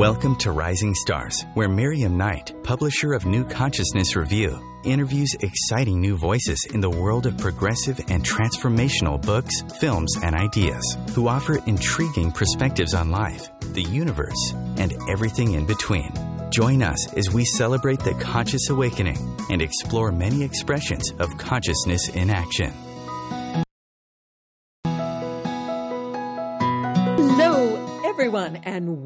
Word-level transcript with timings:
Welcome 0.00 0.36
to 0.36 0.50
Rising 0.50 0.94
Stars, 0.94 1.44
where 1.52 1.68
Miriam 1.68 2.16
Knight, 2.16 2.54
publisher 2.62 3.12
of 3.12 3.26
New 3.26 3.44
Consciousness 3.44 4.16
Review, 4.16 4.58
interviews 4.82 5.28
exciting 5.40 6.00
new 6.00 6.16
voices 6.16 6.58
in 6.72 6.80
the 6.80 6.88
world 6.88 7.26
of 7.26 7.36
progressive 7.36 8.00
and 8.08 8.24
transformational 8.24 9.20
books, 9.20 9.60
films, 9.78 10.10
and 10.22 10.34
ideas 10.34 10.96
who 11.14 11.28
offer 11.28 11.62
intriguing 11.66 12.32
perspectives 12.32 12.94
on 12.94 13.10
life, 13.10 13.50
the 13.74 13.82
universe, 13.82 14.54
and 14.78 14.96
everything 15.10 15.52
in 15.52 15.66
between. 15.66 16.10
Join 16.50 16.82
us 16.82 17.12
as 17.12 17.30
we 17.30 17.44
celebrate 17.44 18.00
the 18.00 18.14
conscious 18.14 18.70
awakening 18.70 19.18
and 19.50 19.60
explore 19.60 20.10
many 20.10 20.42
expressions 20.42 21.12
of 21.18 21.36
consciousness 21.36 22.08
in 22.08 22.30
action. 22.30 22.72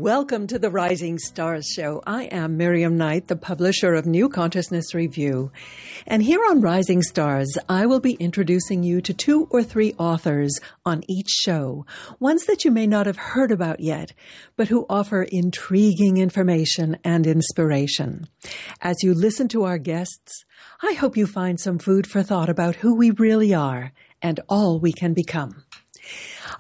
Welcome 0.04 0.46
to 0.46 0.58
the 0.58 0.68
Rising 0.68 1.18
Stars 1.18 1.66
Show. 1.66 2.02
I 2.06 2.24
am 2.24 2.58
Miriam 2.58 2.98
Knight, 2.98 3.28
the 3.28 3.36
publisher 3.36 3.94
of 3.94 4.04
New 4.04 4.28
Consciousness 4.28 4.94
Review. 4.94 5.50
And 6.06 6.22
here 6.22 6.44
on 6.50 6.60
Rising 6.60 7.00
Stars, 7.00 7.56
I 7.70 7.86
will 7.86 8.00
be 8.00 8.12
introducing 8.12 8.82
you 8.82 9.00
to 9.00 9.14
two 9.14 9.48
or 9.50 9.62
three 9.62 9.94
authors 9.96 10.60
on 10.84 11.04
each 11.08 11.30
show, 11.30 11.86
ones 12.20 12.44
that 12.44 12.66
you 12.66 12.70
may 12.70 12.86
not 12.86 13.06
have 13.06 13.16
heard 13.16 13.50
about 13.50 13.80
yet, 13.80 14.12
but 14.58 14.68
who 14.68 14.84
offer 14.90 15.22
intriguing 15.22 16.18
information 16.18 16.98
and 17.02 17.26
inspiration. 17.26 18.28
As 18.82 18.96
you 19.02 19.14
listen 19.14 19.48
to 19.48 19.64
our 19.64 19.78
guests, 19.78 20.44
I 20.82 20.92
hope 20.92 21.16
you 21.16 21.26
find 21.26 21.58
some 21.58 21.78
food 21.78 22.06
for 22.06 22.22
thought 22.22 22.50
about 22.50 22.76
who 22.76 22.94
we 22.94 23.10
really 23.10 23.54
are 23.54 23.94
and 24.20 24.38
all 24.50 24.78
we 24.78 24.92
can 24.92 25.14
become. 25.14 25.64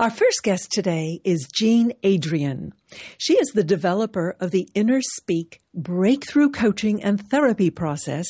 Our 0.00 0.10
first 0.10 0.42
guest 0.42 0.72
today 0.72 1.20
is 1.22 1.46
Jean 1.54 1.92
Adrienne. 2.04 2.72
She 3.16 3.34
is 3.34 3.48
the 3.50 3.62
developer 3.62 4.34
of 4.40 4.50
the 4.50 4.68
InnerSpeak 4.74 5.58
breakthrough 5.72 6.50
coaching 6.50 7.00
and 7.00 7.24
therapy 7.30 7.70
process, 7.70 8.26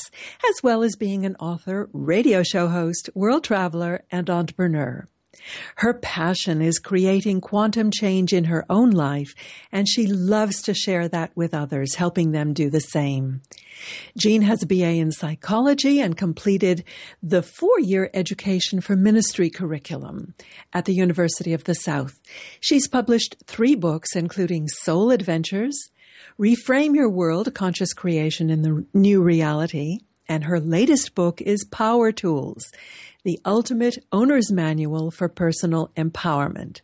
as 0.46 0.62
well 0.62 0.82
as 0.82 0.94
being 0.94 1.24
an 1.24 1.36
author, 1.36 1.88
radio 1.94 2.42
show 2.42 2.68
host, 2.68 3.08
world 3.14 3.44
traveler, 3.44 4.04
and 4.10 4.28
entrepreneur. 4.28 5.08
Her 5.76 5.94
passion 5.94 6.62
is 6.62 6.78
creating 6.78 7.40
quantum 7.40 7.90
change 7.90 8.32
in 8.32 8.44
her 8.44 8.64
own 8.68 8.90
life, 8.90 9.34
and 9.72 9.88
she 9.88 10.06
loves 10.06 10.62
to 10.62 10.74
share 10.74 11.08
that 11.08 11.36
with 11.36 11.54
others, 11.54 11.94
helping 11.94 12.32
them 12.32 12.52
do 12.52 12.70
the 12.70 12.80
same. 12.80 13.42
Jean 14.16 14.42
has 14.42 14.62
a 14.62 14.66
BA 14.66 14.94
in 14.94 15.10
psychology 15.10 16.00
and 16.00 16.16
completed 16.16 16.84
the 17.22 17.42
four 17.42 17.80
year 17.80 18.10
education 18.14 18.80
for 18.80 18.96
ministry 18.96 19.50
curriculum 19.50 20.34
at 20.72 20.84
the 20.84 20.94
University 20.94 21.52
of 21.52 21.64
the 21.64 21.74
South. 21.74 22.20
She's 22.60 22.88
published 22.88 23.36
three 23.46 23.74
books, 23.74 24.14
including 24.14 24.68
Soul 24.68 25.10
Adventures, 25.10 25.90
Reframe 26.38 26.94
Your 26.94 27.10
World 27.10 27.54
Conscious 27.54 27.92
Creation 27.92 28.50
in 28.50 28.62
the 28.62 28.86
New 28.94 29.22
Reality, 29.22 29.98
and 30.28 30.44
her 30.44 30.58
latest 30.58 31.14
book 31.14 31.40
is 31.40 31.64
Power 31.70 32.10
Tools 32.12 32.72
The 33.24 33.40
Ultimate 33.46 33.96
Owner's 34.12 34.52
Manual 34.52 35.10
for 35.10 35.30
Personal 35.30 35.90
Empowerment. 35.96 36.82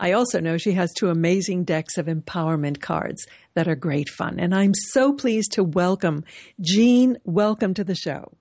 I 0.00 0.10
also 0.10 0.40
know 0.40 0.58
she 0.58 0.72
has 0.72 0.92
two 0.92 1.10
amazing 1.10 1.62
decks 1.62 1.96
of 1.96 2.06
empowerment 2.06 2.80
cards 2.80 3.24
that 3.54 3.68
are 3.68 3.76
great 3.76 4.08
fun. 4.08 4.40
And 4.40 4.52
I'm 4.52 4.72
so 4.74 5.12
pleased 5.12 5.52
to 5.52 5.62
welcome 5.62 6.24
Jean. 6.60 7.18
Welcome 7.22 7.74
to 7.74 7.84
the 7.84 7.94
show. 7.94 8.32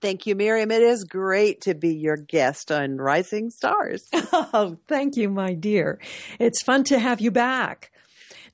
Thank 0.00 0.24
you, 0.28 0.36
Miriam. 0.36 0.70
It 0.70 0.82
is 0.82 1.02
great 1.02 1.62
to 1.62 1.74
be 1.74 1.96
your 1.96 2.16
guest 2.16 2.70
on 2.70 2.98
Rising 2.98 3.50
Stars. 3.50 4.06
Oh, 4.32 4.78
thank 4.86 5.16
you, 5.16 5.28
my 5.28 5.54
dear. 5.54 5.98
It's 6.38 6.62
fun 6.62 6.84
to 6.84 7.00
have 7.00 7.20
you 7.20 7.32
back. 7.32 7.90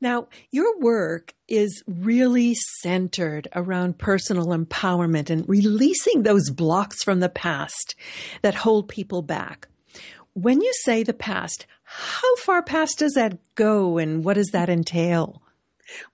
Now, 0.01 0.29
your 0.51 0.79
work 0.81 1.35
is 1.49 1.83
really 1.87 2.55
centered 2.55 3.49
around 3.55 3.99
personal 3.99 4.47
empowerment 4.47 5.31
and 5.31 5.49
releasing 5.49 6.23
those 6.23 6.51
blocks 6.51 7.03
from 7.03 7.21
the 7.21 7.29
past 7.29 7.95
that 8.43 8.55
hold 8.55 8.89
people 8.89 9.23
back. 9.23 9.69
When 10.35 10.61
you 10.61 10.73
say 10.83 11.03
the 11.03 11.15
past, 11.15 11.67
how 11.85 12.37
far 12.37 12.63
past 12.63 12.99
does 12.99 13.13
that 13.13 13.39
go 13.55 13.99
and 13.99 14.25
what 14.25 14.35
does 14.35 14.51
that 14.51 14.69
entail? 14.69 15.43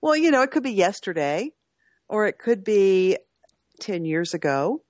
Well, 0.01 0.17
you 0.17 0.31
know, 0.31 0.43
it 0.43 0.51
could 0.51 0.63
be 0.63 0.73
yesterday, 0.73 1.53
or 2.09 2.27
it 2.27 2.39
could 2.39 2.65
be 2.65 3.17
10 3.81 4.05
years 4.05 4.35
ago, 4.35 4.83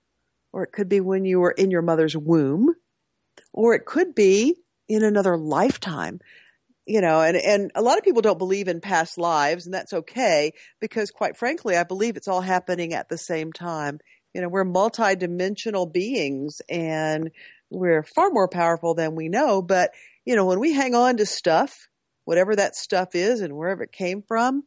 or 0.52 0.64
it 0.64 0.72
could 0.72 0.88
be 0.88 1.00
when 1.00 1.24
you 1.24 1.38
were 1.38 1.52
in 1.52 1.70
your 1.70 1.82
mother's 1.82 2.16
womb, 2.16 2.74
or 3.52 3.74
it 3.74 3.84
could 3.84 4.14
be 4.14 4.56
in 4.88 5.04
another 5.04 5.36
lifetime. 5.36 6.20
You 6.86 7.00
know, 7.00 7.20
and, 7.20 7.36
and 7.36 7.70
a 7.74 7.82
lot 7.82 7.98
of 7.98 8.04
people 8.04 8.22
don't 8.22 8.38
believe 8.38 8.66
in 8.66 8.80
past 8.80 9.18
lives, 9.18 9.66
and 9.66 9.74
that's 9.74 9.92
okay 9.92 10.52
because, 10.80 11.10
quite 11.10 11.36
frankly, 11.36 11.76
I 11.76 11.84
believe 11.84 12.16
it's 12.16 12.26
all 12.26 12.41
happening 12.41 12.94
at 12.94 13.08
the 13.08 13.18
same 13.18 13.52
time. 13.52 14.00
You 14.34 14.41
know, 14.41 14.48
we're 14.48 14.64
multidimensional 14.64 15.92
beings 15.92 16.62
and 16.68 17.30
we're 17.70 18.02
far 18.02 18.30
more 18.30 18.48
powerful 18.48 18.94
than 18.94 19.14
we 19.14 19.28
know. 19.28 19.62
But, 19.62 19.91
you 20.24 20.36
know, 20.36 20.46
when 20.46 20.60
we 20.60 20.72
hang 20.72 20.94
on 20.94 21.16
to 21.18 21.26
stuff, 21.26 21.88
whatever 22.24 22.56
that 22.56 22.76
stuff 22.76 23.14
is 23.14 23.41
and 23.41 23.56
wherever 23.56 23.82
it 23.82 23.92
came 23.92 24.22
from, 24.22 24.62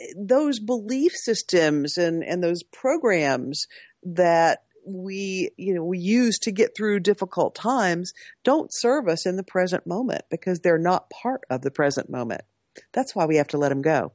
eh, 0.00 0.12
those 0.16 0.60
belief 0.60 1.12
systems 1.12 1.96
and, 1.96 2.22
and 2.22 2.42
those 2.42 2.62
programs 2.62 3.66
that 4.02 4.60
we 4.84 5.50
you 5.56 5.74
know 5.74 5.84
we 5.84 5.98
use 5.98 6.38
to 6.38 6.50
get 6.50 6.76
through 6.76 7.00
difficult 7.00 7.54
times 7.54 8.12
don't 8.44 8.70
serve 8.72 9.08
us 9.08 9.26
in 9.26 9.36
the 9.36 9.42
present 9.42 9.86
moment 9.86 10.22
because 10.30 10.60
they're 10.60 10.78
not 10.78 11.10
part 11.10 11.42
of 11.50 11.62
the 11.62 11.70
present 11.70 12.10
moment 12.10 12.42
that's 12.92 13.14
why 13.14 13.24
we 13.24 13.36
have 13.36 13.48
to 13.48 13.58
let 13.58 13.68
them 13.68 13.82
go 13.82 14.12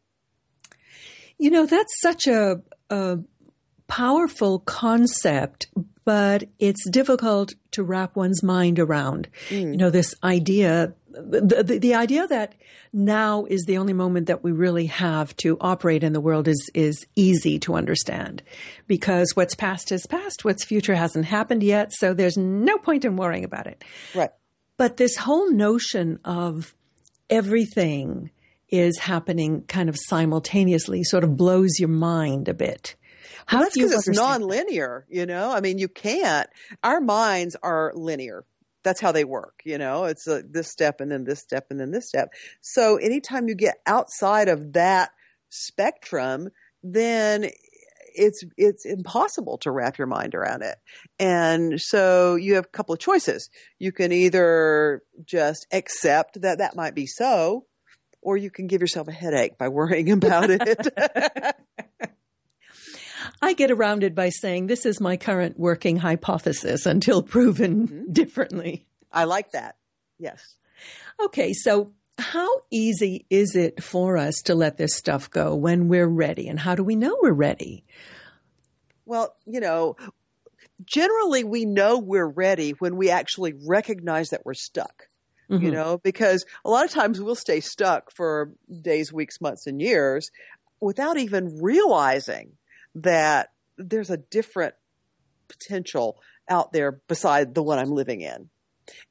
you 1.38 1.50
know 1.50 1.66
that's 1.66 2.02
such 2.02 2.28
a, 2.28 2.62
a 2.90 3.18
powerful 3.88 4.60
concept 4.60 5.68
but 6.08 6.46
it's 6.58 6.90
difficult 6.90 7.56
to 7.72 7.84
wrap 7.84 8.16
one's 8.16 8.42
mind 8.42 8.80
around. 8.80 9.28
Mm. 9.50 9.72
You 9.72 9.76
know, 9.76 9.90
this 9.90 10.16
idea, 10.24 10.94
the, 11.22 11.64
the, 11.64 11.80
the, 11.80 11.94
idea 11.96 12.28
that 12.28 12.56
now 12.94 13.46
is 13.46 13.66
the 13.66 13.78
only 13.78 13.94
moment 13.94 14.28
that 14.28 14.44
we 14.44 14.52
really 14.52 14.88
have 14.88 15.36
to 15.38 15.58
operate 15.60 16.04
in 16.04 16.14
the 16.14 16.20
world 16.20 16.48
is, 16.48 16.70
is 16.74 17.06
easy 17.16 17.60
to 17.60 17.76
understand 17.76 18.44
because 18.88 19.36
what's 19.36 19.56
past 19.56 19.92
is 19.92 20.06
past, 20.06 20.46
what's 20.46 20.66
future 20.66 20.96
hasn't 20.96 21.26
happened 21.26 21.64
yet. 21.64 21.92
So 21.94 22.14
there's 22.14 22.38
no 22.38 22.78
point 22.78 23.06
in 23.06 23.16
worrying 23.16 23.44
about 23.44 23.68
it. 23.68 23.84
Right. 24.14 24.32
But 24.78 24.98
this 24.98 25.16
whole 25.16 25.52
notion 25.52 26.20
of 26.24 26.76
everything 27.30 28.32
is 28.70 29.00
happening 29.00 29.64
kind 29.68 29.90
of 29.90 29.98
simultaneously 29.98 31.04
sort 31.04 31.24
of 31.24 31.38
blows 31.38 31.80
your 31.80 31.90
mind 31.90 32.48
a 32.48 32.54
bit. 32.54 32.96
How 33.46 33.58
well, 33.58 33.66
that's 33.66 33.78
because 33.78 34.08
it's 34.08 34.20
nonlinear, 34.20 35.04
you 35.10 35.26
know? 35.26 35.52
I 35.52 35.62
mean, 35.62 35.78
you 35.78 35.88
can't. 35.88 36.50
Our 36.84 37.00
minds 37.00 37.56
are 37.64 37.94
linear. 37.96 38.44
That's 38.88 39.02
how 39.02 39.12
they 39.12 39.26
work, 39.26 39.60
you 39.66 39.78
know? 39.78 40.06
It's 40.06 40.28
a, 40.28 40.42
this 40.50 40.72
step 40.72 41.02
and 41.02 41.12
then 41.12 41.26
this 41.26 41.42
step 41.42 41.68
and 41.70 41.78
then 41.78 41.92
this 41.92 42.08
step. 42.08 42.30
So 42.62 42.96
anytime 42.96 43.50
you 43.50 43.56
get 43.56 43.76
outside 43.86 44.48
of 44.48 44.72
that 44.74 45.10
spectrum, 45.50 46.52
then 46.82 47.50
it's 48.16 48.44
it's 48.56 48.86
impossible 48.86 49.58
to 49.60 49.72
wrap 49.72 49.98
your 49.98 50.08
mind 50.08 50.36
around 50.36 50.62
it. 50.62 50.78
And 51.20 51.82
so 51.82 52.36
you 52.36 52.56
have 52.56 52.64
a 52.64 52.70
couple 52.70 52.94
of 52.94 53.00
choices. 53.00 53.50
You 53.78 53.92
can 53.92 54.14
either 54.14 55.04
just 55.26 55.68
accept 55.74 56.40
that 56.42 56.60
that 56.60 56.78
might 56.78 56.96
be 56.96 57.08
so, 57.08 57.66
or 58.22 58.38
you 58.38 58.50
can 58.50 58.68
give 58.68 58.80
yourself 58.80 59.10
a 59.10 59.12
headache 59.12 59.58
by 59.58 59.68
worrying 59.68 60.12
about 60.14 60.50
it. 60.50 60.88
I 63.42 63.54
get 63.54 63.72
around 63.72 64.04
it 64.04 64.16
by 64.16 64.30
saying 64.30 64.68
this 64.68 64.86
is 64.86 65.00
my 65.00 65.18
current 65.18 65.60
working 65.60 65.98
hypothesis 65.98 66.86
until 66.86 67.22
proven 67.22 67.88
mm-hmm. 67.88 68.12
differently. 68.12 68.86
I 69.12 69.26
like 69.26 69.52
that. 69.52 69.76
Yes. 70.20 70.56
Okay, 71.24 71.54
so 71.54 71.92
how 72.18 72.50
easy 72.72 73.26
is 73.30 73.56
it 73.56 73.84
for 73.84 74.18
us 74.18 74.36
to 74.46 74.56
let 74.56 74.78
this 74.78 74.96
stuff 74.96 75.30
go 75.30 75.56
when 75.56 75.88
we're 75.88 76.08
ready? 76.08 76.48
And 76.48 76.60
how 76.60 76.76
do 76.76 76.84
we 76.84 76.96
know 76.96 77.18
we're 77.22 77.32
ready? 77.32 77.84
Well, 79.06 79.36
you 79.46 79.60
know, 79.60 79.96
generally 80.86 81.44
we 81.44 81.66
know 81.66 82.00
we're 82.00 82.28
ready 82.28 82.72
when 82.72 82.98
we 82.98 83.10
actually 83.10 83.54
recognize 83.66 84.30
that 84.30 84.46
we're 84.46 84.54
stuck. 84.54 85.04
Mm-hmm. 85.50 85.64
You 85.64 85.72
know, 85.72 85.98
because 86.04 86.46
a 86.66 86.70
lot 86.70 86.84
of 86.84 86.92
times 86.92 87.22
we'll 87.22 87.36
stay 87.36 87.62
stuck 87.62 88.12
for 88.14 88.52
days, 88.82 89.14
weeks, 89.14 89.40
months, 89.40 89.66
and 89.66 89.82
years 89.82 90.30
without 90.82 91.18
even 91.18 91.62
realizing 91.62 92.58
that 93.04 93.50
there's 93.78 94.10
a 94.10 94.18
different 94.18 94.74
potential 95.48 96.20
out 96.50 96.72
there 96.74 97.02
beside 97.08 97.54
the 97.54 97.64
one 97.64 97.80
I'm 97.80 97.92
living 97.92 98.22
in. 98.22 98.50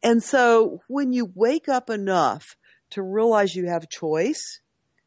And 0.02 0.22
so 0.22 0.80
when 0.88 1.12
you 1.12 1.30
wake 1.34 1.68
up 1.68 1.90
enough 1.90 2.56
to 2.90 3.02
realize 3.02 3.54
you 3.54 3.66
have 3.66 3.88
choice 3.88 4.60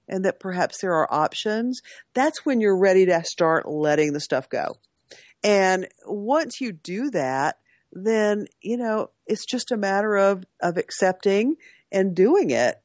and 0.08 0.26
that 0.26 0.40
perhaps 0.40 0.82
there 0.82 0.94
are 0.94 1.12
options, 1.12 1.82
that's 2.14 2.46
when 2.46 2.62
you're 2.62 2.78
ready 2.78 3.06
to 3.06 3.24
start 3.24 3.68
letting 3.68 4.14
the 4.14 4.20
stuff 4.20 4.50
go. 4.50 4.76
And 5.44 5.88
once 6.06 6.60
you 6.60 6.72
do 6.72 7.10
that, 7.12 7.58
then, 7.92 8.46
you 8.62 8.78
know, 8.78 9.10
it's 9.26 9.46
just 9.46 9.72
a 9.72 9.78
matter 9.78 10.16
of, 10.16 10.44
of 10.62 10.78
accepting 10.78 11.56
and 11.92 12.16
doing 12.16 12.52
it. 12.52 12.76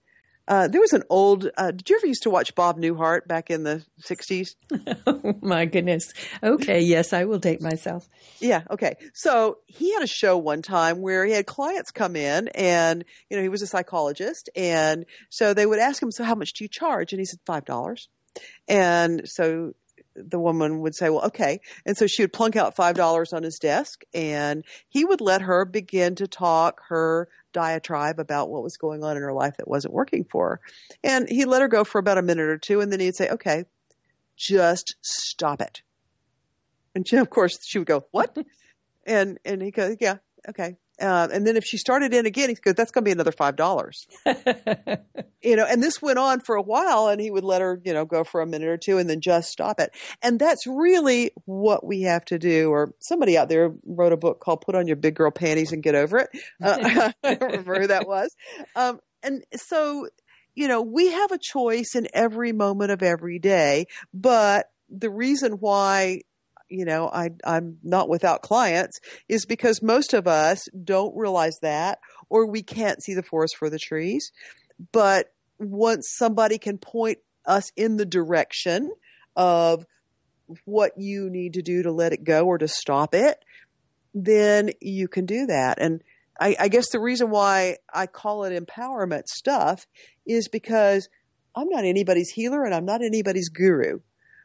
Uh, 0.46 0.69
there 0.69 0.81
was 0.81 0.93
an 0.93 1.02
old. 1.08 1.49
Uh, 1.56 1.70
did 1.70 1.88
you 1.88 1.96
ever 1.96 2.06
used 2.06 2.23
to 2.25 2.31
watch 2.31 2.55
Bob 2.55 2.79
Newhart 2.79 3.26
back 3.26 3.50
in 3.50 3.64
the 3.64 3.85
'60s? 4.02 4.55
oh 5.06 5.35
my 5.41 5.64
goodness. 5.64 6.12
Okay, 6.43 6.81
yes, 6.81 7.12
I 7.12 7.25
will 7.25 7.38
date 7.38 7.62
myself. 7.62 8.08
Yeah. 8.41 8.62
Okay. 8.70 8.96
So 9.14 9.58
he 9.67 9.94
had 9.94 10.02
a 10.02 10.06
show 10.06 10.37
one 10.37 10.62
time 10.62 11.00
where 11.00 11.25
he 11.25 11.32
had 11.32 11.46
clients 11.46 11.91
come 11.91 12.17
in, 12.17 12.49
and 12.49 13.05
you 13.31 13.37
know 13.37 13.43
he 13.43 13.49
was 13.49 13.62
a 13.62 13.67
psychologist, 13.67 14.50
and 14.55 15.06
so 15.31 15.55
they 15.55 15.67
would 15.67 15.79
ask 15.79 16.02
him, 16.02 16.11
"So 16.11 16.25
how 16.25 16.35
much 16.35 16.52
do 16.52 16.64
you 16.64 16.69
charge?" 16.69 17.12
And 17.12 17.20
he 17.20 17.26
said 17.26 17.38
five 17.47 17.64
dollars. 17.64 18.08
And 18.69 19.23
so 19.26 19.73
the 20.17 20.38
woman 20.38 20.81
would 20.81 20.94
say, 20.94 21.11
well, 21.11 21.25
okay. 21.26 21.61
And 21.85 21.97
so 21.97 22.06
she 22.06 22.23
would 22.23 22.32
plunk 22.32 22.56
out 22.56 22.76
$5 22.76 23.32
on 23.32 23.43
his 23.43 23.58
desk 23.58 24.02
and 24.12 24.64
he 24.88 25.05
would 25.05 25.20
let 25.20 25.43
her 25.43 25.64
begin 25.64 26.14
to 26.17 26.26
talk 26.26 26.81
her 26.88 27.29
diatribe 27.55 28.19
about 28.19 28.51
what 28.51 28.62
was 28.62 28.77
going 28.77 29.03
on 29.03 29.17
in 29.17 29.23
her 29.23 29.33
life 29.33 29.56
that 29.56 29.69
wasn't 29.69 29.95
working 29.95 30.25
for 30.31 30.49
her. 30.51 30.61
And 31.03 31.27
he 31.29 31.47
let 31.47 31.62
her 31.62 31.69
go 31.69 31.85
for 31.85 31.99
about 31.99 32.19
a 32.19 32.23
minute 32.23 32.49
or 32.49 32.59
two 32.59 32.83
and 32.83 32.93
then 32.93 33.01
he'd 33.01 33.17
say, 33.17 33.31
okay, 33.31 33.65
just 34.37 34.97
stop 35.01 35.62
it. 35.62 35.81
And 36.95 37.09
she, 37.09 37.17
of 37.17 37.31
course, 37.31 37.59
she 37.65 37.79
would 37.79 37.89
go, 37.89 38.05
what? 38.11 38.37
and, 39.06 39.39
and 39.47 39.62
he 39.62 39.71
goes, 39.71 39.97
yeah, 40.01 40.19
okay. 40.49 40.77
Uh, 41.00 41.29
and 41.32 41.46
then 41.46 41.56
if 41.56 41.64
she 41.64 41.76
started 41.76 42.14
in 42.14 42.26
again, 42.26 42.49
he 42.49 42.55
goes, 42.55 42.75
that's 42.75 42.91
going 42.91 43.02
to 43.02 43.08
be 43.08 43.12
another 43.12 43.32
$5. 43.32 44.06
you 45.43 45.56
know, 45.56 45.67
and 45.69 45.82
this 45.82 46.00
went 46.00 46.19
on 46.19 46.41
for 46.41 46.55
a 46.55 46.62
while 46.62 47.08
and 47.08 47.20
he 47.20 47.31
would 47.31 47.44
let 47.44 47.61
her, 47.61 47.81
you 47.85 47.93
know, 47.93 48.05
go 48.05 48.23
for 48.23 48.41
a 48.41 48.46
minute 48.46 48.69
or 48.69 48.76
two 48.76 48.99
and 48.99 49.11
then 49.11 49.20
just 49.20 49.50
stop 49.50 49.81
it. 49.81 49.91
And 50.23 50.38
that's 50.38 50.67
really 50.67 51.32
what 51.46 51.85
we 51.85 52.02
have 52.02 52.25
to 52.26 52.38
do. 52.38 52.70
Or 52.70 52.94
somebody 53.00 53.37
out 53.37 53.49
there 53.49 53.75
wrote 53.85 54.12
a 54.12 54.17
book 54.17 54.41
called 54.41 54.61
Put 54.61 54.75
on 54.75 54.87
Your 54.87 54.96
Big 54.96 55.17
Girl 55.17 55.31
Panties 55.31 55.73
and 55.73 55.82
Get 55.82 55.94
Over 55.94 56.19
It. 56.19 56.31
Uh, 56.62 57.11
I 57.25 57.35
don't 57.35 57.43
remember 57.43 57.81
who 57.81 57.87
that 57.88 58.06
was. 58.06 58.35
Um, 58.76 59.00
and 59.23 59.43
so, 59.55 60.08
you 60.55 60.69
know, 60.69 60.82
we 60.82 61.11
have 61.11 61.32
a 61.32 61.38
choice 61.38 61.94
in 61.94 62.06
every 62.14 62.52
moment 62.52 62.93
of 62.93 63.02
every 63.02 63.38
day, 63.38 63.87
but 64.12 64.67
the 64.88 65.11
reason 65.11 65.52
why 65.55 66.20
you 66.75 66.85
know, 66.85 67.09
I, 67.09 67.31
I'm 67.44 67.79
not 67.82 68.09
without 68.09 68.43
clients 68.43 69.00
is 69.29 69.47
because 69.47 69.82
most 69.82 70.12
of 70.12 70.26
us 70.26 70.67
don't 70.85 71.17
realize 71.17 71.56
that 71.62 71.99
or 72.29 72.47
we 72.47 72.62
can't 72.62 73.03
see 73.03 73.15
the 73.15 73.23
forest 73.23 73.56
for 73.56 73.71
the 73.71 73.79
trees. 73.79 74.31
But 74.93 75.32
once 75.59 76.12
somebody 76.17 76.59
can 76.59 76.79
point 76.79 77.19
us 77.47 77.71
in 77.76 77.97
the 77.97 78.06
direction 78.06 78.93
of 79.37 79.87
what 80.65 80.93
you 80.97 81.31
need 81.31 81.55
to 81.55 81.62
do 81.62 81.82
to 81.82 81.93
let 81.93 82.12
it 82.12 82.25
go 82.25 82.44
or 82.44 82.59
to 82.59 82.69
stop 82.69 83.15
it, 83.15 83.44
then 84.12 84.71
you 84.81 85.09
can 85.09 85.26
do 85.26 85.47
that. 85.47 85.79
And 85.81 86.03
I, 86.41 86.56
I 86.59 86.69
guess 86.69 86.91
the 86.91 87.00
reason 87.00 87.31
why 87.31 87.79
I 87.93 88.06
call 88.06 88.44
it 88.44 88.67
empowerment 88.67 89.26
stuff 89.26 89.87
is 90.26 90.49
because 90.49 91.09
I'm 91.55 91.69
not 91.69 91.85
anybody's 91.85 92.31
healer 92.31 92.65
and 92.65 92.75
I'm 92.75 92.85
not 92.85 93.03
anybody's 93.03 93.49
guru 93.49 94.00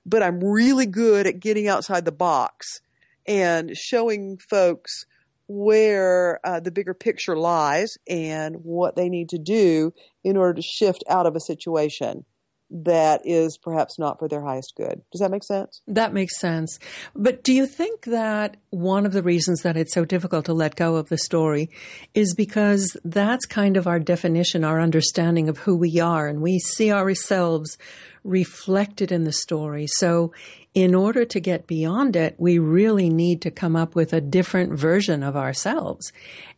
but 0.05 0.23
I'm 0.23 0.43
really 0.43 0.85
good 0.85 1.27
at 1.27 1.39
getting 1.39 1.67
outside 1.67 2.05
the 2.05 2.11
box 2.11 2.81
and 3.27 3.75
showing 3.75 4.37
folks 4.37 5.05
where 5.47 6.39
uh, 6.43 6.59
the 6.59 6.71
bigger 6.71 6.93
picture 6.93 7.35
lies 7.35 7.97
and 8.07 8.57
what 8.63 8.95
they 8.95 9.09
need 9.09 9.29
to 9.29 9.39
do 9.39 9.93
in 10.23 10.37
order 10.37 10.53
to 10.53 10.61
shift 10.61 11.03
out 11.09 11.25
of 11.25 11.35
a 11.35 11.39
situation 11.39 12.25
that 12.71 13.21
is 13.25 13.57
perhaps 13.57 13.97
not 13.97 14.19
for 14.19 14.27
their 14.27 14.43
highest 14.43 14.73
good. 14.77 15.01
Does 15.11 15.21
that 15.21 15.31
make 15.31 15.43
sense? 15.43 15.81
That 15.87 16.13
makes 16.13 16.39
sense. 16.39 16.77
But 17.15 17.43
do 17.43 17.53
you 17.53 17.65
think 17.65 18.05
that 18.05 18.57
one 18.69 19.05
of 19.05 19.13
the 19.13 19.23
reasons 19.23 19.61
that 19.63 19.77
it's 19.77 19.93
so 19.93 20.05
difficult 20.05 20.45
to 20.45 20.53
let 20.53 20.75
go 20.75 20.95
of 20.95 21.09
the 21.09 21.17
story 21.17 21.69
is 22.13 22.35
because 22.35 22.95
that's 23.03 23.45
kind 23.45 23.77
of 23.77 23.87
our 23.87 23.99
definition, 23.99 24.63
our 24.63 24.79
understanding 24.79 25.49
of 25.49 25.59
who 25.59 25.75
we 25.75 25.99
are, 25.99 26.27
and 26.27 26.41
we 26.41 26.59
see 26.59 26.91
ourselves 26.91 27.77
reflected 28.23 29.11
in 29.11 29.23
the 29.23 29.31
story. 29.31 29.87
So 29.87 30.33
in 30.73 30.93
order 30.93 31.25
to 31.25 31.39
get 31.39 31.67
beyond 31.67 32.15
it, 32.15 32.35
we 32.37 32.59
really 32.59 33.09
need 33.09 33.41
to 33.41 33.51
come 33.51 33.75
up 33.75 33.95
with 33.95 34.13
a 34.13 34.21
different 34.21 34.73
version 34.73 35.23
of 35.23 35.35
ourselves. 35.35 36.11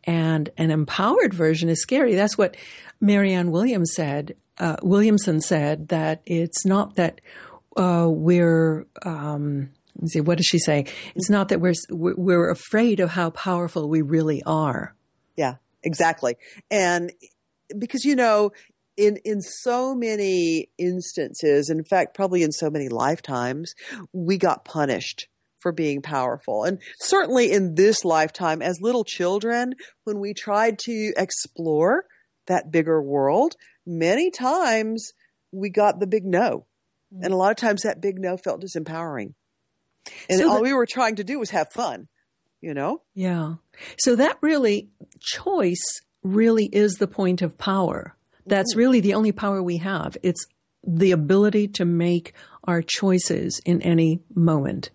And 0.03 0.49
an 0.57 0.71
empowered 0.71 1.33
version 1.33 1.69
is 1.69 1.81
scary. 1.81 2.15
That's 2.15 2.37
what 2.37 2.57
Marianne 2.99 3.51
Williams 3.51 3.93
said, 3.95 4.35
uh, 4.61 4.77
Williamson 4.81 5.41
said, 5.41 5.89
that 5.89 6.21
it's 6.25 6.65
not 6.65 6.95
that 6.95 7.19
uh, 7.75 8.07
we're, 8.09 8.85
um, 9.03 9.71
see, 10.05 10.21
what 10.21 10.37
does 10.37 10.45
she 10.45 10.59
say? 10.59 10.85
It's 11.15 11.29
not 11.29 11.49
that 11.49 11.59
we're, 11.59 11.73
we're 11.89 12.49
afraid 12.49 12.99
of 12.99 13.09
how 13.09 13.31
powerful 13.31 13.89
we 13.89 14.01
really 14.01 14.41
are. 14.43 14.95
Yeah, 15.35 15.55
exactly. 15.83 16.35
And 16.69 17.11
because, 17.77 18.05
you 18.05 18.15
know, 18.15 18.51
in 18.97 19.17
in 19.23 19.41
so 19.41 19.95
many 19.95 20.69
instances, 20.77 21.69
in 21.69 21.83
fact, 21.83 22.13
probably 22.13 22.43
in 22.43 22.51
so 22.51 22.69
many 22.69 22.89
lifetimes, 22.89 23.73
we 24.13 24.37
got 24.37 24.65
punished 24.65 25.27
for 25.59 25.71
being 25.71 26.01
powerful. 26.01 26.63
And 26.63 26.79
certainly 26.99 27.51
in 27.51 27.75
this 27.75 28.03
lifetime, 28.03 28.61
as 28.61 28.79
little 28.81 29.03
children, 29.03 29.73
when 30.03 30.19
we 30.19 30.33
tried 30.33 30.77
to 30.85 31.13
explore 31.15 32.05
that 32.47 32.71
bigger 32.71 33.01
world, 33.01 33.55
many 33.85 34.31
times 34.31 35.11
we 35.51 35.69
got 35.69 35.99
the 35.99 36.07
big 36.07 36.25
no. 36.25 36.65
Mm-hmm. 37.13 37.23
And 37.23 37.33
a 37.33 37.37
lot 37.37 37.51
of 37.51 37.57
times 37.57 37.83
that 37.83 38.01
big 38.01 38.19
no 38.19 38.37
felt 38.37 38.63
disempowering. 38.63 39.33
And 40.29 40.39
so 40.39 40.49
all 40.49 40.61
we 40.61 40.73
were 40.73 40.87
trying 40.87 41.15
to 41.17 41.23
do 41.23 41.39
was 41.39 41.51
have 41.51 41.71
fun, 41.71 42.07
you 42.61 42.73
know? 42.73 43.01
Yeah. 43.13 43.55
So 43.99 44.15
that 44.15 44.37
really, 44.41 44.89
choice 45.19 46.01
really 46.23 46.65
is 46.65 46.93
the 46.93 47.07
point 47.07 47.41
of 47.41 47.57
power. 47.57 48.15
That's 48.45 48.75
really 48.75 48.99
the 48.99 49.13
only 49.13 49.31
power 49.31 49.61
we 49.61 49.77
have. 49.77 50.17
It's 50.23 50.45
the 50.83 51.11
ability 51.11 51.67
to 51.67 51.85
make 51.85 52.33
our 52.63 52.81
choices 52.81 53.61
in 53.65 53.81
any 53.81 54.21
moment. 54.33 54.89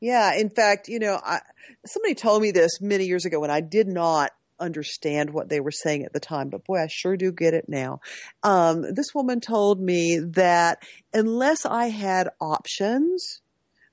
Yeah, 0.00 0.34
in 0.34 0.50
fact, 0.50 0.88
you 0.88 0.98
know, 0.98 1.20
I, 1.24 1.40
somebody 1.86 2.14
told 2.14 2.42
me 2.42 2.50
this 2.50 2.80
many 2.80 3.06
years 3.06 3.24
ago 3.24 3.40
when 3.40 3.50
I 3.50 3.60
did 3.60 3.88
not 3.88 4.32
understand 4.58 5.30
what 5.30 5.48
they 5.48 5.60
were 5.60 5.70
saying 5.70 6.04
at 6.04 6.12
the 6.12 6.20
time, 6.20 6.48
but 6.48 6.64
boy, 6.64 6.82
I 6.82 6.86
sure 6.88 7.16
do 7.16 7.32
get 7.32 7.54
it 7.54 7.68
now. 7.68 8.00
Um, 8.42 8.82
this 8.94 9.14
woman 9.14 9.40
told 9.40 9.80
me 9.80 10.18
that 10.18 10.82
unless 11.12 11.66
I 11.66 11.86
had 11.86 12.28
options, 12.40 13.40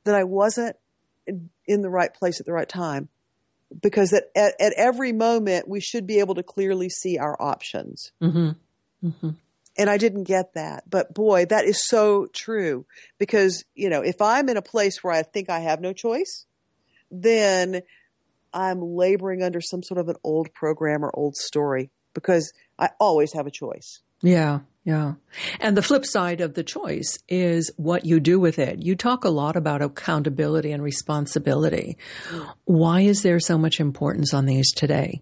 that 0.04 0.16
I 0.16 0.24
wasn't 0.24 0.76
in 1.68 1.82
the 1.82 1.90
right 1.90 2.14
place 2.14 2.40
at 2.40 2.46
the 2.46 2.54
right 2.54 2.68
time 2.68 3.10
because 3.82 4.12
at, 4.14 4.26
at, 4.36 4.60
at, 4.60 4.74
every 4.76 5.14
moment 5.14 5.68
we 5.68 5.80
should 5.80 6.06
be 6.08 6.20
able 6.20 6.36
to 6.36 6.44
clearly 6.44 6.90
see 6.90 7.18
our 7.18 7.40
options. 7.42 8.12
Mm-hmm. 8.22 9.08
Mm-hmm. 9.08 9.30
And 9.78 9.90
I 9.90 9.98
didn't 9.98 10.26
get 10.26 10.54
that. 10.56 10.90
But 10.90 11.14
boy, 11.14 11.46
that 11.46 11.66
is 11.66 11.88
so 11.88 12.28
true 12.34 12.86
because, 13.18 13.64
you 13.74 13.90
know, 13.90 14.02
if 14.02 14.22
I'm 14.22 14.50
in 14.50 14.58
a 14.58 14.62
place 14.62 15.04
where 15.04 15.14
I 15.14 15.24
think 15.24 15.50
I 15.50 15.60
have 15.60 15.80
no 15.80 15.94
choice, 15.94 16.46
then 17.10 17.82
I'm 18.54 18.82
laboring 18.82 19.44
under 19.44 19.62
some 19.62 19.84
sort 19.84 20.00
of 20.00 20.10
an 20.10 20.16
old 20.24 20.54
program 20.54 21.04
or 21.04 21.12
old 21.14 21.36
story 21.36 21.90
because 22.14 22.52
I 22.78 22.90
always 23.00 23.34
have 23.34 23.48
a 23.48 23.52
choice. 23.52 24.02
Yeah. 24.22 24.60
Yeah. 24.84 25.14
And 25.60 25.78
the 25.78 25.84
flip 25.84 26.06
side 26.06 26.42
of 26.42 26.56
the 26.56 26.64
choice 26.64 27.20
is 27.30 27.72
what 27.78 28.06
you 28.06 28.20
do 28.20 28.40
with 28.40 28.58
it. 28.58 28.82
You 28.82 28.96
talk 28.96 29.24
a 29.24 29.30
lot 29.30 29.56
about 29.56 29.84
accountability 29.84 30.72
and 30.72 30.82
responsibility. 30.82 31.98
Why 32.66 33.02
is 33.02 33.22
there 33.22 33.40
so 33.40 33.60
much 33.60 33.80
importance 33.80 34.34
on 34.34 34.48
these 34.48 34.72
today? 34.72 35.22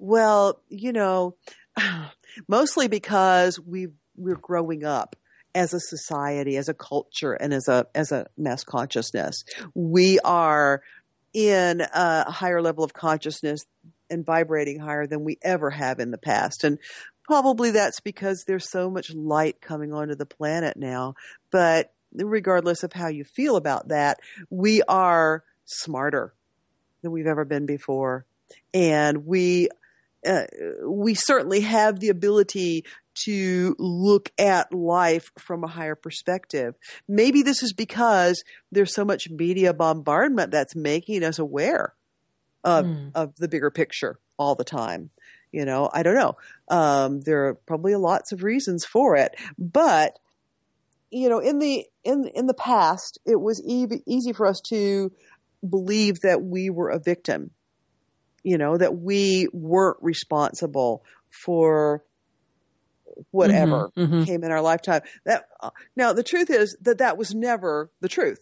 Well, 0.00 0.60
you 0.68 0.92
know, 0.92 1.36
mostly 2.48 2.88
because 2.88 3.60
we 3.60 3.88
we're 4.16 4.34
growing 4.34 4.84
up 4.84 5.14
as 5.54 5.72
a 5.72 5.80
society, 5.80 6.56
as 6.56 6.68
a 6.68 6.74
culture, 6.74 7.32
and 7.32 7.54
as 7.54 7.68
a 7.68 7.86
as 7.94 8.12
a 8.12 8.26
mass 8.36 8.64
consciousness. 8.64 9.44
We 9.74 10.18
are 10.20 10.82
in 11.34 11.80
a 11.80 12.30
higher 12.30 12.62
level 12.62 12.84
of 12.84 12.92
consciousness 12.92 13.60
and 14.10 14.24
vibrating 14.24 14.80
higher 14.80 15.06
than 15.06 15.24
we 15.24 15.38
ever 15.42 15.70
have 15.70 16.00
in 16.00 16.10
the 16.10 16.18
past. 16.18 16.64
And 16.64 16.78
Probably 17.28 17.72
that's 17.72 18.00
because 18.00 18.44
there's 18.46 18.70
so 18.70 18.88
much 18.90 19.12
light 19.12 19.60
coming 19.60 19.92
onto 19.92 20.14
the 20.14 20.24
planet 20.24 20.78
now. 20.78 21.14
But 21.50 21.92
regardless 22.14 22.82
of 22.82 22.94
how 22.94 23.08
you 23.08 23.22
feel 23.22 23.56
about 23.56 23.88
that, 23.88 24.18
we 24.48 24.80
are 24.88 25.44
smarter 25.66 26.32
than 27.02 27.12
we've 27.12 27.26
ever 27.26 27.44
been 27.44 27.66
before. 27.66 28.24
And 28.72 29.26
we, 29.26 29.68
uh, 30.26 30.44
we 30.86 31.12
certainly 31.12 31.60
have 31.60 32.00
the 32.00 32.08
ability 32.08 32.86
to 33.24 33.74
look 33.78 34.30
at 34.38 34.72
life 34.72 35.30
from 35.38 35.64
a 35.64 35.68
higher 35.68 35.94
perspective. 35.94 36.74
Maybe 37.06 37.42
this 37.42 37.62
is 37.62 37.72
because 37.72 38.42
there's 38.72 38.94
so 38.94 39.04
much 39.04 39.30
media 39.30 39.72
bombardment 39.72 40.50
that's 40.50 40.76
making 40.76 41.24
us 41.24 41.38
aware 41.38 41.94
of, 42.64 42.86
mm. 42.86 43.10
of 43.14 43.36
the 43.36 43.48
bigger 43.48 43.70
picture 43.70 44.18
all 44.38 44.54
the 44.54 44.64
time. 44.64 45.10
You 45.52 45.64
know, 45.64 45.88
I 45.92 46.02
don't 46.02 46.14
know. 46.14 46.36
Um, 46.68 47.20
there 47.22 47.46
are 47.46 47.54
probably 47.54 47.94
lots 47.94 48.32
of 48.32 48.42
reasons 48.42 48.84
for 48.84 49.16
it, 49.16 49.34
but 49.58 50.18
you 51.10 51.28
know, 51.28 51.38
in 51.38 51.58
the 51.58 51.86
in 52.04 52.30
in 52.34 52.46
the 52.46 52.54
past, 52.54 53.18
it 53.24 53.40
was 53.40 53.62
e- 53.64 54.02
easy 54.06 54.32
for 54.32 54.46
us 54.46 54.60
to 54.68 55.10
believe 55.68 56.20
that 56.20 56.42
we 56.42 56.68
were 56.68 56.90
a 56.90 56.98
victim. 56.98 57.50
You 58.42 58.58
know, 58.58 58.76
that 58.76 58.96
we 58.96 59.48
weren't 59.52 59.96
responsible 60.00 61.02
for 61.30 62.04
whatever 63.30 63.90
Mhm, 63.96 64.10
mhm. 64.10 64.26
came 64.26 64.44
in 64.44 64.50
our 64.50 64.62
lifetime. 64.62 65.02
That 65.24 65.44
uh, 65.60 65.70
now 65.96 66.12
the 66.12 66.22
truth 66.22 66.50
is 66.50 66.76
that 66.82 66.98
that 66.98 67.16
was 67.18 67.34
never 67.34 67.90
the 68.00 68.08
truth. 68.08 68.40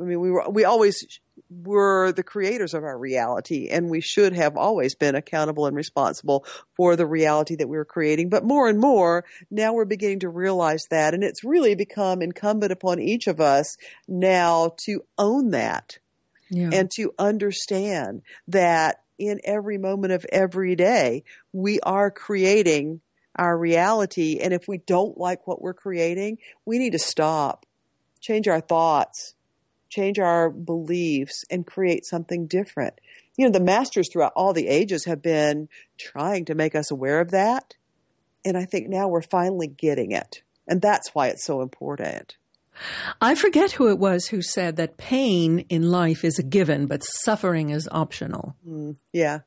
I 0.00 0.04
mean, 0.04 0.20
we 0.20 0.30
were 0.30 0.48
we 0.48 0.64
always 0.64 1.04
were 1.50 2.12
the 2.12 2.22
creators 2.22 2.72
of 2.72 2.84
our 2.84 2.96
reality, 2.98 3.68
and 3.68 3.90
we 3.90 4.00
should 4.00 4.32
have 4.32 4.56
always 4.56 4.94
been 4.94 5.14
accountable 5.16 5.66
and 5.66 5.74
responsible 5.76 6.44
for 6.76 6.94
the 6.94 7.06
reality 7.06 7.56
that 7.56 7.68
we 7.68 7.76
were 7.76 7.84
creating. 7.84 8.28
But 8.28 8.44
more 8.44 8.68
and 8.68 8.78
more 8.78 9.24
now, 9.50 9.72
we're 9.72 9.84
beginning 9.84 10.20
to 10.20 10.28
realize 10.28 10.84
that, 10.90 11.14
and 11.14 11.24
it's 11.24 11.42
really 11.42 11.74
become 11.74 12.22
incumbent 12.22 12.70
upon 12.70 13.00
each 13.00 13.26
of 13.26 13.40
us 13.40 13.76
now 14.06 14.74
to 14.84 15.02
own 15.16 15.50
that 15.50 15.98
Yeah. 16.48 16.70
and 16.72 16.90
to 16.92 17.12
understand 17.18 18.22
that 18.46 18.98
in 19.18 19.40
every 19.42 19.78
moment 19.78 20.12
of 20.12 20.24
every 20.30 20.76
day, 20.76 21.24
we 21.52 21.80
are 21.80 22.10
creating 22.10 23.00
our 23.38 23.56
reality. 23.56 24.38
And 24.40 24.52
if 24.52 24.68
we 24.68 24.78
don't 24.78 25.16
like 25.16 25.46
what 25.46 25.62
we're 25.62 25.74
creating, 25.74 26.38
we 26.64 26.78
need 26.78 26.92
to 26.92 26.98
stop, 26.98 27.64
change 28.20 28.48
our 28.48 28.60
thoughts, 28.60 29.34
change 29.88 30.18
our 30.18 30.50
beliefs, 30.50 31.44
and 31.50 31.66
create 31.66 32.04
something 32.04 32.46
different. 32.46 33.00
You 33.36 33.46
know, 33.46 33.52
the 33.52 33.60
masters 33.60 34.08
throughout 34.12 34.32
all 34.34 34.52
the 34.52 34.68
ages 34.68 35.04
have 35.04 35.22
been 35.22 35.68
trying 35.96 36.44
to 36.46 36.54
make 36.54 36.74
us 36.74 36.90
aware 36.90 37.20
of 37.20 37.30
that. 37.30 37.74
And 38.44 38.56
I 38.56 38.64
think 38.64 38.88
now 38.88 39.08
we're 39.08 39.22
finally 39.22 39.68
getting 39.68 40.12
it. 40.12 40.42
And 40.66 40.82
that's 40.82 41.14
why 41.14 41.28
it's 41.28 41.44
so 41.44 41.62
important. 41.62 42.36
I 43.20 43.34
forget 43.34 43.72
who 43.72 43.88
it 43.88 43.98
was 43.98 44.28
who 44.28 44.42
said 44.42 44.76
that 44.76 44.96
pain 44.96 45.60
in 45.68 45.90
life 45.90 46.24
is 46.24 46.38
a 46.38 46.42
given, 46.42 46.86
but 46.86 47.02
suffering 47.02 47.70
is 47.70 47.88
optional. 47.90 48.54
Mm, 48.66 48.96
yeah, 49.12 49.40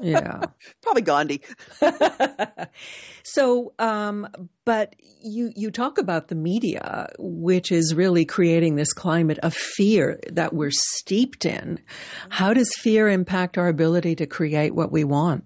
Yeah. 0.00 0.40
probably 0.82 1.02
Gandhi. 1.02 1.40
so, 3.22 3.72
um, 3.78 4.28
but 4.64 4.94
you 5.22 5.52
you 5.56 5.70
talk 5.70 5.98
about 5.98 6.28
the 6.28 6.34
media, 6.34 7.08
which 7.18 7.72
is 7.72 7.94
really 7.94 8.24
creating 8.24 8.76
this 8.76 8.92
climate 8.92 9.38
of 9.42 9.54
fear 9.54 10.20
that 10.32 10.52
we're 10.52 10.70
steeped 10.70 11.44
in. 11.44 11.80
How 12.28 12.54
does 12.54 12.70
fear 12.78 13.08
impact 13.08 13.58
our 13.58 13.68
ability 13.68 14.16
to 14.16 14.26
create 14.26 14.74
what 14.74 14.92
we 14.92 15.04
want? 15.04 15.44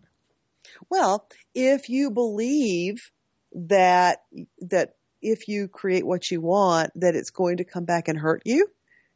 Well, 0.91 1.29
if 1.55 1.88
you 1.88 2.11
believe 2.11 2.97
that 3.53 4.19
that 4.61 4.95
if 5.21 5.49
you 5.49 5.69
create 5.69 6.07
what 6.07 6.31
you 6.31 6.41
want, 6.41 6.91
that 6.95 7.15
it's 7.15 7.31
going 7.31 7.57
to 7.59 7.65
come 7.65 7.85
back 7.85 8.09
and 8.09 8.19
hurt 8.19 8.43
you, 8.45 8.67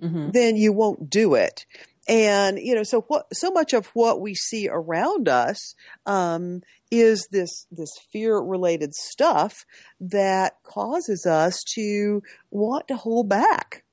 Mm-hmm. 0.03 0.31
then 0.31 0.57
you 0.57 0.73
won't 0.73 1.09
do 1.09 1.35
it. 1.37 1.65
And 2.09 2.59
you 2.59 2.75
know, 2.75 2.82
so 2.82 3.02
what? 3.02 3.26
So 3.32 3.50
much 3.50 3.73
of 3.73 3.87
what 3.94 4.21
we 4.21 4.35
see 4.35 4.68
around 4.68 5.28
us 5.28 5.75
um, 6.04 6.62
is 6.90 7.28
this 7.30 7.66
this 7.71 7.90
fear 8.12 8.38
related 8.38 8.94
stuff 8.94 9.64
that 10.00 10.54
causes 10.64 11.26
us 11.26 11.62
to 11.75 12.23
want 12.50 12.88
to 12.88 12.97
hold 12.97 13.28
back 13.28 13.85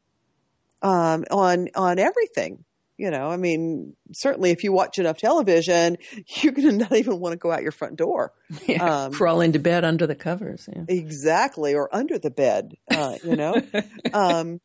um, 0.81 1.23
on 1.29 1.69
on 1.75 1.99
everything. 1.99 2.65
You 2.97 3.11
know, 3.11 3.29
I 3.29 3.37
mean, 3.37 3.95
certainly 4.11 4.51
if 4.51 4.61
you 4.65 4.73
watch 4.73 4.99
enough 4.99 5.17
television, 5.17 5.97
you're 6.41 6.51
going 6.51 6.67
to 6.67 6.75
not 6.75 6.91
even 6.91 7.19
want 7.19 7.31
to 7.31 7.37
go 7.37 7.49
out 7.51 7.63
your 7.63 7.71
front 7.71 7.95
door. 7.95 8.33
Yeah. 8.67 9.05
Um, 9.05 9.13
Crawl 9.13 9.41
into 9.41 9.59
bed 9.59 9.85
under 9.85 10.05
the 10.05 10.15
covers. 10.15 10.67
Yeah. 10.75 10.83
Exactly, 10.87 11.75
or 11.75 11.93
under 11.95 12.19
the 12.19 12.29
bed, 12.31 12.75
uh, 12.91 13.15
you 13.23 13.35
know. 13.35 13.61
um, 14.13 14.59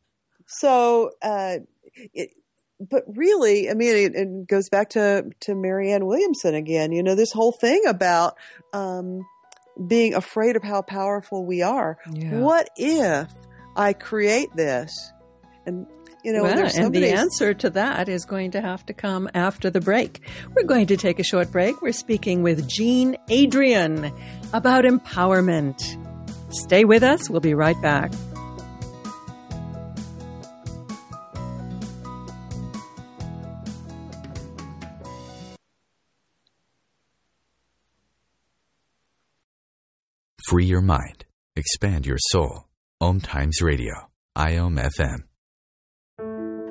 so, 0.47 1.11
uh, 1.21 1.57
it, 2.13 2.31
but 2.79 3.03
really, 3.07 3.69
I 3.69 3.73
mean, 3.73 3.95
it, 3.95 4.15
it 4.15 4.47
goes 4.47 4.69
back 4.69 4.89
to 4.91 5.29
to 5.41 5.55
Marianne 5.55 6.05
Williamson 6.05 6.55
again. 6.55 6.91
You 6.91 7.03
know, 7.03 7.15
this 7.15 7.31
whole 7.31 7.51
thing 7.51 7.81
about 7.87 8.35
um, 8.73 9.25
being 9.87 10.13
afraid 10.13 10.55
of 10.55 10.63
how 10.63 10.81
powerful 10.81 11.45
we 11.45 11.61
are. 11.61 11.97
Yeah. 12.11 12.39
What 12.39 12.69
if 12.75 13.31
I 13.75 13.93
create 13.93 14.49
this? 14.55 15.11
And 15.65 15.87
you 16.23 16.33
know, 16.33 16.43
well, 16.43 16.55
there's 16.55 16.75
and 16.75 16.93
the 16.93 17.11
answer 17.11 17.53
to 17.53 17.69
that 17.71 18.09
is 18.09 18.25
going 18.25 18.51
to 18.51 18.61
have 18.61 18.85
to 18.87 18.93
come 18.93 19.29
after 19.35 19.69
the 19.69 19.79
break. 19.79 20.21
We're 20.55 20.63
going 20.63 20.87
to 20.87 20.97
take 20.97 21.19
a 21.19 21.23
short 21.23 21.51
break. 21.51 21.81
We're 21.81 21.91
speaking 21.91 22.41
with 22.41 22.67
Jean 22.67 23.15
Adrienne 23.31 24.11
about 24.51 24.85
empowerment. 24.85 25.79
Stay 26.51 26.83
with 26.83 27.03
us. 27.03 27.29
We'll 27.29 27.41
be 27.41 27.53
right 27.53 27.79
back. 27.81 28.11
Free 40.49 40.65
your 40.65 40.81
mind. 40.81 41.25
Expand 41.55 42.05
your 42.05 42.19
soul. 42.19 42.67
Om 43.01 43.19
Times 43.19 43.63
Radio. 43.63 44.11
IOM 44.37 44.77
FM. 44.79 45.23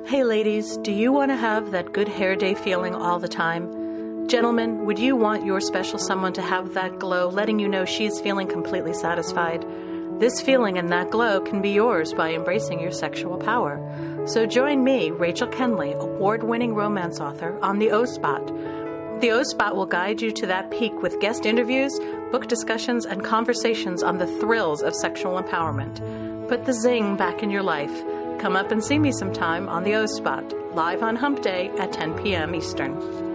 Hey 0.07 0.23
ladies, 0.23 0.77
do 0.77 0.93
you 0.93 1.11
want 1.11 1.31
to 1.31 1.35
have 1.35 1.71
that 1.71 1.91
good 1.91 2.07
hair 2.07 2.37
day 2.37 2.53
feeling 2.53 2.95
all 2.95 3.19
the 3.19 3.27
time? 3.27 4.29
Gentlemen, 4.29 4.85
would 4.85 4.97
you 4.97 5.17
want 5.17 5.45
your 5.45 5.59
special 5.59 5.99
someone 5.99 6.31
to 6.33 6.41
have 6.41 6.73
that 6.73 6.99
glow, 6.99 7.27
letting 7.27 7.59
you 7.59 7.67
know 7.67 7.83
she's 7.83 8.21
feeling 8.21 8.47
completely 8.47 8.93
satisfied? 8.93 9.65
This 10.21 10.39
feeling 10.39 10.77
and 10.77 10.89
that 10.93 11.11
glow 11.11 11.41
can 11.41 11.61
be 11.61 11.71
yours 11.71 12.13
by 12.13 12.33
embracing 12.33 12.79
your 12.79 12.91
sexual 12.91 13.35
power. 13.37 13.75
So 14.25 14.45
join 14.45 14.85
me, 14.85 15.11
Rachel 15.11 15.49
Kenley, 15.49 15.93
award 15.99 16.43
winning 16.43 16.75
romance 16.75 17.19
author, 17.19 17.59
on 17.61 17.79
the 17.79 17.91
O 17.91 18.05
Spot. 18.05 18.41
The 19.21 19.31
O 19.31 19.43
Spot 19.43 19.75
will 19.75 19.85
guide 19.85 20.21
you 20.21 20.29
to 20.33 20.45
that 20.47 20.69
peak 20.71 21.01
with 21.01 21.21
guest 21.21 21.45
interviews, 21.45 21.97
book 22.31 22.47
discussions, 22.47 23.05
and 23.05 23.23
conversations 23.23 24.03
on 24.03 24.17
the 24.17 24.27
thrills 24.27 24.83
of 24.83 24.93
sexual 24.93 25.41
empowerment. 25.41 26.49
Put 26.49 26.65
the 26.65 26.73
zing 26.73 27.15
back 27.15 27.41
in 27.41 27.49
your 27.49 27.63
life. 27.63 28.03
Come 28.39 28.57
up 28.57 28.71
and 28.71 28.83
see 28.83 28.99
me 28.99 29.13
sometime 29.13 29.69
on 29.69 29.83
the 29.83 29.95
O 29.95 30.05
Spot, 30.05 30.43
live 30.75 31.01
on 31.01 31.15
Hump 31.15 31.41
Day 31.41 31.71
at 31.79 31.93
10 31.93 32.13
p.m. 32.15 32.53
Eastern. 32.53 33.34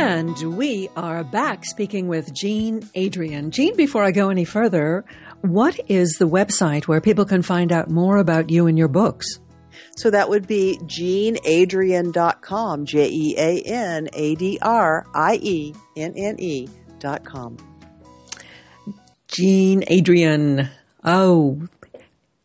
And 0.07 0.55
we 0.55 0.87
are 0.95 1.23
back 1.23 1.65
speaking 1.65 2.07
with 2.07 2.31
Jean 2.33 2.87
Adrienne. 2.95 3.49
Jean, 3.49 3.75
before 3.75 4.03
I 4.03 4.11
go 4.11 4.29
any 4.29 4.45
further, 4.45 5.03
what 5.49 5.79
is 5.87 6.15
the 6.19 6.27
website 6.27 6.87
where 6.87 7.01
people 7.01 7.25
can 7.25 7.41
find 7.41 7.71
out 7.71 7.89
more 7.89 8.17
about 8.17 8.49
you 8.49 8.67
and 8.67 8.77
your 8.77 8.87
books? 8.87 9.39
So 9.97 10.09
that 10.09 10.29
would 10.29 10.47
be 10.47 10.79
jeanadrienne.com, 10.83 12.85
J 12.85 13.09
E 13.09 13.35
A 13.37 13.61
N 13.61 14.09
A 14.13 14.35
D 14.35 14.59
R 14.61 15.05
I 15.13 15.39
E 15.41 15.73
N 15.95 16.13
N 16.15 16.39
E 16.39 16.67
dot 16.99 17.23
com. 17.23 17.57
Jean 19.27 19.83
Adrienne. 19.91 20.69
Oh, 21.03 21.67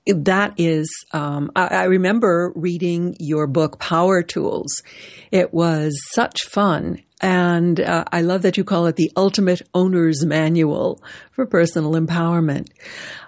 that 0.07 0.54
is, 0.59 0.88
um, 1.12 1.50
I, 1.54 1.66
I, 1.66 1.85
remember 1.85 2.52
reading 2.54 3.16
your 3.21 3.47
book, 3.47 3.78
Power 3.78 4.23
Tools. 4.23 4.83
It 5.30 5.54
was 5.54 5.99
such 6.12 6.47
fun. 6.47 7.02
And 7.20 7.80
uh, 7.80 8.04
I 8.10 8.22
love 8.22 8.42
that 8.42 8.56
you 8.56 8.64
call 8.64 8.86
it 8.86 8.96
the 8.96 9.12
ultimate 9.16 9.62
owner's 9.74 10.24
manual 10.24 11.02
for 11.32 11.44
personal 11.44 11.92
empowerment. 11.92 12.68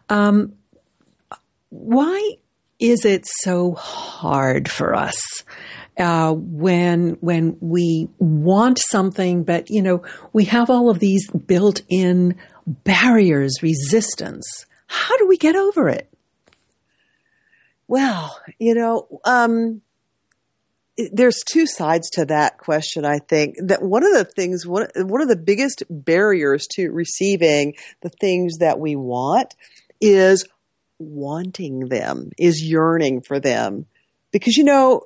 Um, 0.09 0.55
why 1.69 2.37
is 2.79 3.05
it 3.05 3.27
so 3.27 3.73
hard 3.73 4.71
for 4.71 4.95
us 4.95 5.21
uh, 5.99 6.33
when 6.33 7.19
when 7.21 7.57
we 7.61 8.09
want 8.19 8.79
something, 8.91 9.45
but 9.45 9.71
you 9.71 9.83
know 9.83 10.03
we 10.33 10.45
have 10.47 10.71
all 10.71 10.91
of 10.91 10.99
these 10.99 11.31
built-in 11.31 12.37
barriers, 12.67 13.63
resistance? 13.63 14.67
How 14.87 15.17
do 15.19 15.27
we 15.27 15.37
get 15.37 15.55
over 15.55 15.89
it? 15.89 16.09
Well, 17.89 18.39
you 18.59 18.75
know, 18.75 19.21
um, 19.25 19.83
there's 21.13 21.43
two 21.51 21.67
sides 21.67 22.11
to 22.11 22.27
that 22.27 22.59
question. 22.59 23.05
I 23.05 23.19
think 23.19 23.57
that 23.59 23.83
one 23.83 24.05
of 24.05 24.13
the 24.13 24.25
things, 24.25 24.67
one, 24.67 24.89
one 24.97 25.23
of 25.23 25.29
the 25.29 25.37
biggest 25.37 25.83
barriers 25.89 26.67
to 26.73 26.91
receiving 26.91 27.75
the 28.03 28.11
things 28.21 28.59
that 28.59 28.79
we 28.79 28.97
want 28.97 29.55
is 30.01 30.47
wanting 30.99 31.89
them, 31.89 32.31
is 32.39 32.63
yearning 32.63 33.23
for 33.23 33.41
them. 33.41 33.87
Because, 34.33 34.57
you 34.57 34.65
know, 34.65 35.03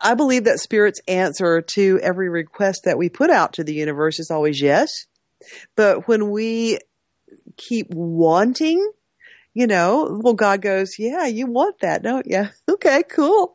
I 0.00 0.14
believe 0.14 0.44
that 0.44 0.58
Spirit's 0.58 1.00
answer 1.06 1.62
to 1.74 2.00
every 2.02 2.28
request 2.28 2.82
that 2.84 2.98
we 2.98 3.08
put 3.08 3.30
out 3.30 3.52
to 3.54 3.64
the 3.64 3.74
universe 3.74 4.18
is 4.18 4.30
always 4.30 4.60
yes. 4.60 4.90
But 5.76 6.08
when 6.08 6.30
we 6.30 6.78
keep 7.56 7.88
wanting 7.90 8.90
you 9.56 9.66
know, 9.66 10.20
well, 10.22 10.34
God 10.34 10.60
goes, 10.60 10.98
yeah, 10.98 11.24
you 11.24 11.46
want 11.46 11.80
that, 11.80 12.02
don't 12.02 12.26
you? 12.26 12.50
Okay, 12.70 13.02
cool. 13.04 13.54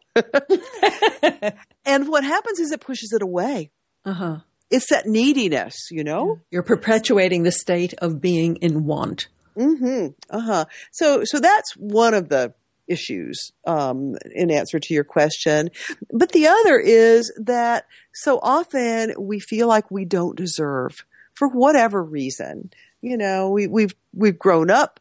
and 1.86 2.08
what 2.08 2.24
happens 2.24 2.60
is 2.60 2.72
it 2.72 2.82
pushes 2.82 3.14
it 3.14 3.22
away. 3.22 3.70
Uh 4.04 4.14
huh. 4.14 4.38
It's 4.72 4.90
that 4.90 5.06
neediness, 5.06 5.90
you 5.92 6.04
know? 6.04 6.40
You're 6.50 6.64
perpetuating 6.64 7.44
the 7.44 7.52
state 7.52 7.94
of 8.00 8.20
being 8.20 8.56
in 8.56 8.86
want. 8.86 9.28
Mm-hmm. 9.56 10.08
Uh-huh. 10.32 10.66
So, 10.92 11.22
so 11.24 11.40
that's 11.40 11.74
one 11.78 12.16
of 12.16 12.30
the 12.30 12.56
issues, 12.88 13.52
um, 13.68 14.16
in 14.34 14.50
answer 14.50 14.80
to 14.80 14.94
your 14.96 15.04
question. 15.04 15.70
But 16.12 16.32
the 16.32 16.48
other 16.48 16.80
is 16.80 17.32
that 17.38 17.86
so 18.12 18.40
often 18.42 19.14
we 19.20 19.40
feel 19.40 19.68
like 19.68 19.92
we 19.92 20.06
don't 20.06 20.36
deserve 20.36 21.06
for 21.36 21.48
whatever 21.48 22.04
reason. 22.04 22.72
You 23.02 23.18
know, 23.18 23.52
we, 23.52 23.68
we've, 23.68 23.94
we've 24.14 24.40
grown 24.40 24.72
up 24.72 25.00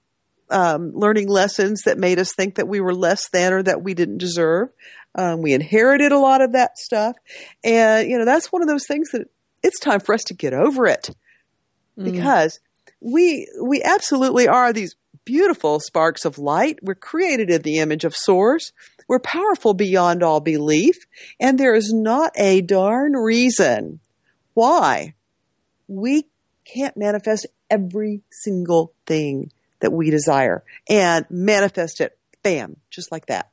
um, 0.50 0.92
learning 0.94 1.28
lessons 1.28 1.82
that 1.82 1.98
made 1.98 2.18
us 2.18 2.32
think 2.34 2.56
that 2.56 2.68
we 2.68 2.80
were 2.80 2.94
less 2.94 3.28
than 3.30 3.52
or 3.52 3.62
that 3.62 3.82
we 3.82 3.94
didn't 3.94 4.18
deserve. 4.18 4.68
Um, 5.14 5.42
we 5.42 5.52
inherited 5.52 6.12
a 6.12 6.18
lot 6.18 6.40
of 6.40 6.52
that 6.52 6.78
stuff, 6.78 7.16
and 7.64 8.08
you 8.08 8.18
know 8.18 8.24
that's 8.24 8.52
one 8.52 8.62
of 8.62 8.68
those 8.68 8.86
things 8.86 9.10
that 9.10 9.28
it's 9.62 9.80
time 9.80 10.00
for 10.00 10.14
us 10.14 10.22
to 10.24 10.34
get 10.34 10.52
over 10.52 10.86
it 10.86 11.10
mm. 11.98 12.04
because 12.04 12.60
we 13.00 13.48
we 13.60 13.82
absolutely 13.82 14.46
are 14.46 14.72
these 14.72 14.94
beautiful 15.24 15.80
sparks 15.80 16.24
of 16.24 16.38
light. 16.38 16.78
We're 16.82 16.94
created 16.94 17.50
in 17.50 17.62
the 17.62 17.78
image 17.78 18.04
of 18.04 18.16
Source. 18.16 18.72
We're 19.08 19.18
powerful 19.18 19.74
beyond 19.74 20.22
all 20.22 20.40
belief, 20.40 20.96
and 21.40 21.58
there 21.58 21.74
is 21.74 21.92
not 21.92 22.32
a 22.36 22.60
darn 22.60 23.14
reason 23.14 23.98
why 24.54 25.14
we 25.88 26.26
can't 26.64 26.96
manifest 26.96 27.46
every 27.68 28.22
single 28.30 28.92
thing 29.06 29.50
that 29.80 29.92
we 29.92 30.10
desire 30.10 30.64
and 30.88 31.26
manifest 31.30 32.00
it, 32.00 32.18
bam, 32.42 32.76
just 32.90 33.10
like 33.12 33.26
that. 33.26 33.50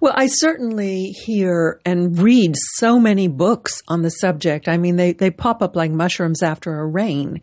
Well, 0.00 0.14
I 0.16 0.26
certainly 0.26 1.10
hear 1.10 1.80
and 1.84 2.18
read 2.18 2.54
so 2.74 2.98
many 2.98 3.28
books 3.28 3.82
on 3.86 4.02
the 4.02 4.10
subject. 4.10 4.68
I 4.68 4.76
mean, 4.76 4.96
they, 4.96 5.12
they 5.12 5.30
pop 5.30 5.62
up 5.62 5.76
like 5.76 5.90
mushrooms 5.90 6.42
after 6.42 6.80
a 6.80 6.86
rain, 6.86 7.40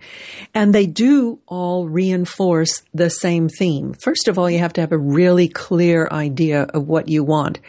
and 0.53 0.73
they 0.73 0.85
do 0.85 1.39
all 1.47 1.87
reinforce 1.87 2.81
the 2.93 3.09
same 3.09 3.47
theme. 3.47 3.93
First 3.93 4.27
of 4.27 4.37
all, 4.37 4.49
you 4.49 4.59
have 4.59 4.73
to 4.73 4.81
have 4.81 4.91
a 4.91 4.97
really 4.97 5.47
clear 5.47 6.07
idea 6.11 6.63
of 6.63 6.87
what 6.87 7.07
you 7.07 7.23
want. 7.23 7.59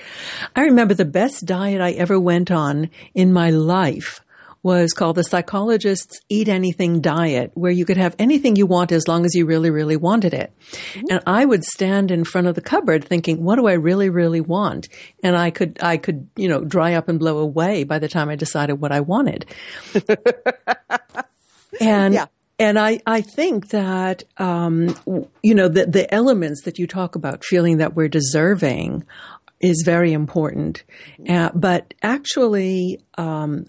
I 0.57 0.63
remember 0.63 0.95
the 0.95 1.05
best 1.05 1.45
diet 1.45 1.81
I 1.81 1.93
ever 1.93 2.19
went 2.19 2.51
on 2.51 2.91
in 3.15 3.33
my 3.33 3.51
life 3.51 4.21
was 4.62 4.92
called 4.92 5.16
the 5.16 5.25
Psychologist's 5.25 6.20
Eat 6.29 6.49
Anything 6.49 7.01
Diet, 7.01 7.51
where 7.55 7.70
you 7.70 7.87
could 7.87 7.96
have 7.96 8.14
anything 8.18 8.57
you 8.57 8.66
want 8.66 8.92
as 8.92 9.09
long 9.09 9.25
as 9.25 9.35
you 9.35 9.46
really, 9.46 9.70
really 9.70 9.96
wanted 9.96 10.35
it. 10.35 10.53
Mm-hmm. 10.73 11.05
And 11.11 11.23
I 11.27 11.44
would 11.44 11.64
stand 11.64 12.11
in 12.11 12.25
front 12.25 12.46
of 12.46 12.55
the 12.55 12.61
cupboard 12.61 13.05
thinking, 13.05 13.42
what 13.42 13.57
do 13.57 13.66
I 13.66 13.73
really, 13.73 14.11
really 14.11 14.40
want? 14.40 14.88
And 15.23 15.37
I 15.37 15.51
could, 15.51 15.79
I 15.83 15.96
could, 15.96 16.29
you 16.37 16.49
know, 16.49 16.62
dry 16.62 16.94
up 16.94 17.09
and 17.09 17.18
blow 17.18 17.38
away 17.38 17.85
by 17.85 17.99
the 17.99 18.09
time 18.09 18.29
I 18.29 18.37
decided 18.37 18.75
what 18.75 18.92
I 18.92 19.01
wanted. 19.01 19.46
and, 21.81 22.14
yeah. 22.14 22.27
And 22.59 22.79
I, 22.79 23.01
I 23.07 23.23
think 23.23 23.68
that, 23.68 24.25
um, 24.37 24.94
you 25.42 25.55
know, 25.55 25.68
the, 25.68 25.87
the 25.87 26.12
elements 26.14 26.64
that 26.64 26.79
you 26.79 26.87
talk 26.87 27.14
about, 27.14 27.42
feeling 27.42 27.79
that 27.79 27.96
we're 27.96 28.09
deserving, 28.09 29.05
is 29.61 29.83
very 29.85 30.12
important. 30.12 30.85
Uh, 31.27 31.51
but 31.55 31.94
actually, 32.03 33.01
um, 33.16 33.64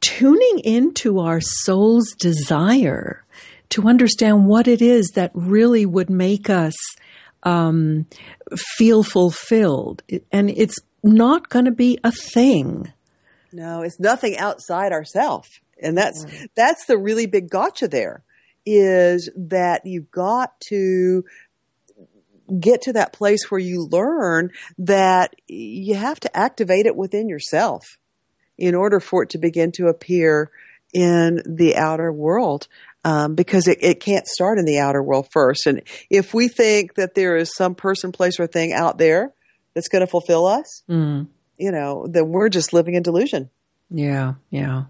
tuning 0.00 0.60
into 0.64 1.18
our 1.20 1.40
soul's 1.40 2.12
desire 2.12 3.24
to 3.70 3.86
understand 3.86 4.46
what 4.46 4.66
it 4.66 4.80
is 4.80 5.12
that 5.14 5.30
really 5.34 5.84
would 5.84 6.10
make 6.10 6.48
us 6.48 6.74
um, 7.42 8.06
feel 8.76 9.02
fulfilled. 9.02 10.02
And 10.32 10.50
it's 10.50 10.78
not 11.02 11.48
going 11.48 11.66
to 11.66 11.70
be 11.70 11.98
a 12.02 12.12
thing. 12.12 12.92
No, 13.52 13.82
it's 13.82 14.00
nothing 14.00 14.36
outside 14.38 14.92
ourselves. 14.92 15.48
And 15.80 15.96
that's, 15.96 16.24
right. 16.24 16.50
that's 16.54 16.86
the 16.86 16.98
really 16.98 17.26
big 17.26 17.50
gotcha 17.50 17.88
there 17.88 18.22
is 18.66 19.30
that 19.36 19.86
you've 19.86 20.10
got 20.10 20.60
to 20.60 21.24
get 22.60 22.82
to 22.82 22.92
that 22.94 23.12
place 23.12 23.50
where 23.50 23.60
you 23.60 23.86
learn 23.90 24.50
that 24.78 25.34
you 25.46 25.94
have 25.94 26.18
to 26.20 26.36
activate 26.36 26.86
it 26.86 26.96
within 26.96 27.28
yourself 27.28 27.84
in 28.58 28.74
order 28.74 29.00
for 29.00 29.22
it 29.22 29.30
to 29.30 29.38
begin 29.38 29.72
to 29.72 29.86
appear 29.86 30.50
in 30.92 31.42
the 31.46 31.76
outer 31.76 32.12
world. 32.12 32.68
Um, 33.04 33.36
because 33.36 33.68
it, 33.68 33.78
it 33.80 34.00
can't 34.00 34.26
start 34.26 34.58
in 34.58 34.64
the 34.64 34.80
outer 34.80 35.02
world 35.02 35.28
first. 35.30 35.66
And 35.66 35.82
if 36.10 36.34
we 36.34 36.48
think 36.48 36.94
that 36.96 37.14
there 37.14 37.36
is 37.36 37.54
some 37.54 37.76
person, 37.76 38.10
place, 38.10 38.40
or 38.40 38.48
thing 38.48 38.72
out 38.72 38.98
there 38.98 39.32
that's 39.72 39.88
going 39.88 40.00
to 40.00 40.06
fulfill 40.08 40.46
us, 40.46 40.82
mm. 40.90 41.28
you 41.56 41.70
know, 41.70 42.06
then 42.10 42.28
we're 42.28 42.48
just 42.48 42.72
living 42.72 42.94
in 42.94 43.04
delusion. 43.04 43.50
Yeah, 43.88 44.34
yeah. 44.50 44.84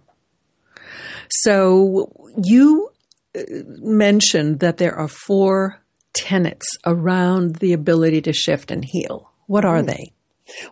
So 1.28 2.32
you 2.42 2.90
uh, 3.36 3.42
mentioned 3.80 4.60
that 4.60 4.78
there 4.78 4.94
are 4.96 5.08
four 5.08 5.82
tenets 6.14 6.66
around 6.86 7.56
the 7.56 7.74
ability 7.74 8.22
to 8.22 8.32
shift 8.32 8.70
and 8.70 8.84
heal. 8.84 9.30
What 9.46 9.66
are 9.66 9.82
mm. 9.82 9.86
they? 9.86 10.12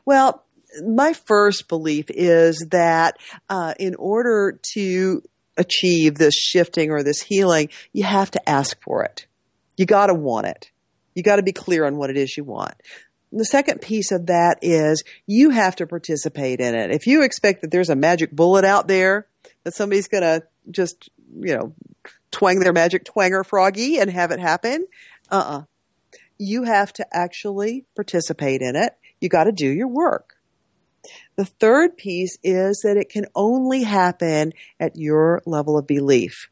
Well, 0.07 0.46
my 0.85 1.13
first 1.13 1.69
belief 1.69 2.07
is 2.09 2.67
that 2.71 3.17
uh, 3.49 3.75
in 3.79 3.95
order 3.95 4.59
to 4.75 5.23
achieve 5.57 6.17
this 6.17 6.35
shifting 6.35 6.91
or 6.91 7.03
this 7.03 7.23
healing, 7.23 7.69
you 7.93 8.05
have 8.05 8.31
to 8.33 8.49
ask 8.49 8.77
for 8.83 9.05
it. 9.05 9.27
You 9.77 9.87
got 9.87 10.07
to 10.07 10.15
want 10.15 10.47
it. 10.47 10.71
You 11.15 11.23
got 11.23 11.37
to 11.37 11.43
be 11.43 11.53
clear 11.53 11.87
on 11.87 11.97
what 11.97 12.11
it 12.11 12.17
is 12.17 12.37
you 12.37 12.45
want. 12.45 12.75
The 13.33 13.45
second 13.45 13.81
piece 13.81 14.13
of 14.13 14.27
that 14.27 14.59
is 14.63 15.03
you 15.27 15.51
have 15.51 15.77
to 15.77 15.87
participate 15.87 16.61
in 16.61 16.75
it. 16.75 16.91
If 16.91 17.07
you 17.07 17.23
expect 17.23 17.63
that 17.63 17.71
there's 17.71 17.91
a 17.91 17.97
magic 17.97 18.33
bullet 18.33 18.65
out 18.65 18.89
there 18.89 19.27
that 19.65 19.75
somebody's 19.75 20.09
going 20.09 20.23
to 20.23 20.43
just, 20.71 21.11
you 21.41 21.57
know, 21.57 21.75
twang 22.31 22.61
their 22.61 22.73
magic 22.73 23.05
twanger 23.05 23.45
froggy 23.45 23.99
and 23.99 24.11
have 24.11 24.31
it 24.31 24.41
happen, 24.41 24.87
uh-uh. 25.31 25.63
You 26.39 26.65
have 26.65 26.93
to 26.95 27.07
actually 27.13 27.87
participate 27.95 28.61
in 28.61 28.77
it. 28.77 28.93
You 29.21 29.29
got 29.29 29.45
to 29.45 29.53
do 29.53 29.69
your 29.69 29.89
work. 29.89 30.36
The 31.37 31.45
third 31.45 31.97
piece 31.97 32.39
is 32.43 32.81
that 32.85 32.97
it 32.97 33.09
can 33.09 33.27
only 33.35 33.83
happen 33.83 34.53
at 34.81 34.97
your 34.97 35.43
level 35.47 35.79
of 35.79 35.87
belief. 35.87 36.49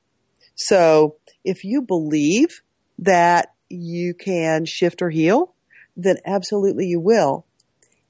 So 0.54 1.16
if 1.44 1.64
you 1.64 1.82
believe 1.82 2.62
that 2.98 3.54
you 3.68 4.14
can 4.14 4.64
shift 4.66 5.02
or 5.02 5.10
heal, 5.10 5.54
then 5.96 6.16
absolutely 6.24 6.86
you 6.86 7.00
will. 7.00 7.46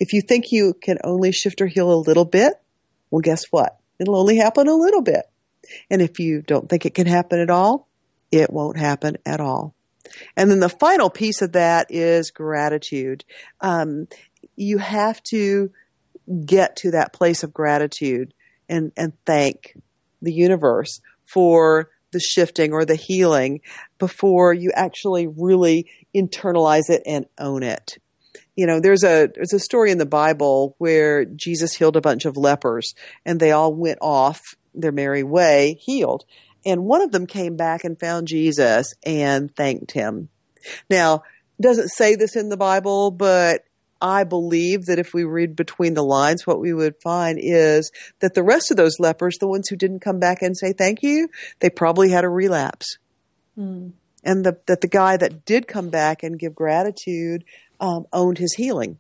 If 0.00 0.12
you 0.12 0.20
think 0.20 0.50
you 0.50 0.74
can 0.74 0.98
only 1.04 1.33
shift 1.33 1.61
or 1.61 1.66
heal 1.66 1.92
a 1.92 1.94
little 1.94 2.24
bit, 2.24 2.54
well, 3.11 3.20
guess 3.20 3.42
what? 3.50 3.78
It'll 3.98 4.18
only 4.18 4.37
happen 4.37 4.68
a 4.68 4.74
little 4.74 5.02
bit. 5.02 5.24
And 5.90 6.02
if 6.02 6.18
you 6.18 6.42
don't 6.42 6.68
think 6.68 6.85
it 6.85 6.94
can 6.94 7.07
happen 7.07 7.40
at 7.40 7.50
all, 7.50 7.88
it 8.30 8.52
won't 8.52 8.76
happen 8.76 9.16
at 9.24 9.40
all. 9.40 9.74
And 10.37 10.50
then 10.50 10.61
the 10.61 10.68
final 10.68 11.11
piece 11.11 11.40
of 11.42 11.52
that 11.52 11.87
is 11.90 12.30
gratitude. 12.30 13.24
Um, 13.61 14.09
you 14.57 14.78
have 14.78 15.22
to 15.30 15.70
get 16.46 16.76
to 16.76 16.90
that 16.92 17.12
place 17.12 17.42
of 17.42 17.52
gratitude 17.52 18.34
and, 18.68 18.92
and 18.96 19.12
thank 19.26 19.76
the 20.22 20.32
universe 20.32 21.00
for 21.24 21.90
the 22.12 22.20
shifting 22.20 22.72
or 22.72 22.84
the 22.84 22.94
healing 22.94 23.60
before 23.98 24.54
you 24.54 24.70
actually 24.74 25.26
really 25.26 25.90
internalize 26.14 26.88
it 26.88 27.02
and 27.04 27.26
own 27.38 27.62
it. 27.62 27.98
You 28.56 28.66
know, 28.66 28.80
there's 28.80 29.02
a 29.02 29.28
there's 29.34 29.52
a 29.52 29.58
story 29.58 29.90
in 29.90 29.98
the 29.98 30.06
Bible 30.06 30.76
where 30.78 31.24
Jesus 31.24 31.74
healed 31.74 31.96
a 31.96 32.00
bunch 32.00 32.24
of 32.24 32.37
lepers 32.37 32.94
and 33.26 33.38
they 33.40 33.50
all 33.50 33.74
went 33.74 33.98
off 34.00 34.40
their 34.74 34.92
merry 34.92 35.24
way 35.24 35.78
healed. 35.80 36.24
And 36.64 36.84
one 36.84 37.02
of 37.02 37.12
them 37.12 37.26
came 37.26 37.56
back 37.56 37.84
and 37.84 37.98
found 37.98 38.28
Jesus 38.28 38.94
and 39.04 39.54
thanked 39.54 39.90
him. 39.90 40.28
Now, 40.88 41.24
doesn't 41.60 41.88
say 41.88 42.14
this 42.14 42.37
in 42.37 42.48
the 42.48 42.56
Bible, 42.56 43.10
but 43.10 43.64
I 44.04 44.24
believe 44.24 44.84
that 44.84 44.98
if 44.98 45.14
we 45.14 45.24
read 45.24 45.56
between 45.56 45.94
the 45.94 46.04
lines, 46.04 46.46
what 46.46 46.60
we 46.60 46.74
would 46.74 47.00
find 47.02 47.38
is 47.40 47.90
that 48.20 48.34
the 48.34 48.42
rest 48.42 48.70
of 48.70 48.76
those 48.76 49.00
lepers, 49.00 49.38
the 49.40 49.48
ones 49.48 49.68
who 49.68 49.76
didn't 49.76 50.00
come 50.00 50.20
back 50.20 50.42
and 50.42 50.54
say 50.54 50.74
thank 50.74 51.02
you, 51.02 51.30
they 51.60 51.70
probably 51.70 52.10
had 52.10 52.22
a 52.22 52.28
relapse. 52.28 52.98
Mm. 53.58 53.92
And 54.22 54.44
the, 54.44 54.58
that 54.66 54.82
the 54.82 54.88
guy 54.88 55.16
that 55.16 55.46
did 55.46 55.66
come 55.66 55.88
back 55.88 56.22
and 56.22 56.38
give 56.38 56.54
gratitude 56.54 57.44
um, 57.80 58.04
owned 58.12 58.36
his 58.36 58.52
healing. 58.52 58.98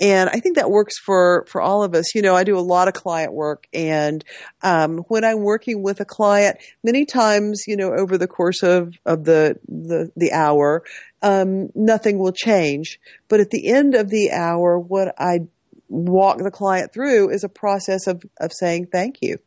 And 0.00 0.30
I 0.30 0.38
think 0.38 0.56
that 0.56 0.70
works 0.70 0.96
for, 0.98 1.44
for 1.48 1.60
all 1.60 1.82
of 1.82 1.94
us. 1.94 2.14
You 2.14 2.22
know, 2.22 2.36
I 2.36 2.44
do 2.44 2.56
a 2.56 2.60
lot 2.60 2.86
of 2.86 2.94
client 2.94 3.32
work 3.32 3.66
and, 3.74 4.24
um, 4.62 4.98
when 5.08 5.24
I'm 5.24 5.40
working 5.40 5.82
with 5.82 6.00
a 6.00 6.04
client, 6.04 6.56
many 6.84 7.04
times, 7.04 7.64
you 7.66 7.76
know, 7.76 7.92
over 7.92 8.16
the 8.16 8.28
course 8.28 8.62
of, 8.62 8.94
of 9.04 9.24
the, 9.24 9.58
the, 9.68 10.10
the 10.16 10.32
hour, 10.32 10.84
um, 11.22 11.70
nothing 11.74 12.18
will 12.18 12.32
change. 12.32 12.98
But 13.28 13.40
at 13.40 13.50
the 13.50 13.68
end 13.68 13.94
of 13.94 14.10
the 14.10 14.30
hour, 14.30 14.78
what 14.78 15.14
I 15.18 15.40
walk 15.88 16.38
the 16.38 16.50
client 16.50 16.92
through 16.92 17.30
is 17.30 17.44
a 17.44 17.48
process 17.48 18.06
of, 18.06 18.22
of 18.40 18.52
saying 18.52 18.86
thank 18.86 19.18
you, 19.20 19.38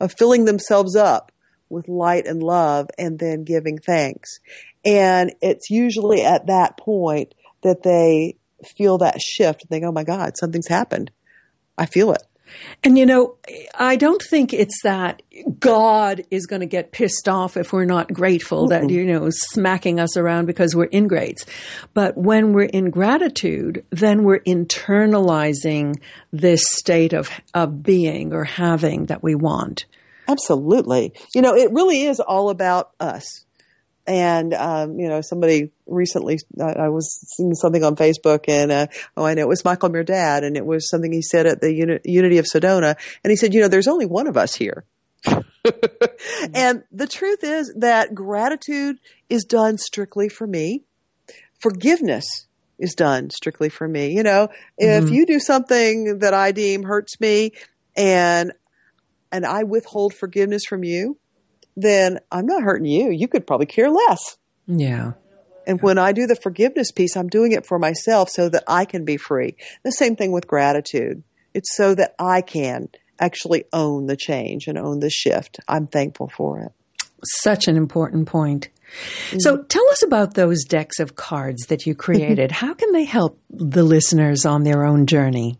of 0.00 0.14
filling 0.16 0.44
themselves 0.44 0.96
up 0.96 1.32
with 1.68 1.88
light 1.88 2.26
and 2.26 2.42
love 2.42 2.88
and 2.98 3.18
then 3.18 3.44
giving 3.44 3.78
thanks. 3.78 4.38
And 4.84 5.34
it's 5.40 5.70
usually 5.70 6.22
at 6.22 6.46
that 6.46 6.76
point 6.78 7.34
that 7.62 7.82
they 7.82 8.36
feel 8.76 8.98
that 8.98 9.20
shift 9.20 9.62
and 9.62 9.70
think, 9.70 9.84
oh 9.84 9.92
my 9.92 10.04
God, 10.04 10.36
something's 10.36 10.68
happened. 10.68 11.10
I 11.76 11.86
feel 11.86 12.12
it. 12.12 12.22
And 12.82 12.96
you 12.98 13.06
know, 13.06 13.36
I 13.74 13.96
don't 13.96 14.22
think 14.22 14.52
it's 14.52 14.82
that 14.82 15.22
God 15.58 16.24
is 16.30 16.46
going 16.46 16.60
to 16.60 16.66
get 16.66 16.92
pissed 16.92 17.28
off 17.28 17.56
if 17.56 17.72
we're 17.72 17.84
not 17.84 18.12
grateful, 18.12 18.66
mm 18.66 18.70
that, 18.70 18.88
you 18.88 19.04
know, 19.04 19.28
smacking 19.30 19.98
us 19.98 20.16
around 20.16 20.46
because 20.46 20.76
we're 20.76 20.84
ingrates. 20.92 21.44
But 21.92 22.16
when 22.16 22.52
we're 22.52 22.64
in 22.64 22.90
gratitude, 22.90 23.84
then 23.90 24.22
we're 24.22 24.40
internalizing 24.40 26.00
this 26.32 26.62
state 26.78 27.12
of, 27.12 27.30
of 27.52 27.82
being 27.82 28.32
or 28.32 28.44
having 28.44 29.06
that 29.06 29.22
we 29.22 29.34
want. 29.34 29.86
Absolutely. 30.28 31.12
You 31.34 31.42
know, 31.42 31.54
it 31.54 31.72
really 31.72 32.02
is 32.02 32.20
all 32.20 32.50
about 32.50 32.92
us. 33.00 33.44
And 34.10 34.54
um, 34.54 34.98
you 34.98 35.08
know, 35.08 35.20
somebody 35.20 35.70
recently, 35.86 36.40
I 36.60 36.88
was 36.88 37.08
seeing 37.36 37.54
something 37.54 37.84
on 37.84 37.94
Facebook, 37.94 38.46
and 38.48 38.72
uh, 38.72 38.86
oh, 39.16 39.24
I 39.24 39.34
know 39.34 39.42
it 39.42 39.48
was 39.48 39.64
Michael 39.64 39.88
Mirdad, 39.88 40.42
and 40.42 40.56
it 40.56 40.66
was 40.66 40.90
something 40.90 41.12
he 41.12 41.22
said 41.22 41.46
at 41.46 41.60
the 41.60 41.72
Uni- 41.72 42.00
Unity 42.04 42.38
of 42.38 42.46
Sedona, 42.46 42.96
and 43.22 43.30
he 43.30 43.36
said, 43.36 43.54
you 43.54 43.60
know, 43.60 43.68
there's 43.68 43.86
only 43.86 44.06
one 44.06 44.26
of 44.26 44.36
us 44.36 44.56
here. 44.56 44.84
and 46.54 46.82
the 46.90 47.06
truth 47.08 47.44
is 47.44 47.72
that 47.76 48.12
gratitude 48.12 48.98
is 49.28 49.44
done 49.44 49.78
strictly 49.78 50.28
for 50.28 50.48
me. 50.48 50.82
Forgiveness 51.60 52.48
is 52.80 52.96
done 52.96 53.30
strictly 53.30 53.68
for 53.68 53.86
me. 53.86 54.12
You 54.12 54.24
know, 54.24 54.48
mm-hmm. 54.82 55.06
if 55.06 55.12
you 55.12 55.24
do 55.24 55.38
something 55.38 56.18
that 56.18 56.34
I 56.34 56.50
deem 56.50 56.82
hurts 56.82 57.20
me 57.20 57.52
and 57.94 58.52
and 59.30 59.46
I 59.46 59.62
withhold 59.62 60.14
forgiveness 60.14 60.64
from 60.68 60.82
you, 60.82 61.16
then 61.76 62.18
I'm 62.30 62.46
not 62.46 62.62
hurting 62.62 62.86
you. 62.86 63.10
You 63.10 63.28
could 63.28 63.46
probably 63.46 63.66
care 63.66 63.90
less. 63.90 64.36
Yeah. 64.66 65.12
And 65.66 65.80
when 65.82 65.98
I 65.98 66.12
do 66.12 66.26
the 66.26 66.36
forgiveness 66.36 66.90
piece, 66.90 67.16
I'm 67.16 67.28
doing 67.28 67.52
it 67.52 67.66
for 67.66 67.78
myself 67.78 68.30
so 68.30 68.48
that 68.48 68.64
I 68.66 68.84
can 68.84 69.04
be 69.04 69.16
free. 69.16 69.56
The 69.84 69.92
same 69.92 70.16
thing 70.16 70.32
with 70.32 70.46
gratitude. 70.46 71.22
It's 71.54 71.76
so 71.76 71.94
that 71.94 72.14
I 72.18 72.40
can 72.40 72.88
actually 73.18 73.64
own 73.72 74.06
the 74.06 74.16
change 74.16 74.66
and 74.66 74.78
own 74.78 75.00
the 75.00 75.10
shift. 75.10 75.60
I'm 75.68 75.86
thankful 75.86 76.28
for 76.28 76.60
it. 76.60 76.72
Such 77.24 77.68
an 77.68 77.76
important 77.76 78.26
point. 78.26 78.68
Mm-hmm. 79.28 79.38
So 79.40 79.62
tell 79.62 79.88
us 79.90 80.02
about 80.02 80.34
those 80.34 80.64
decks 80.64 80.98
of 80.98 81.16
cards 81.16 81.66
that 81.66 81.86
you 81.86 81.94
created. 81.94 82.50
How 82.50 82.74
can 82.74 82.92
they 82.92 83.04
help 83.04 83.38
the 83.50 83.84
listeners 83.84 84.44
on 84.46 84.64
their 84.64 84.84
own 84.84 85.06
journey? 85.06 85.58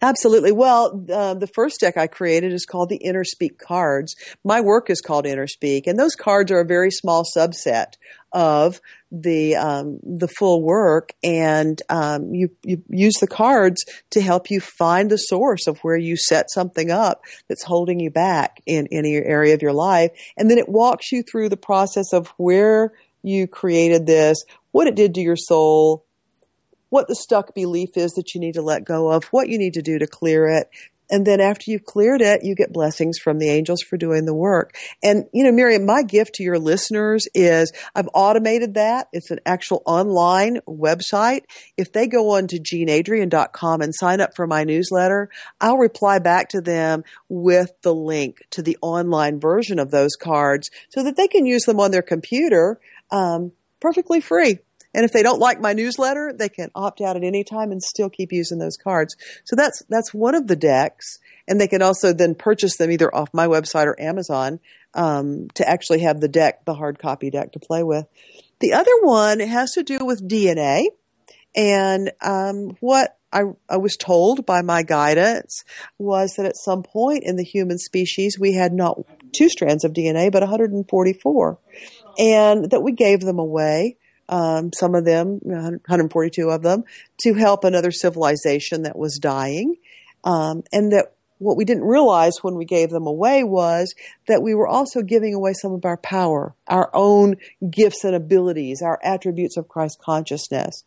Absolutely. 0.00 0.52
Well, 0.52 1.04
uh, 1.12 1.34
the 1.34 1.46
first 1.46 1.80
deck 1.80 1.96
I 1.96 2.06
created 2.06 2.52
is 2.52 2.64
called 2.64 2.88
the 2.88 3.00
InnerSpeak 3.04 3.58
cards. 3.58 4.14
My 4.44 4.60
work 4.60 4.90
is 4.90 5.00
called 5.00 5.24
InnerSpeak, 5.24 5.86
and 5.86 5.98
those 5.98 6.14
cards 6.14 6.50
are 6.50 6.60
a 6.60 6.66
very 6.66 6.90
small 6.90 7.24
subset 7.36 7.94
of 8.32 8.80
the 9.10 9.56
um, 9.56 9.98
the 10.02 10.28
full 10.28 10.62
work, 10.62 11.12
and 11.22 11.80
um, 11.88 12.32
you 12.34 12.50
you 12.62 12.82
use 12.88 13.14
the 13.20 13.26
cards 13.26 13.84
to 14.10 14.20
help 14.20 14.50
you 14.50 14.60
find 14.60 15.10
the 15.10 15.18
source 15.18 15.66
of 15.66 15.78
where 15.80 15.96
you 15.96 16.16
set 16.16 16.50
something 16.50 16.90
up 16.90 17.22
that's 17.48 17.64
holding 17.64 18.00
you 18.00 18.10
back 18.10 18.60
in 18.66 18.88
any 18.90 19.14
area 19.14 19.54
of 19.54 19.62
your 19.62 19.74
life, 19.74 20.10
and 20.36 20.50
then 20.50 20.58
it 20.58 20.68
walks 20.68 21.12
you 21.12 21.22
through 21.22 21.48
the 21.48 21.56
process 21.56 22.12
of 22.12 22.28
where 22.38 22.92
you 23.22 23.46
created 23.46 24.06
this, 24.06 24.38
what 24.72 24.86
it 24.86 24.94
did 24.94 25.14
to 25.14 25.20
your 25.20 25.36
soul, 25.36 26.04
what 26.92 27.08
the 27.08 27.14
stuck 27.14 27.54
belief 27.54 27.96
is 27.96 28.12
that 28.12 28.34
you 28.34 28.40
need 28.40 28.52
to 28.52 28.60
let 28.60 28.84
go 28.84 29.10
of, 29.10 29.24
what 29.30 29.48
you 29.48 29.56
need 29.56 29.72
to 29.72 29.80
do 29.80 29.98
to 29.98 30.06
clear 30.06 30.46
it. 30.46 30.68
And 31.10 31.26
then 31.26 31.40
after 31.40 31.70
you've 31.70 31.86
cleared 31.86 32.20
it, 32.20 32.44
you 32.44 32.54
get 32.54 32.70
blessings 32.70 33.18
from 33.18 33.38
the 33.38 33.48
angels 33.48 33.80
for 33.80 33.96
doing 33.96 34.26
the 34.26 34.34
work. 34.34 34.76
And, 35.02 35.24
you 35.32 35.42
know, 35.42 35.52
Miriam, 35.52 35.86
my 35.86 36.02
gift 36.02 36.34
to 36.34 36.42
your 36.42 36.58
listeners 36.58 37.26
is 37.34 37.72
I've 37.94 38.10
automated 38.12 38.74
that. 38.74 39.08
It's 39.10 39.30
an 39.30 39.40
actual 39.46 39.82
online 39.86 40.58
website. 40.68 41.44
If 41.78 41.92
they 41.92 42.06
go 42.06 42.36
on 42.36 42.46
to 42.48 42.60
jeanadrienne.com 42.60 43.80
and 43.80 43.94
sign 43.94 44.20
up 44.20 44.36
for 44.36 44.46
my 44.46 44.64
newsletter, 44.64 45.30
I'll 45.62 45.78
reply 45.78 46.18
back 46.18 46.50
to 46.50 46.60
them 46.60 47.04
with 47.30 47.70
the 47.80 47.94
link 47.94 48.42
to 48.50 48.60
the 48.60 48.76
online 48.82 49.40
version 49.40 49.78
of 49.78 49.90
those 49.90 50.14
cards 50.14 50.70
so 50.90 51.02
that 51.02 51.16
they 51.16 51.26
can 51.26 51.46
use 51.46 51.62
them 51.62 51.80
on 51.80 51.90
their 51.90 52.02
computer 52.02 52.78
um, 53.10 53.52
perfectly 53.80 54.20
free. 54.20 54.58
And 54.94 55.04
if 55.04 55.12
they 55.12 55.22
don't 55.22 55.40
like 55.40 55.60
my 55.60 55.72
newsletter, 55.72 56.32
they 56.36 56.48
can 56.48 56.70
opt 56.74 57.00
out 57.00 57.16
at 57.16 57.24
any 57.24 57.44
time 57.44 57.72
and 57.72 57.82
still 57.82 58.10
keep 58.10 58.32
using 58.32 58.58
those 58.58 58.76
cards. 58.76 59.16
So 59.44 59.56
that's 59.56 59.82
that's 59.88 60.12
one 60.12 60.34
of 60.34 60.46
the 60.46 60.56
decks, 60.56 61.18
and 61.48 61.60
they 61.60 61.68
can 61.68 61.82
also 61.82 62.12
then 62.12 62.34
purchase 62.34 62.76
them 62.76 62.90
either 62.90 63.14
off 63.14 63.28
my 63.32 63.46
website 63.46 63.86
or 63.86 64.00
Amazon 64.00 64.60
um, 64.94 65.48
to 65.54 65.68
actually 65.68 66.00
have 66.00 66.20
the 66.20 66.28
deck, 66.28 66.64
the 66.64 66.74
hard 66.74 66.98
copy 66.98 67.30
deck, 67.30 67.52
to 67.52 67.60
play 67.60 67.82
with. 67.82 68.06
The 68.60 68.74
other 68.74 68.92
one 69.00 69.40
has 69.40 69.72
to 69.72 69.82
do 69.82 70.04
with 70.04 70.28
DNA, 70.28 70.86
and 71.56 72.12
um, 72.20 72.76
what 72.80 73.16
I, 73.32 73.42
I, 73.68 73.78
was 73.78 73.96
told 73.96 74.44
by 74.44 74.60
my 74.62 74.82
guidance 74.82 75.64
was 75.98 76.34
that 76.36 76.46
at 76.46 76.56
some 76.56 76.82
point 76.82 77.24
in 77.24 77.36
the 77.36 77.44
human 77.44 77.78
species 77.78 78.38
we 78.38 78.52
had 78.52 78.72
not 78.72 78.98
two 79.34 79.48
strands 79.48 79.84
of 79.84 79.94
DNA 79.94 80.30
but 80.30 80.42
144, 80.42 81.58
and 82.18 82.70
that 82.70 82.82
we 82.82 82.92
gave 82.92 83.20
them 83.20 83.38
away 83.38 83.96
um, 84.28 84.70
some 84.72 84.94
of 84.94 85.04
them, 85.04 85.40
142 85.42 86.48
of 86.48 86.62
them, 86.62 86.84
to 87.20 87.34
help 87.34 87.64
another 87.64 87.90
civilization 87.90 88.82
that 88.82 88.96
was 88.96 89.18
dying. 89.18 89.76
Um, 90.24 90.62
and 90.72 90.92
that 90.92 91.14
what 91.38 91.56
we 91.56 91.64
didn't 91.64 91.84
realize 91.84 92.34
when 92.42 92.54
we 92.54 92.64
gave 92.64 92.90
them 92.90 93.06
away 93.06 93.42
was 93.42 93.94
that 94.28 94.42
we 94.42 94.54
were 94.54 94.68
also 94.68 95.02
giving 95.02 95.34
away 95.34 95.52
some 95.52 95.72
of 95.72 95.84
our 95.84 95.96
power, 95.96 96.54
our 96.68 96.88
own 96.94 97.36
gifts 97.68 98.04
and 98.04 98.14
abilities, 98.14 98.80
our 98.80 98.98
attributes 99.02 99.56
of 99.56 99.68
Christ 99.68 99.98
consciousness. 100.00 100.84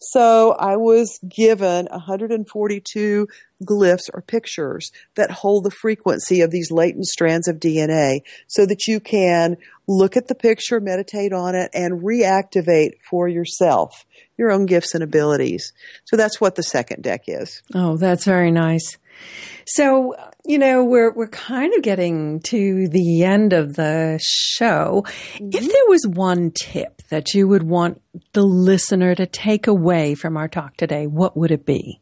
So 0.00 0.52
I 0.52 0.76
was 0.76 1.18
given 1.28 1.88
142 1.90 3.26
glyphs 3.64 4.08
or 4.12 4.22
pictures 4.22 4.90
that 5.16 5.30
hold 5.30 5.64
the 5.64 5.70
frequency 5.70 6.40
of 6.40 6.50
these 6.50 6.70
latent 6.70 7.06
strands 7.06 7.48
of 7.48 7.56
DNA 7.56 8.20
so 8.46 8.66
that 8.66 8.86
you 8.86 9.00
can 9.00 9.56
look 9.86 10.16
at 10.16 10.28
the 10.28 10.34
picture, 10.34 10.80
meditate 10.80 11.32
on 11.32 11.54
it, 11.54 11.70
and 11.72 12.02
reactivate 12.02 12.92
for 13.08 13.28
yourself 13.28 14.04
your 14.36 14.52
own 14.52 14.66
gifts 14.66 14.94
and 14.94 15.02
abilities. 15.02 15.72
So 16.04 16.16
that's 16.16 16.40
what 16.40 16.54
the 16.54 16.62
second 16.62 17.02
deck 17.02 17.24
is. 17.26 17.62
Oh, 17.74 17.96
that's 17.96 18.24
very 18.24 18.50
nice. 18.50 18.98
So, 19.66 20.14
you 20.46 20.58
know, 20.58 20.84
we're 20.84 21.12
we're 21.12 21.28
kind 21.28 21.74
of 21.74 21.82
getting 21.82 22.40
to 22.44 22.88
the 22.88 23.24
end 23.24 23.52
of 23.52 23.74
the 23.74 24.18
show. 24.22 25.04
Mm-hmm. 25.34 25.48
If 25.52 25.60
there 25.60 25.88
was 25.88 26.06
one 26.06 26.52
tip 26.52 27.02
that 27.10 27.34
you 27.34 27.48
would 27.48 27.64
want 27.64 28.00
the 28.32 28.44
listener 28.44 29.14
to 29.14 29.26
take 29.26 29.66
away 29.66 30.14
from 30.14 30.36
our 30.36 30.48
talk 30.48 30.76
today, 30.76 31.06
what 31.06 31.36
would 31.36 31.50
it 31.50 31.66
be? 31.66 32.00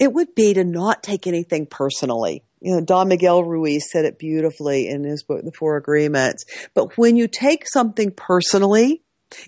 It 0.00 0.12
would 0.14 0.34
be 0.34 0.54
to 0.54 0.64
not 0.64 1.02
take 1.02 1.26
anything 1.26 1.66
personally. 1.66 2.42
you 2.60 2.74
know, 2.74 2.80
Don 2.80 3.08
Miguel 3.08 3.44
Ruiz 3.44 3.90
said 3.90 4.04
it 4.04 4.18
beautifully 4.18 4.88
in 4.88 5.04
his 5.04 5.22
book, 5.22 5.44
The 5.44 5.52
Four 5.52 5.76
Agreements. 5.76 6.44
But 6.74 6.98
when 6.98 7.16
you 7.16 7.28
take 7.28 7.68
something 7.68 8.10
personally, 8.10 9.02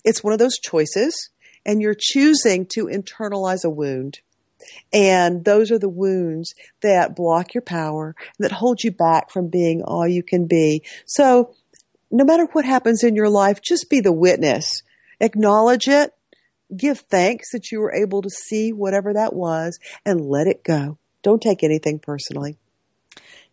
it's 0.05 0.23
one 0.23 0.33
of 0.33 0.39
those 0.39 0.59
choices 0.59 1.31
and 1.65 1.81
you're 1.81 1.97
choosing 1.99 2.67
to 2.73 2.87
internalize 2.87 3.65
a 3.65 3.71
wound. 3.71 4.21
And 4.93 5.45
those 5.45 5.71
are 5.71 5.79
the 5.79 5.89
wounds 5.89 6.55
that 6.83 7.17
block 7.17 7.55
your 7.55 7.63
power, 7.63 8.15
that 8.39 8.53
hold 8.53 8.85
you 8.85 8.93
back 8.93 9.31
from 9.31 9.49
being 9.49 9.83
all 9.83 10.07
you 10.07 10.23
can 10.23 10.47
be. 10.47 10.83
So 11.07 11.55
no 12.11 12.25
matter 12.25 12.47
what 12.53 12.65
happens 12.65 13.03
in 13.03 13.17
your 13.17 13.31
life, 13.31 13.63
just 13.63 13.91
be 13.91 14.01
the 14.01 14.13
witness. 14.13 14.83
Acknowledge 15.21 15.89
it. 15.89 16.13
Give 16.77 16.99
thanks 16.99 17.51
that 17.53 17.71
you 17.71 17.81
were 17.81 17.93
able 17.93 18.23
to 18.23 18.31
see 18.31 18.73
whatever 18.73 19.13
that 19.13 19.35
was 19.35 19.79
and 20.05 20.21
let 20.21 20.47
it 20.47 20.65
go. 20.65 20.99
Don't 21.23 21.43
take 21.43 21.63
anything 21.63 21.99
personally. 21.99 22.59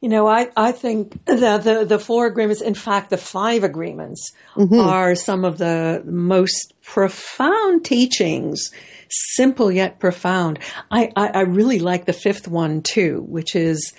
You 0.01 0.07
know, 0.07 0.27
I, 0.27 0.49
I 0.55 0.71
think 0.71 1.25
that 1.25 1.63
the, 1.63 1.83
the 1.83 1.99
four 1.99 2.25
agreements, 2.25 2.61
in 2.61 2.73
fact, 2.73 3.09
the 3.09 3.17
five 3.17 3.65
agreements 3.65 4.31
mm-hmm. 4.55 4.79
are 4.79 5.13
some 5.13 5.43
of 5.43 5.57
the 5.57 6.01
most 6.05 6.73
profound 6.81 7.83
teachings, 7.83 8.61
simple 9.09 9.69
yet 9.69 9.99
profound. 9.99 10.59
I, 10.89 11.11
I, 11.17 11.27
I 11.27 11.41
really 11.41 11.79
like 11.79 12.05
the 12.05 12.13
fifth 12.13 12.47
one 12.47 12.81
too, 12.81 13.25
which 13.27 13.55
is 13.55 13.93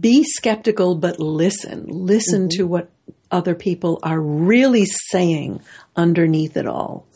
be 0.00 0.24
skeptical, 0.24 0.94
but 0.94 1.20
listen. 1.20 1.84
Listen 1.86 2.48
mm-hmm. 2.48 2.56
to 2.56 2.66
what 2.66 2.88
other 3.30 3.54
people 3.54 3.98
are 4.02 4.20
really 4.20 4.86
saying 5.10 5.60
underneath 5.96 6.56
it 6.56 6.66
all. 6.66 7.06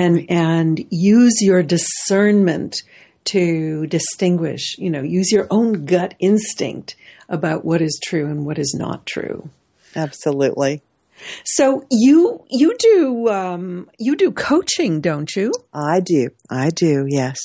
And, 0.00 0.30
and 0.30 0.84
use 0.90 1.42
your 1.42 1.62
discernment 1.62 2.76
to 3.26 3.86
distinguish, 3.86 4.76
you 4.78 4.90
know, 4.90 5.02
use 5.02 5.30
your 5.30 5.46
own 5.50 5.84
gut 5.84 6.14
instinct 6.18 6.96
about 7.28 7.64
what 7.64 7.80
is 7.80 8.00
true 8.04 8.26
and 8.26 8.46
what 8.46 8.58
is 8.58 8.74
not 8.78 9.06
true. 9.06 9.50
Absolutely. 9.94 10.82
So 11.44 11.84
you 11.90 12.44
you 12.48 12.74
do 12.78 13.28
um, 13.28 13.90
you 13.98 14.16
do 14.16 14.30
coaching, 14.32 15.00
don't 15.00 15.30
you? 15.36 15.52
I 15.72 16.00
do. 16.00 16.30
I 16.50 16.70
do. 16.70 17.06
Yes. 17.08 17.38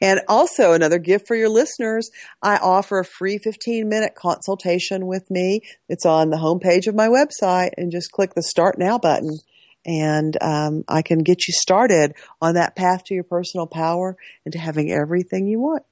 And 0.00 0.20
also 0.28 0.72
another 0.72 0.98
gift 0.98 1.26
for 1.26 1.34
your 1.34 1.48
listeners, 1.48 2.10
I 2.42 2.56
offer 2.58 2.98
a 2.98 3.04
free 3.04 3.38
15 3.38 3.88
minute 3.88 4.14
consultation 4.14 5.06
with 5.06 5.30
me. 5.30 5.60
It's 5.88 6.06
on 6.06 6.30
the 6.30 6.36
homepage 6.36 6.86
of 6.86 6.94
my 6.94 7.08
website 7.08 7.70
and 7.76 7.90
just 7.90 8.12
click 8.12 8.34
the 8.34 8.42
start 8.42 8.78
now 8.78 8.98
button 8.98 9.38
and 9.86 10.36
um, 10.40 10.84
I 10.88 11.02
can 11.02 11.18
get 11.20 11.46
you 11.46 11.54
started 11.54 12.14
on 12.40 12.54
that 12.54 12.76
path 12.76 13.04
to 13.04 13.14
your 13.14 13.24
personal 13.24 13.66
power 13.66 14.16
and 14.44 14.52
to 14.52 14.58
having 14.58 14.90
everything 14.90 15.46
you 15.46 15.60
want. 15.60 15.84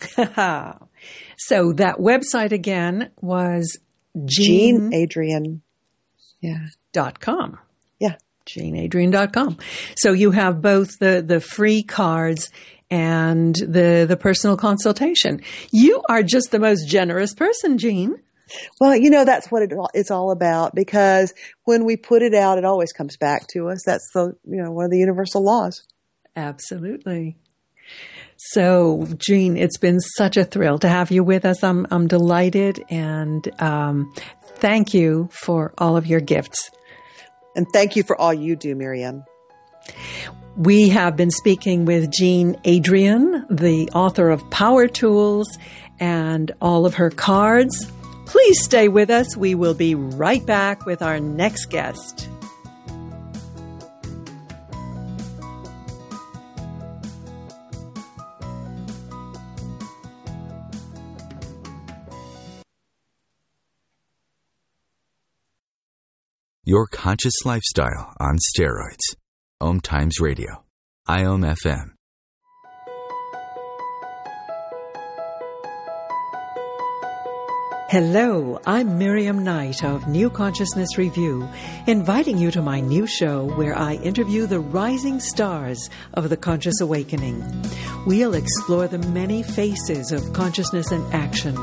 so 1.38 1.72
that 1.74 1.96
website 1.98 2.52
again 2.52 3.10
was 3.20 3.78
Jean, 4.24 4.90
Jean 4.90 5.02
Adrienne. 5.02 5.62
Yeah. 6.40 6.66
Dot 6.92 7.20
com. 7.20 7.58
Yeah. 7.98 8.16
JeanAdrienne.com. 8.46 9.58
So 9.96 10.12
you 10.12 10.32
have 10.32 10.60
both 10.60 10.98
the, 10.98 11.22
the 11.24 11.40
free 11.40 11.82
cards 11.82 12.50
and 12.90 13.54
the, 13.54 14.06
the 14.08 14.16
personal 14.16 14.56
consultation. 14.56 15.42
You 15.70 16.02
are 16.08 16.22
just 16.22 16.50
the 16.50 16.58
most 16.58 16.88
generous 16.88 17.34
person, 17.34 17.78
Jean. 17.78 18.20
Well, 18.80 18.96
you 18.96 19.10
know, 19.10 19.24
that's 19.24 19.50
what 19.50 19.62
it, 19.62 19.72
it's 19.94 20.10
all 20.10 20.30
about 20.30 20.74
because 20.74 21.34
when 21.64 21.84
we 21.84 21.96
put 21.96 22.22
it 22.22 22.34
out, 22.34 22.58
it 22.58 22.64
always 22.64 22.92
comes 22.92 23.16
back 23.16 23.46
to 23.52 23.68
us. 23.68 23.82
That's 23.84 24.08
the, 24.14 24.36
you 24.44 24.62
know, 24.62 24.70
one 24.70 24.84
of 24.84 24.90
the 24.90 24.98
universal 24.98 25.42
laws. 25.42 25.82
Absolutely. 26.36 27.36
So, 28.36 29.06
Jean, 29.18 29.56
it's 29.56 29.76
been 29.76 30.00
such 30.00 30.36
a 30.36 30.44
thrill 30.44 30.78
to 30.78 30.88
have 30.88 31.10
you 31.10 31.22
with 31.22 31.44
us. 31.44 31.62
I'm, 31.62 31.86
I'm 31.90 32.08
delighted 32.08 32.82
and 32.88 33.46
um, 33.60 34.14
thank 34.56 34.94
you 34.94 35.28
for 35.30 35.74
all 35.76 35.96
of 35.96 36.06
your 36.06 36.20
gifts. 36.20 36.70
And 37.54 37.66
thank 37.72 37.96
you 37.96 38.02
for 38.02 38.18
all 38.18 38.32
you 38.32 38.56
do, 38.56 38.74
Miriam. 38.74 39.24
We 40.56 40.88
have 40.90 41.16
been 41.16 41.30
speaking 41.30 41.84
with 41.84 42.10
Jean 42.10 42.56
Adrienne, 42.66 43.46
the 43.50 43.90
author 43.90 44.30
of 44.30 44.48
Power 44.50 44.88
Tools 44.88 45.58
and 45.98 46.50
all 46.60 46.86
of 46.86 46.94
her 46.94 47.10
cards. 47.10 47.90
Please 48.30 48.62
stay 48.62 48.86
with 48.86 49.10
us. 49.10 49.36
We 49.36 49.56
will 49.56 49.74
be 49.74 49.96
right 49.96 50.46
back 50.46 50.86
with 50.86 51.02
our 51.02 51.18
next 51.18 51.66
guest. 51.66 52.28
Your 66.64 66.86
conscious 66.92 67.34
lifestyle 67.44 68.14
on 68.20 68.38
steroids. 68.54 69.16
Om 69.60 69.80
Times 69.80 70.20
Radio. 70.20 70.64
IOM 71.08 71.56
FM. 71.64 71.99
Hello, 77.90 78.60
I'm 78.66 78.98
Miriam 78.98 79.42
Knight 79.42 79.82
of 79.82 80.06
New 80.06 80.30
Consciousness 80.30 80.96
Review, 80.96 81.48
inviting 81.88 82.38
you 82.38 82.52
to 82.52 82.62
my 82.62 82.78
new 82.78 83.04
show 83.04 83.46
where 83.56 83.76
I 83.76 83.94
interview 83.94 84.46
the 84.46 84.60
rising 84.60 85.18
stars 85.18 85.90
of 86.14 86.28
the 86.28 86.36
conscious 86.36 86.80
awakening. 86.80 87.42
We'll 88.06 88.34
explore 88.34 88.86
the 88.86 88.98
many 89.08 89.42
faces 89.42 90.12
of 90.12 90.32
consciousness 90.32 90.92
and 90.92 91.04
action 91.12 91.56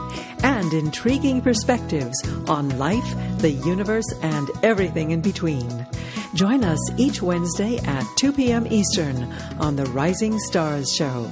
and 0.43 0.73
intriguing 0.73 1.39
perspectives 1.39 2.21
on 2.49 2.77
life, 2.77 3.15
the 3.37 3.51
universe, 3.51 4.13
and 4.21 4.49
everything 4.63 5.11
in 5.11 5.21
between. 5.21 5.87
Join 6.33 6.65
us 6.65 6.91
each 6.97 7.21
Wednesday 7.21 7.77
at 7.77 8.03
2 8.17 8.33
p.m. 8.33 8.67
Eastern 8.67 9.31
on 9.59 9.77
the 9.77 9.85
Rising 9.85 10.37
Stars 10.39 10.93
Show. 10.93 11.31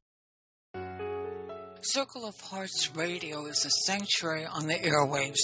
Circle 1.83 2.27
of 2.27 2.39
Hearts 2.39 2.95
Radio 2.95 3.45
is 3.47 3.65
a 3.65 3.71
sanctuary 3.87 4.45
on 4.45 4.67
the 4.67 4.75
airwaves. 4.75 5.39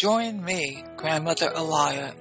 Join 0.00 0.44
me, 0.44 0.84
Grandmother 0.96 1.50
Elia, 1.56 2.14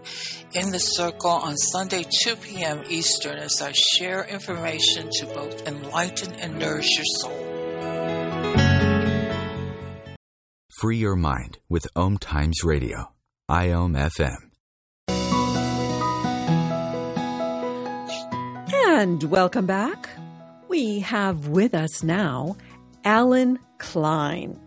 in 0.55 0.71
the 0.71 0.79
circle 0.79 1.29
on 1.29 1.55
Sunday 1.55 2.03
2 2.23 2.37
p.m. 2.37 2.81
Eastern 2.89 3.37
as 3.37 3.61
I 3.61 3.71
share 3.73 4.23
information 4.23 5.11
to 5.19 5.27
both 5.27 5.67
enlighten 5.67 6.33
and 6.39 6.57
nourish 6.57 6.89
your 6.95 7.05
soul. 7.19 7.37
Free 10.79 10.97
your 10.97 11.15
mind 11.15 11.59
with 11.69 11.85
Om 11.95 12.17
Times 12.17 12.63
Radio, 12.63 13.13
IOM 13.47 13.95
FM. 13.95 14.37
And 18.73 19.23
welcome 19.25 19.67
back. 19.67 20.09
We 20.67 21.01
have 21.01 21.47
with 21.49 21.75
us 21.75 22.01
now 22.01 22.55
Allen 23.03 23.57
Klein. 23.77 24.59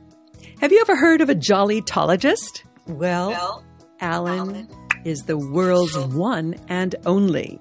Have 0.60 0.72
you 0.72 0.80
ever 0.80 0.96
heard 0.96 1.20
of 1.20 1.30
a 1.30 1.34
jollytologist? 1.34 2.64
Well, 2.86 3.30
well 3.30 3.64
Allen, 4.00 4.68
is 5.04 5.20
the 5.20 5.38
world's 5.38 5.96
one 5.98 6.56
and 6.68 6.94
only. 7.06 7.60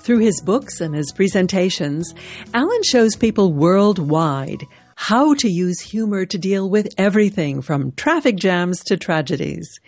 Through 0.00 0.20
his 0.20 0.40
books 0.40 0.80
and 0.80 0.94
his 0.94 1.12
presentations, 1.12 2.14
Allen 2.54 2.82
shows 2.84 3.16
people 3.16 3.52
worldwide 3.52 4.64
how 5.00 5.32
to 5.32 5.48
use 5.48 5.80
humor 5.80 6.26
to 6.26 6.38
deal 6.38 6.68
with 6.68 6.92
everything 6.98 7.62
from 7.62 7.92
traffic 7.92 8.34
jams 8.34 8.82
to 8.82 8.96
tragedies. 8.96 9.78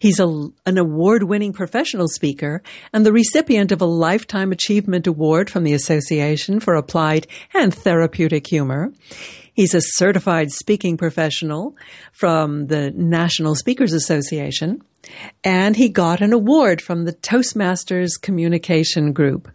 He's 0.00 0.18
a, 0.18 0.26
an 0.66 0.76
award 0.76 1.22
winning 1.22 1.52
professional 1.52 2.08
speaker 2.08 2.62
and 2.92 3.06
the 3.06 3.12
recipient 3.12 3.70
of 3.70 3.80
a 3.80 3.86
Lifetime 3.86 4.50
Achievement 4.50 5.06
Award 5.06 5.50
from 5.50 5.62
the 5.62 5.72
Association 5.72 6.58
for 6.58 6.74
Applied 6.74 7.28
and 7.54 7.72
Therapeutic 7.72 8.48
Humor. 8.48 8.92
He's 9.56 9.74
a 9.74 9.80
certified 9.80 10.50
speaking 10.50 10.98
professional 10.98 11.74
from 12.12 12.66
the 12.66 12.90
National 12.90 13.54
Speakers 13.54 13.94
Association, 13.94 14.82
and 15.42 15.74
he 15.76 15.88
got 15.88 16.20
an 16.20 16.34
award 16.34 16.82
from 16.82 17.06
the 17.06 17.14
Toastmasters 17.14 18.20
Communication 18.20 19.14
Group. 19.14 19.50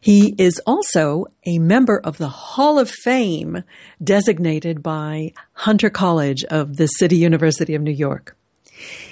He 0.00 0.34
is 0.38 0.58
also 0.66 1.26
a 1.44 1.58
member 1.58 2.00
of 2.00 2.16
the 2.16 2.30
Hall 2.30 2.78
of 2.78 2.88
Fame 2.88 3.62
designated 4.02 4.82
by 4.82 5.34
Hunter 5.52 5.90
College 5.90 6.42
of 6.44 6.78
the 6.78 6.86
City 6.86 7.18
University 7.18 7.74
of 7.74 7.82
New 7.82 7.92
York. 7.92 8.38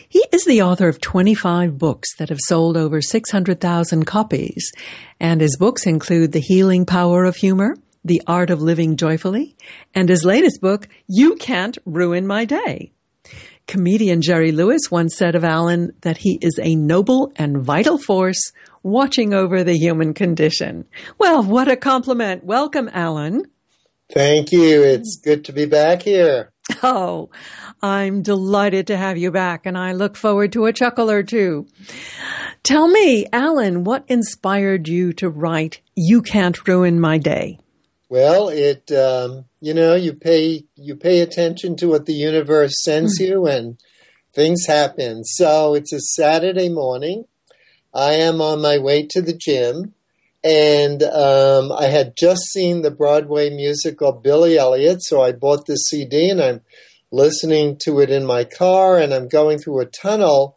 He 0.09 0.25
is 0.33 0.47
the 0.47 0.63
author 0.63 0.89
of 0.89 1.03
25 1.03 1.77
books 1.77 2.17
that 2.17 2.31
have 2.31 2.41
sold 2.47 2.79
over 2.79 3.03
600,000 3.03 4.07
copies, 4.07 4.73
and 5.21 5.43
his 5.43 5.59
books 5.59 5.87
include 5.87 6.33
The 6.33 6.41
Healing 6.41 6.87
Power 6.87 7.25
of 7.25 7.37
Humor, 7.37 7.77
the 8.09 8.23
Art 8.27 8.51
of 8.51 8.61
Living 8.61 8.97
Joyfully, 8.97 9.57
and 9.95 10.09
his 10.09 10.25
latest 10.25 10.61
book, 10.61 10.89
You 11.07 11.37
Can't 11.37 11.79
Ruin 11.85 12.27
My 12.27 12.45
Day. 12.45 12.93
Comedian 13.67 14.23
Jerry 14.23 14.51
Lewis 14.51 14.91
once 14.91 15.15
said 15.15 15.35
of 15.35 15.45
Allen 15.45 15.93
that 16.01 16.17
he 16.17 16.39
is 16.41 16.59
a 16.61 16.75
noble 16.75 17.31
and 17.37 17.59
vital 17.59 17.99
force 17.99 18.53
watching 18.83 19.35
over 19.35 19.63
the 19.63 19.77
human 19.77 20.15
condition. 20.15 20.87
Well, 21.19 21.43
what 21.43 21.69
a 21.69 21.77
compliment. 21.77 22.45
Welcome, 22.45 22.89
Allen. 22.93 23.45
Thank 24.11 24.53
you. 24.53 24.83
It's 24.83 25.21
good 25.23 25.45
to 25.45 25.53
be 25.53 25.67
back 25.67 26.03
here. 26.03 26.51
Oh, 26.83 27.29
I'm 27.83 28.23
delighted 28.23 28.87
to 28.87 28.97
have 28.97 29.19
you 29.19 29.31
back, 29.31 29.67
and 29.67 29.77
I 29.77 29.93
look 29.93 30.17
forward 30.17 30.53
to 30.53 30.65
a 30.65 30.73
chuckle 30.73 31.11
or 31.11 31.23
two. 31.23 31.67
Tell 32.63 32.89
me, 32.89 33.27
Allen, 33.33 33.85
what 33.85 34.05
inspired 34.09 34.89
you 34.89 35.13
to 35.15 35.29
write 35.29 35.81
You 35.95 36.23
Can't 36.23 36.67
Ruin 36.67 37.01
My 37.01 37.19
Day? 37.19 37.59
Well, 38.11 38.49
it 38.49 38.91
um, 38.91 39.45
you 39.61 39.75
know 39.75 39.95
you 39.95 40.15
pay 40.15 40.65
you 40.77 40.97
pay 40.97 41.21
attention 41.21 41.77
to 41.77 41.89
what 41.89 42.07
the 42.07 42.15
universe 42.15 42.73
sends 42.83 43.19
you, 43.21 43.47
and 43.47 43.79
things 44.35 44.67
happen. 44.67 45.25
So 45.25 45.75
it's 45.75 45.93
a 45.93 46.01
Saturday 46.01 46.71
morning. 46.71 47.25
I 47.93 48.15
am 48.15 48.41
on 48.41 48.63
my 48.63 48.79
way 48.79 49.07
to 49.09 49.21
the 49.21 49.35
gym, 49.35 49.93
and 50.43 51.03
um, 51.03 51.71
I 51.71 51.87
had 51.87 52.15
just 52.19 52.43
seen 52.51 52.81
the 52.81 52.91
Broadway 52.91 53.51
musical 53.51 54.13
Billy 54.13 54.57
Elliot, 54.57 55.03
so 55.03 55.21
I 55.21 55.33
bought 55.33 55.67
the 55.67 55.77
CD 55.77 56.31
and 56.31 56.41
I'm 56.41 56.63
listening 57.11 57.77
to 57.81 58.01
it 58.01 58.11
in 58.11 58.25
my 58.25 58.45
car, 58.45 58.97
and 58.99 59.13
I'm 59.13 59.29
going 59.29 59.59
through 59.59 59.81
a 59.81 59.87
tunnel. 59.87 60.57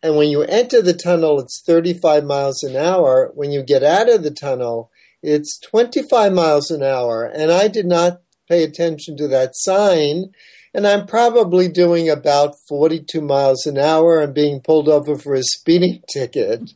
And 0.00 0.16
when 0.16 0.28
you 0.28 0.42
enter 0.42 0.80
the 0.80 0.94
tunnel, 0.94 1.40
it's 1.40 1.60
35 1.66 2.24
miles 2.24 2.62
an 2.62 2.76
hour. 2.76 3.32
When 3.34 3.50
you 3.50 3.64
get 3.64 3.82
out 3.82 4.08
of 4.08 4.22
the 4.22 4.30
tunnel, 4.30 4.92
it's 5.22 5.58
25 5.60 6.32
miles 6.32 6.70
an 6.70 6.82
hour. 6.82 7.24
And 7.24 7.50
I 7.50 7.68
did 7.68 7.86
not 7.86 8.20
pay 8.48 8.62
attention 8.62 9.16
to 9.18 9.28
that 9.28 9.50
sign. 9.54 10.32
And 10.74 10.86
I'm 10.86 11.06
probably 11.06 11.68
doing 11.68 12.08
about 12.08 12.54
42 12.68 13.20
miles 13.20 13.66
an 13.66 13.78
hour 13.78 14.20
and 14.20 14.34
being 14.34 14.60
pulled 14.60 14.88
over 14.88 15.16
for 15.16 15.34
a 15.34 15.42
speeding 15.42 16.02
ticket. 16.12 16.72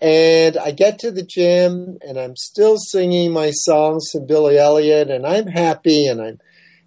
And 0.00 0.56
I 0.56 0.70
get 0.70 0.98
to 1.00 1.10
the 1.10 1.22
gym 1.22 1.98
and 2.00 2.18
I'm 2.18 2.34
still 2.36 2.78
singing 2.78 3.32
my 3.32 3.50
songs 3.50 4.10
to 4.10 4.20
Billy 4.20 4.58
Elliot 4.58 5.10
and 5.10 5.26
I'm 5.26 5.46
happy 5.46 6.06
and 6.06 6.22
I'm 6.22 6.40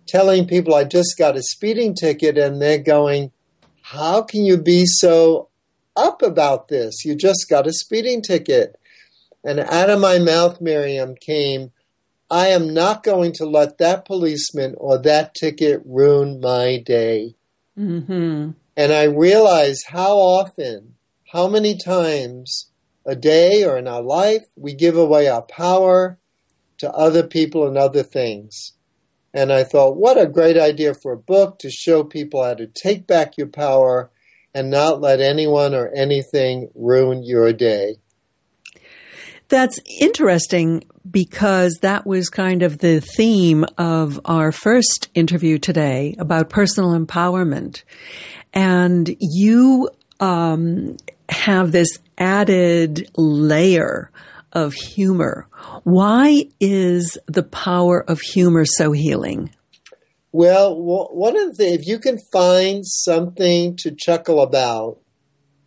telling 0.07 0.47
people 0.47 0.73
I 0.73 0.83
just 0.83 1.15
got 1.17 1.37
a 1.37 1.43
speeding 1.43 1.93
ticket 1.93 2.37
and 2.39 2.59
they're 2.59 2.79
going, 2.79 3.31
How 3.83 4.23
can 4.23 4.43
you 4.43 4.57
be 4.57 4.85
so 4.87 5.49
up 5.95 6.23
about 6.23 6.69
this? 6.69 7.05
You 7.05 7.15
just 7.15 7.47
got 7.49 7.67
a 7.67 7.73
speeding 7.73 8.23
ticket. 8.23 8.75
And 9.43 9.59
out 9.59 9.89
of 9.89 9.99
my 9.99 10.19
mouth, 10.19 10.61
Miriam, 10.61 11.15
came, 11.15 11.71
I 12.29 12.47
am 12.47 12.73
not 12.73 13.03
going 13.03 13.33
to 13.33 13.45
let 13.45 13.77
that 13.77 14.05
policeman 14.05 14.75
or 14.77 14.97
that 14.99 15.35
ticket 15.35 15.81
ruin 15.85 16.39
my 16.39 16.77
day. 16.77 17.35
Mm-hmm. 17.77 18.51
And 18.75 18.91
I 18.91 19.03
realize 19.03 19.83
how 19.87 20.17
often, 20.17 20.95
how 21.31 21.47
many 21.47 21.77
times 21.77 22.71
a 23.05 23.15
day 23.15 23.63
or 23.65 23.77
in 23.77 23.87
our 23.87 24.01
life 24.01 24.45
we 24.55 24.73
give 24.73 24.97
away 24.97 25.27
our 25.27 25.41
power 25.41 26.17
to 26.77 26.91
other 26.91 27.23
people 27.23 27.67
and 27.67 27.77
other 27.77 28.03
things. 28.03 28.73
And 29.33 29.51
I 29.51 29.63
thought, 29.63 29.97
what 29.97 30.19
a 30.19 30.27
great 30.27 30.57
idea 30.57 30.93
for 30.93 31.11
a 31.11 31.17
book 31.17 31.59
to 31.59 31.71
show 31.71 32.03
people 32.03 32.43
how 32.43 32.53
to 32.53 32.67
take 32.67 33.07
back 33.07 33.37
your 33.37 33.47
power 33.47 34.11
and 34.53 34.69
not 34.69 35.01
let 35.01 35.19
anyone 35.19 35.73
or 35.73 35.89
anything 35.89 36.69
ruin 36.75 37.23
your 37.23 37.51
day. 37.51 37.95
That's 39.49 39.79
interesting 39.99 40.83
because 41.09 41.79
that 41.81 42.05
was 42.05 42.29
kind 42.29 42.63
of 42.63 42.79
the 42.79 43.01
theme 43.01 43.65
of 43.77 44.19
our 44.25 44.51
first 44.51 45.09
interview 45.13 45.57
today 45.57 46.15
about 46.17 46.49
personal 46.49 46.97
empowerment. 46.97 47.83
And 48.53 49.15
you 49.19 49.89
um, 50.19 50.97
have 51.29 51.71
this 51.71 51.99
added 52.17 53.09
layer 53.17 54.11
of 54.53 54.73
humor. 54.73 55.47
Why 55.83 56.45
is 56.59 57.17
the 57.25 57.43
power 57.43 58.03
of 58.07 58.21
humor 58.21 58.65
so 58.65 58.91
healing? 58.91 59.49
Well, 60.31 60.75
one 60.79 61.37
of 61.39 61.57
the 61.57 61.73
if 61.73 61.85
you 61.85 61.99
can 61.99 62.17
find 62.31 62.85
something 62.85 63.75
to 63.77 63.95
chuckle 63.95 64.41
about 64.41 64.99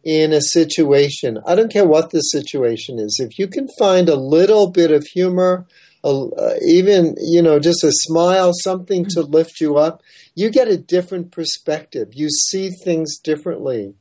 in 0.07 0.33
a 0.33 0.41
situation, 0.41 1.41
I 1.45 1.57
don't 1.57 1.73
care 1.73 1.85
what 1.85 2.11
the 2.11 2.21
situation 2.21 3.01
is, 3.01 3.19
if 3.21 3.41
you 3.41 3.49
can 3.49 3.67
find 3.77 4.09
a 4.09 4.15
little 4.15 4.71
bit 4.71 4.93
of 4.93 5.05
humor, 5.05 5.67
uh, 6.05 6.55
even 6.65 7.17
you 7.21 7.43
know 7.43 7.59
just 7.59 7.83
a 7.83 7.91
smile, 7.91 8.53
something 8.55 9.05
to 9.07 9.23
mm-hmm. 9.23 9.33
lift 9.33 9.61
you 9.61 9.77
up, 9.77 10.03
you 10.37 10.49
get 10.49 10.69
a 10.69 10.77
different 10.77 11.33
perspective. 11.33 12.11
You 12.13 12.31
see 12.31 12.71
things 12.71 13.19
differently. 13.19 13.95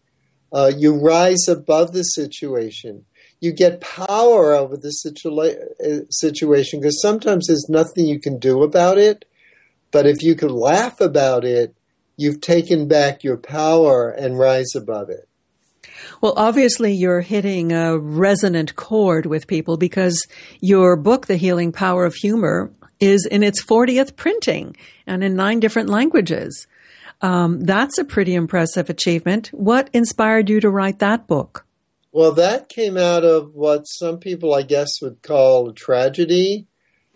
Uh, 0.54 0.72
you 0.78 0.96
rise 0.96 1.48
above 1.48 1.94
the 1.94 2.04
situation. 2.04 3.06
You 3.42 3.52
get 3.52 3.82
power 3.82 4.54
over 4.54 4.78
the 4.78 4.94
situa- 5.04 5.58
uh, 5.84 6.06
situation 6.12 6.82
because 6.82 7.02
sometimes 7.02 7.48
there's 7.48 7.68
nothing 7.68 8.06
you 8.06 8.20
can 8.20 8.38
do 8.38 8.62
about 8.62 9.00
it. 9.00 9.26
But 9.92 10.06
if 10.06 10.22
you 10.22 10.36
can 10.36 10.50
laugh 10.50 11.02
about 11.02 11.44
it, 11.44 11.76
you've 12.16 12.42
taken 12.42 12.88
back 12.88 13.24
your 13.24 13.38
power 13.38 14.12
and 14.12 14.38
rise 14.38 14.76
above 14.76 15.10
it. 15.10 15.28
Well, 16.22 16.34
obviously, 16.38 16.94
you're 16.94 17.22
hitting 17.22 17.72
a 17.72 17.98
resonant 17.98 18.76
chord 18.76 19.26
with 19.26 19.48
people 19.48 19.78
because 19.78 20.26
your 20.62 20.96
book, 20.96 21.28
The 21.28 21.38
Healing 21.38 21.72
Power 21.72 22.06
of 22.06 22.16
Humor, 22.16 22.72
is 23.00 23.26
in 23.26 23.44
its 23.44 23.64
40th 23.64 24.16
printing 24.16 24.76
and 25.06 25.24
in 25.24 25.36
nine 25.36 25.60
different 25.60 25.90
languages. 25.90 26.68
Um, 27.22 27.62
that's 27.62 27.98
a 27.98 28.06
pretty 28.06 28.36
impressive 28.36 28.90
achievement. 28.90 29.48
What 29.54 29.90
inspired 29.94 30.50
you 30.50 30.60
to 30.62 30.70
write 30.70 31.00
that 31.00 31.28
book? 31.28 31.66
Well, 32.12 32.32
that 32.34 32.70
came 32.70 32.98
out 32.98 33.26
of 33.26 33.56
what 33.56 33.84
some 33.84 34.20
people, 34.20 34.54
I 34.54 34.62
guess, 34.62 35.02
would 35.02 35.22
call 35.22 35.70
a 35.70 35.74
tragedy. 35.74 36.68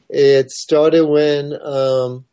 It 0.09 0.51
started 0.51 1.05
when 1.05 1.53
um, 1.61 2.25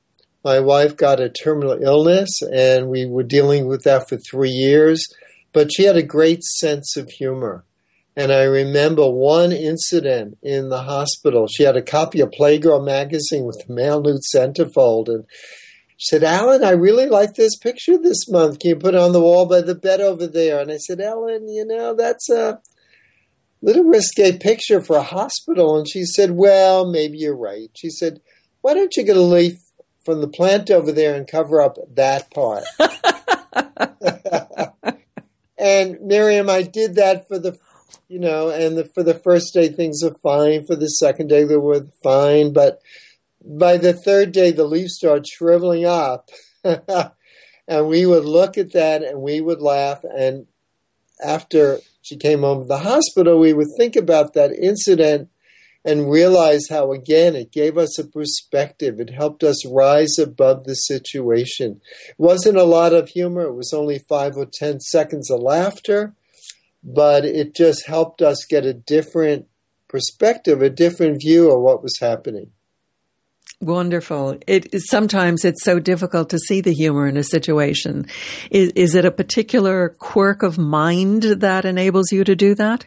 my 0.42 0.60
wife 0.60 0.96
got 0.96 1.20
a 1.20 1.28
terminal 1.28 1.80
illness, 1.80 2.40
and 2.42 2.88
we 2.88 3.06
were 3.06 3.22
dealing 3.22 3.66
with 3.66 3.84
that 3.84 4.08
for 4.08 4.16
three 4.16 4.50
years 4.50 5.06
but 5.56 5.72
she 5.72 5.84
had 5.84 5.96
a 5.96 6.02
great 6.02 6.44
sense 6.44 6.98
of 6.98 7.08
humor. 7.08 7.64
And 8.14 8.30
I 8.30 8.42
remember 8.42 9.08
one 9.08 9.52
incident 9.52 10.36
in 10.42 10.68
the 10.68 10.82
hospital. 10.82 11.46
She 11.46 11.62
had 11.62 11.78
a 11.78 11.82
copy 11.82 12.20
of 12.20 12.30
Playgirl 12.30 12.84
magazine 12.84 13.44
with 13.44 13.64
the 13.66 13.72
male 13.72 14.02
nude 14.02 14.20
centerfold. 14.20 15.08
And 15.08 15.24
she 15.96 16.08
said, 16.08 16.22
Allen, 16.22 16.62
I 16.62 16.72
really 16.72 17.06
like 17.06 17.36
this 17.36 17.56
picture 17.56 17.96
this 17.96 18.28
month. 18.28 18.58
Can 18.58 18.68
you 18.68 18.76
put 18.76 18.92
it 18.92 19.00
on 19.00 19.12
the 19.12 19.20
wall 19.22 19.46
by 19.46 19.62
the 19.62 19.74
bed 19.74 20.02
over 20.02 20.26
there? 20.26 20.60
And 20.60 20.70
I 20.70 20.76
said, 20.76 21.00
Alan, 21.00 21.48
you 21.48 21.64
know, 21.64 21.94
that's 21.94 22.28
a 22.28 22.60
little 23.62 23.84
risque 23.84 24.36
picture 24.36 24.82
for 24.82 24.98
a 24.98 25.02
hospital. 25.02 25.78
And 25.78 25.88
she 25.88 26.04
said, 26.04 26.32
Well, 26.32 26.84
maybe 26.84 27.16
you're 27.16 27.34
right. 27.34 27.70
She 27.74 27.88
said, 27.88 28.20
Why 28.60 28.74
don't 28.74 28.94
you 28.94 29.04
get 29.04 29.16
a 29.16 29.22
leaf 29.22 29.56
from 30.04 30.20
the 30.20 30.28
plant 30.28 30.70
over 30.70 30.92
there 30.92 31.14
and 31.14 31.26
cover 31.26 31.62
up 31.62 31.78
that 31.94 32.30
part? 32.30 32.64
And 35.58 36.00
Miriam, 36.02 36.50
I 36.50 36.62
did 36.62 36.96
that 36.96 37.26
for 37.28 37.38
the, 37.38 37.56
you 38.08 38.18
know, 38.18 38.50
and 38.50 38.76
the, 38.76 38.84
for 38.84 39.02
the 39.02 39.14
first 39.14 39.54
day 39.54 39.68
things 39.68 40.02
are 40.02 40.14
fine. 40.22 40.66
For 40.66 40.76
the 40.76 40.88
second 40.88 41.28
day 41.28 41.44
they 41.44 41.56
were 41.56 41.86
fine, 42.02 42.52
but 42.52 42.80
by 43.44 43.76
the 43.76 43.92
third 43.92 44.32
day 44.32 44.50
the 44.50 44.64
leaves 44.64 44.96
start 44.96 45.26
shriveling 45.26 45.84
up, 45.84 46.30
and 46.64 47.88
we 47.88 48.06
would 48.06 48.24
look 48.24 48.58
at 48.58 48.72
that 48.72 49.02
and 49.02 49.22
we 49.22 49.40
would 49.40 49.60
laugh. 49.60 50.04
And 50.04 50.46
after 51.24 51.78
she 52.02 52.16
came 52.16 52.40
home 52.40 52.60
from 52.60 52.68
the 52.68 52.78
hospital, 52.78 53.38
we 53.38 53.52
would 53.52 53.68
think 53.78 53.96
about 53.96 54.34
that 54.34 54.52
incident, 54.52 55.28
and 55.86 56.10
realize 56.10 56.62
how, 56.68 56.92
again, 56.92 57.36
it 57.36 57.52
gave 57.52 57.78
us 57.78 57.96
a 57.96 58.06
perspective. 58.06 58.98
It 58.98 59.10
helped 59.10 59.44
us 59.44 59.64
rise 59.64 60.18
above 60.18 60.64
the 60.64 60.74
situation. 60.74 61.80
It 62.08 62.16
wasn't 62.18 62.58
a 62.58 62.64
lot 62.64 62.92
of 62.92 63.08
humor, 63.10 63.42
it 63.42 63.54
was 63.54 63.72
only 63.72 64.00
five 64.00 64.36
or 64.36 64.48
10 64.52 64.80
seconds 64.80 65.30
of 65.30 65.40
laughter, 65.40 66.14
but 66.82 67.24
it 67.24 67.54
just 67.54 67.86
helped 67.86 68.20
us 68.20 68.44
get 68.44 68.66
a 68.66 68.74
different 68.74 69.46
perspective, 69.88 70.60
a 70.60 70.70
different 70.70 71.20
view 71.22 71.52
of 71.52 71.62
what 71.62 71.84
was 71.84 71.98
happening. 72.00 72.50
Wonderful. 73.60 74.38
It 74.46 74.82
sometimes 74.82 75.44
it's 75.44 75.64
so 75.64 75.78
difficult 75.78 76.28
to 76.30 76.38
see 76.38 76.60
the 76.60 76.74
humor 76.74 77.06
in 77.06 77.16
a 77.16 77.22
situation. 77.22 78.06
Is, 78.50 78.70
is 78.74 78.94
it 78.94 79.06
a 79.06 79.10
particular 79.10 79.90
quirk 79.98 80.42
of 80.42 80.58
mind 80.58 81.22
that 81.22 81.64
enables 81.64 82.12
you 82.12 82.22
to 82.24 82.36
do 82.36 82.54
that? 82.56 82.86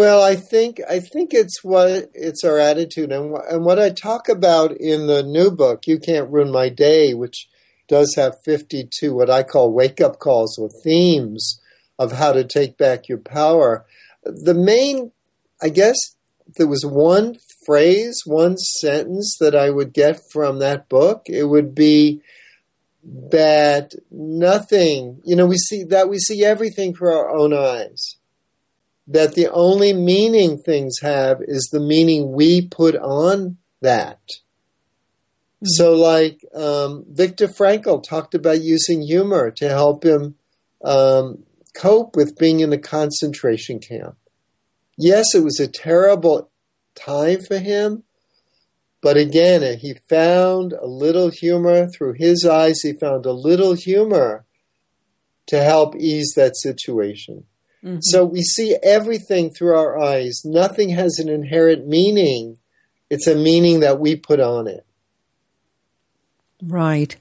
Well, 0.00 0.22
I 0.22 0.34
think 0.34 0.80
I 0.88 0.98
think 0.98 1.34
it's 1.34 1.62
what 1.62 2.10
it's 2.14 2.42
our 2.42 2.58
attitude, 2.58 3.12
and 3.12 3.36
and 3.50 3.66
what 3.66 3.78
I 3.78 3.90
talk 3.90 4.30
about 4.30 4.72
in 4.72 5.08
the 5.08 5.22
new 5.22 5.50
book, 5.50 5.86
"You 5.86 5.98
Can't 5.98 6.30
Ruin 6.30 6.50
My 6.50 6.70
Day," 6.70 7.12
which 7.12 7.50
does 7.86 8.14
have 8.16 8.42
fifty-two 8.42 9.14
what 9.14 9.28
I 9.28 9.42
call 9.42 9.74
wake-up 9.74 10.18
calls 10.18 10.56
or 10.56 10.70
themes 10.70 11.60
of 11.98 12.12
how 12.12 12.32
to 12.32 12.44
take 12.44 12.78
back 12.78 13.10
your 13.10 13.18
power. 13.18 13.84
The 14.24 14.54
main, 14.54 15.12
I 15.60 15.68
guess, 15.68 15.98
there 16.56 16.66
was 16.66 16.86
one 16.86 17.36
phrase, 17.66 18.22
one 18.24 18.56
sentence 18.56 19.36
that 19.38 19.54
I 19.54 19.68
would 19.68 19.92
get 19.92 20.18
from 20.32 20.60
that 20.60 20.88
book. 20.88 21.26
It 21.26 21.44
would 21.44 21.74
be 21.74 22.22
that 23.04 23.92
nothing, 24.10 25.20
you 25.26 25.36
know, 25.36 25.44
we 25.44 25.58
see 25.58 25.82
that 25.84 26.08
we 26.08 26.16
see 26.16 26.42
everything 26.42 26.94
through 26.94 27.12
our 27.14 27.28
own 27.28 27.52
eyes 27.52 28.16
that 29.10 29.34
the 29.34 29.50
only 29.50 29.92
meaning 29.92 30.56
things 30.56 31.00
have 31.02 31.38
is 31.42 31.68
the 31.72 31.80
meaning 31.80 32.32
we 32.32 32.66
put 32.66 32.94
on 32.94 33.58
that. 33.82 34.20
Mm-hmm. 34.22 35.66
So, 35.66 35.94
like 35.94 36.44
um, 36.54 37.04
Viktor 37.08 37.48
Frankl 37.48 38.02
talked 38.02 38.34
about 38.34 38.62
using 38.62 39.02
humor 39.02 39.50
to 39.50 39.68
help 39.68 40.04
him 40.04 40.36
um, 40.84 41.42
cope 41.74 42.14
with 42.14 42.38
being 42.38 42.60
in 42.60 42.72
a 42.72 42.78
concentration 42.78 43.80
camp. 43.80 44.16
Yes, 44.96 45.34
it 45.34 45.42
was 45.42 45.58
a 45.58 45.66
terrible 45.66 46.50
time 46.94 47.40
for 47.40 47.58
him, 47.58 48.04
but 49.02 49.16
again, 49.16 49.78
he 49.78 49.94
found 50.08 50.72
a 50.72 50.86
little 50.86 51.30
humor 51.30 51.88
through 51.88 52.14
his 52.14 52.44
eyes. 52.44 52.80
He 52.82 52.92
found 52.92 53.26
a 53.26 53.32
little 53.32 53.72
humor 53.72 54.44
to 55.46 55.60
help 55.60 55.96
ease 55.96 56.32
that 56.36 56.56
situation. 56.56 57.46
Mm-hmm. 57.84 57.98
So 58.02 58.24
we 58.24 58.42
see 58.42 58.76
everything 58.82 59.50
through 59.50 59.76
our 59.76 59.98
eyes. 59.98 60.42
Nothing 60.44 60.90
has 60.90 61.18
an 61.18 61.28
inherent 61.28 61.86
meaning. 61.86 62.58
It's 63.08 63.26
a 63.26 63.34
meaning 63.34 63.80
that 63.80 63.98
we 63.98 64.16
put 64.16 64.38
on 64.38 64.66
it. 64.66 64.84
Right. 66.62 67.16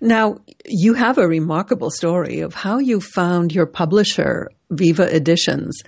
Now, 0.00 0.38
you 0.64 0.94
have 0.94 1.18
a 1.18 1.28
remarkable 1.28 1.90
story 1.90 2.40
of 2.40 2.54
how 2.54 2.78
you 2.78 3.00
found 3.00 3.52
your 3.52 3.66
publisher, 3.66 4.50
Viva 4.70 5.14
Editions. 5.14 5.82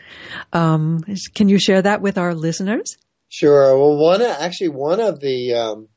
Um, 0.52 1.02
can 1.34 1.48
you 1.48 1.58
share 1.58 1.80
that 1.80 2.02
with 2.02 2.18
our 2.18 2.34
listeners? 2.34 2.98
Sure. 3.30 3.78
Well, 3.78 3.96
one 3.96 4.20
actually 4.20 4.68
one 4.68 5.00
of 5.00 5.20
the 5.20 5.54
um, 5.54 5.88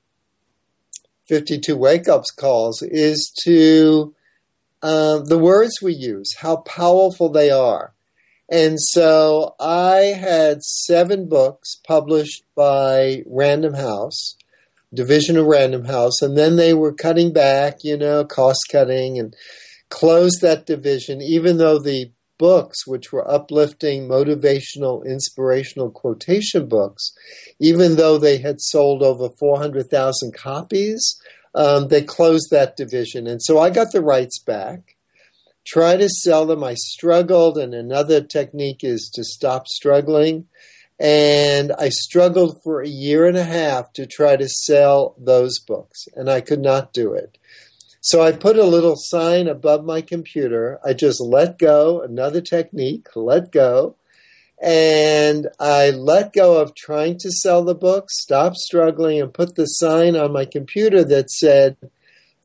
fifty-two 1.27 1.75
wake-ups 1.75 2.31
calls 2.31 2.81
is 2.81 3.33
to 3.43 4.14
the 4.85 5.39
words 5.39 5.73
we 5.81 5.93
use, 5.93 6.31
how 6.37 6.57
powerful 6.57 7.29
they 7.29 7.49
are. 7.49 7.93
And 8.49 8.79
so 8.79 9.55
I 9.59 10.13
had 10.19 10.63
seven 10.63 11.27
books 11.27 11.77
published 11.87 12.43
by 12.55 13.23
Random 13.25 13.73
House, 13.73 14.35
division 14.93 15.37
of 15.37 15.47
Random 15.47 15.85
House, 15.85 16.21
and 16.21 16.37
then 16.37 16.55
they 16.55 16.73
were 16.73 16.93
cutting 16.93 17.33
back, 17.33 17.83
you 17.83 17.97
know, 17.97 18.23
cost 18.23 18.59
cutting 18.71 19.17
and 19.17 19.35
closed 19.89 20.41
that 20.41 20.65
division, 20.67 21.21
even 21.21 21.57
though 21.57 21.79
the 21.79 22.11
books, 22.37 22.85
which 22.85 23.11
were 23.11 23.29
uplifting, 23.29 24.07
motivational, 24.07 25.05
inspirational 25.05 25.89
quotation 25.89 26.67
books, 26.67 27.13
even 27.59 27.95
though 27.95 28.17
they 28.17 28.37
had 28.37 28.59
sold 28.59 29.01
over 29.01 29.29
400,000 29.39 30.33
copies, 30.33 31.19
um, 31.55 31.87
they 31.87 32.01
closed 32.03 32.49
that 32.51 32.75
division. 32.75 33.25
And 33.25 33.41
so 33.41 33.57
I 33.57 33.69
got 33.69 33.91
the 33.91 34.01
rights 34.01 34.39
back. 34.39 34.95
Try 35.65 35.97
to 35.97 36.09
sell 36.09 36.45
them. 36.45 36.63
I 36.63 36.75
struggled, 36.75 37.57
and 37.57 37.73
another 37.73 38.21
technique 38.21 38.83
is 38.83 39.09
to 39.15 39.23
stop 39.23 39.67
struggling. 39.67 40.47
And 40.99 41.71
I 41.79 41.89
struggled 41.89 42.61
for 42.63 42.81
a 42.81 42.87
year 42.87 43.25
and 43.25 43.35
a 43.35 43.43
half 43.43 43.91
to 43.93 44.05
try 44.05 44.35
to 44.35 44.47
sell 44.47 45.15
those 45.17 45.59
books, 45.59 46.07
and 46.13 46.29
I 46.29 46.41
could 46.41 46.61
not 46.61 46.93
do 46.93 47.13
it. 47.13 47.37
So 47.99 48.21
I 48.21 48.31
put 48.33 48.57
a 48.59 48.63
little 48.63 48.95
sign 48.95 49.47
above 49.47 49.83
my 49.83 50.01
computer. 50.01 50.79
I 50.85 50.93
just 50.93 51.19
let 51.19 51.57
go, 51.57 52.01
another 52.01 52.41
technique, 52.41 53.07
let 53.15 53.51
go. 53.51 53.95
And 54.61 55.47
I 55.59 55.89
let 55.89 56.33
go 56.33 56.61
of 56.61 56.75
trying 56.75 57.17
to 57.19 57.31
sell 57.31 57.63
the 57.63 57.75
book, 57.75 58.09
stopped 58.09 58.57
struggling, 58.57 59.21
and 59.21 59.33
put 59.33 59.55
the 59.55 59.65
sign 59.65 60.15
on 60.15 60.31
my 60.31 60.45
computer 60.45 61.03
that 61.03 61.29
said, 61.29 61.77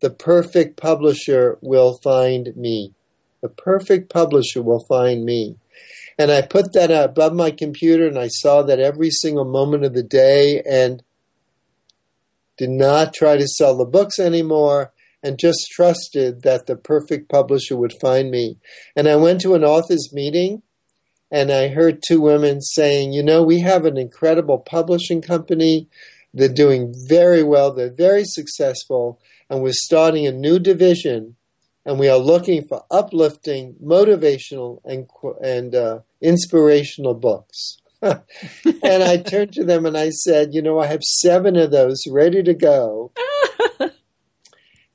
The 0.01 0.11
perfect 0.11 0.77
publisher 0.77 1.59
will 1.61 1.99
find 2.03 2.55
me. 2.57 2.95
The 3.43 3.49
perfect 3.49 4.13
publisher 4.13 4.61
will 4.63 4.85
find 4.89 5.25
me. 5.25 5.57
And 6.19 6.31
I 6.31 6.43
put 6.43 6.75
that 6.75 6.91
above 6.91 7.33
my 7.33 7.51
computer 7.51 8.07
and 8.07 8.19
I 8.19 8.29
saw 8.29 8.63
that 8.63 8.81
every 8.81 9.11
single 9.11 9.47
moment 9.47 9.85
of 9.85 9.95
the 9.95 10.03
day 10.03 10.63
and 10.69 11.03
did 12.59 12.69
not 12.69 13.15
try 13.15 13.39
to 13.39 13.49
sell 13.49 13.75
the 13.75 13.87
books 13.87 14.19
anymore 14.19 14.93
and 15.23 15.39
just 15.39 15.71
trusted 15.71 16.43
that 16.43 16.67
the 16.67 16.77
perfect 16.77 17.31
publisher 17.31 17.77
would 17.77 17.95
find 18.01 18.31
me. 18.31 18.59
And 18.95 19.09
I 19.09 19.17
went 19.17 19.41
to 19.43 19.55
an 19.55 19.65
author's 19.65 20.13
meeting 20.13 20.63
and 21.31 21.53
I 21.53 21.68
heard 21.68 22.03
two 22.03 22.20
women 22.20 22.61
saying, 22.61 23.12
you 23.12 23.22
know, 23.22 23.43
we 23.43 23.61
have 23.61 23.85
an 23.85 23.97
incredible 23.97 24.59
publishing 24.59 25.22
company. 25.22 25.89
They're 26.35 26.49
doing 26.49 26.93
very 27.09 27.43
well. 27.43 27.72
They're 27.72 27.95
very 27.95 28.24
successful. 28.24 29.20
And 29.49 29.62
we're 29.62 29.72
starting 29.72 30.26
a 30.26 30.33
new 30.33 30.59
division. 30.59 31.37
And 31.87 31.99
we 31.99 32.09
are 32.09 32.18
looking 32.18 32.66
for 32.68 32.85
uplifting, 32.91 33.76
motivational, 33.83 34.81
and, 34.85 35.09
and 35.43 35.74
uh, 35.74 36.01
inspirational 36.20 37.14
books. 37.14 37.78
and 38.03 39.03
I 39.03 39.18
turned 39.18 39.53
to 39.53 39.64
them 39.64 39.87
and 39.87 39.97
I 39.97 40.11
said, 40.11 40.53
you 40.53 40.62
know, 40.62 40.78
I 40.78 40.87
have 40.87 41.03
seven 41.03 41.57
of 41.57 41.70
those 41.70 42.03
ready 42.09 42.43
to 42.43 42.55
go. 42.55 43.12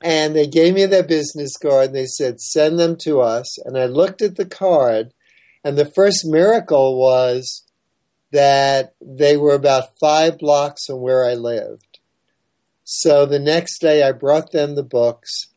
and 0.02 0.36
they 0.36 0.46
gave 0.46 0.74
me 0.74 0.86
their 0.86 1.04
business 1.04 1.56
card 1.56 1.86
and 1.86 1.94
they 1.94 2.06
said, 2.06 2.40
send 2.40 2.78
them 2.78 2.96
to 3.00 3.20
us. 3.20 3.58
And 3.64 3.78
I 3.78 3.86
looked 3.86 4.22
at 4.22 4.36
the 4.36 4.46
card 4.46 5.12
and 5.66 5.76
the 5.76 5.92
first 5.96 6.24
miracle 6.24 6.96
was 6.96 7.64
that 8.30 8.94
they 9.00 9.36
were 9.36 9.56
about 9.56 9.98
five 9.98 10.38
blocks 10.38 10.86
from 10.86 11.00
where 11.00 11.24
I 11.24 11.34
lived. 11.34 11.98
So 12.84 13.26
the 13.26 13.40
next 13.40 13.80
day 13.80 14.04
I 14.04 14.12
brought 14.12 14.52
them 14.52 14.76
the 14.76 14.84
books 14.84 15.48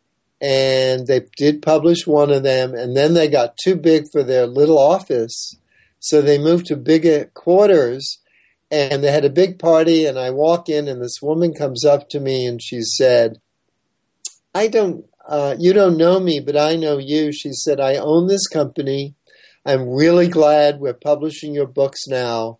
and 0.42 1.06
they 1.06 1.28
did 1.38 1.62
publish 1.62 2.08
one 2.08 2.32
of 2.32 2.42
them 2.42 2.74
and 2.74 2.98
then 2.98 3.14
they 3.14 3.28
got 3.28 3.56
too 3.64 3.76
big 3.76 4.06
for 4.12 4.24
their 4.24 4.48
little 4.48 4.80
office. 4.80 5.56
So 6.00 6.24
they 6.24 6.40
moved 6.40 6.66
to 6.68 6.76
bigger 6.76 7.26
quarters 7.36 8.18
and 8.72 9.04
they 9.04 9.12
had 9.12 9.26
a 9.26 9.30
big 9.30 9.60
party 9.60 10.08
and 10.08 10.18
I 10.18 10.32
walk 10.32 10.70
in 10.70 10.88
and 10.88 11.00
this 11.00 11.22
woman 11.22 11.54
comes 11.54 11.86
up 11.86 12.10
to 12.10 12.20
me 12.20 12.48
and 12.48 12.60
she 12.60 12.82
said, 12.82 13.40
I 14.56 14.70
don't, 14.70 15.06
uh, 15.28 15.56
you 15.60 15.72
don't 15.72 15.98
know 15.98 16.20
me, 16.20 16.40
but 16.40 16.58
I 16.58 16.78
know 16.78 16.98
you. 16.98 17.32
She 17.32 17.52
said, 17.52 17.80
I 17.80 17.98
own 17.98 18.26
this 18.26 18.48
company 18.48 19.14
I'm 19.66 19.90
really 19.90 20.28
glad 20.28 20.80
we're 20.80 20.94
publishing 20.94 21.54
your 21.54 21.68
books 21.68 22.08
now. 22.08 22.60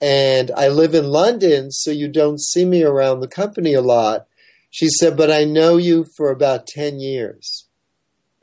And 0.00 0.50
I 0.56 0.68
live 0.68 0.94
in 0.94 1.06
London, 1.06 1.70
so 1.70 1.90
you 1.90 2.08
don't 2.08 2.40
see 2.40 2.64
me 2.64 2.82
around 2.82 3.20
the 3.20 3.28
company 3.28 3.74
a 3.74 3.80
lot. 3.80 4.26
She 4.70 4.88
said, 4.88 5.16
but 5.16 5.30
I 5.30 5.44
know 5.44 5.78
you 5.78 6.04
for 6.16 6.30
about 6.30 6.66
10 6.66 7.00
years. 7.00 7.66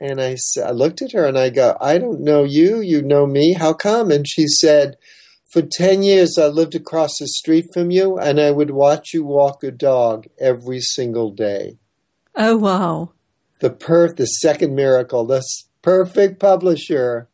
And 0.00 0.20
I, 0.20 0.36
I 0.62 0.72
looked 0.72 1.00
at 1.00 1.12
her 1.12 1.24
and 1.26 1.38
I 1.38 1.50
go, 1.50 1.76
I 1.80 1.98
don't 1.98 2.20
know 2.20 2.42
you. 2.42 2.80
You 2.80 3.02
know 3.02 3.26
me. 3.26 3.52
How 3.52 3.72
come? 3.72 4.10
And 4.10 4.26
she 4.28 4.46
said, 4.48 4.96
for 5.54 5.62
10 5.62 6.02
years, 6.02 6.36
I 6.36 6.48
lived 6.48 6.74
across 6.74 7.16
the 7.18 7.28
street 7.28 7.66
from 7.72 7.92
you 7.92 8.18
and 8.18 8.40
I 8.40 8.50
would 8.50 8.72
watch 8.72 9.14
you 9.14 9.24
walk 9.24 9.62
a 9.62 9.70
dog 9.70 10.26
every 10.40 10.80
single 10.80 11.30
day. 11.30 11.78
Oh, 12.34 12.56
wow. 12.56 13.12
The 13.60 13.70
per, 13.70 14.12
the 14.12 14.26
second 14.26 14.74
miracle, 14.74 15.24
the 15.24 15.44
perfect 15.80 16.40
publisher 16.40 17.28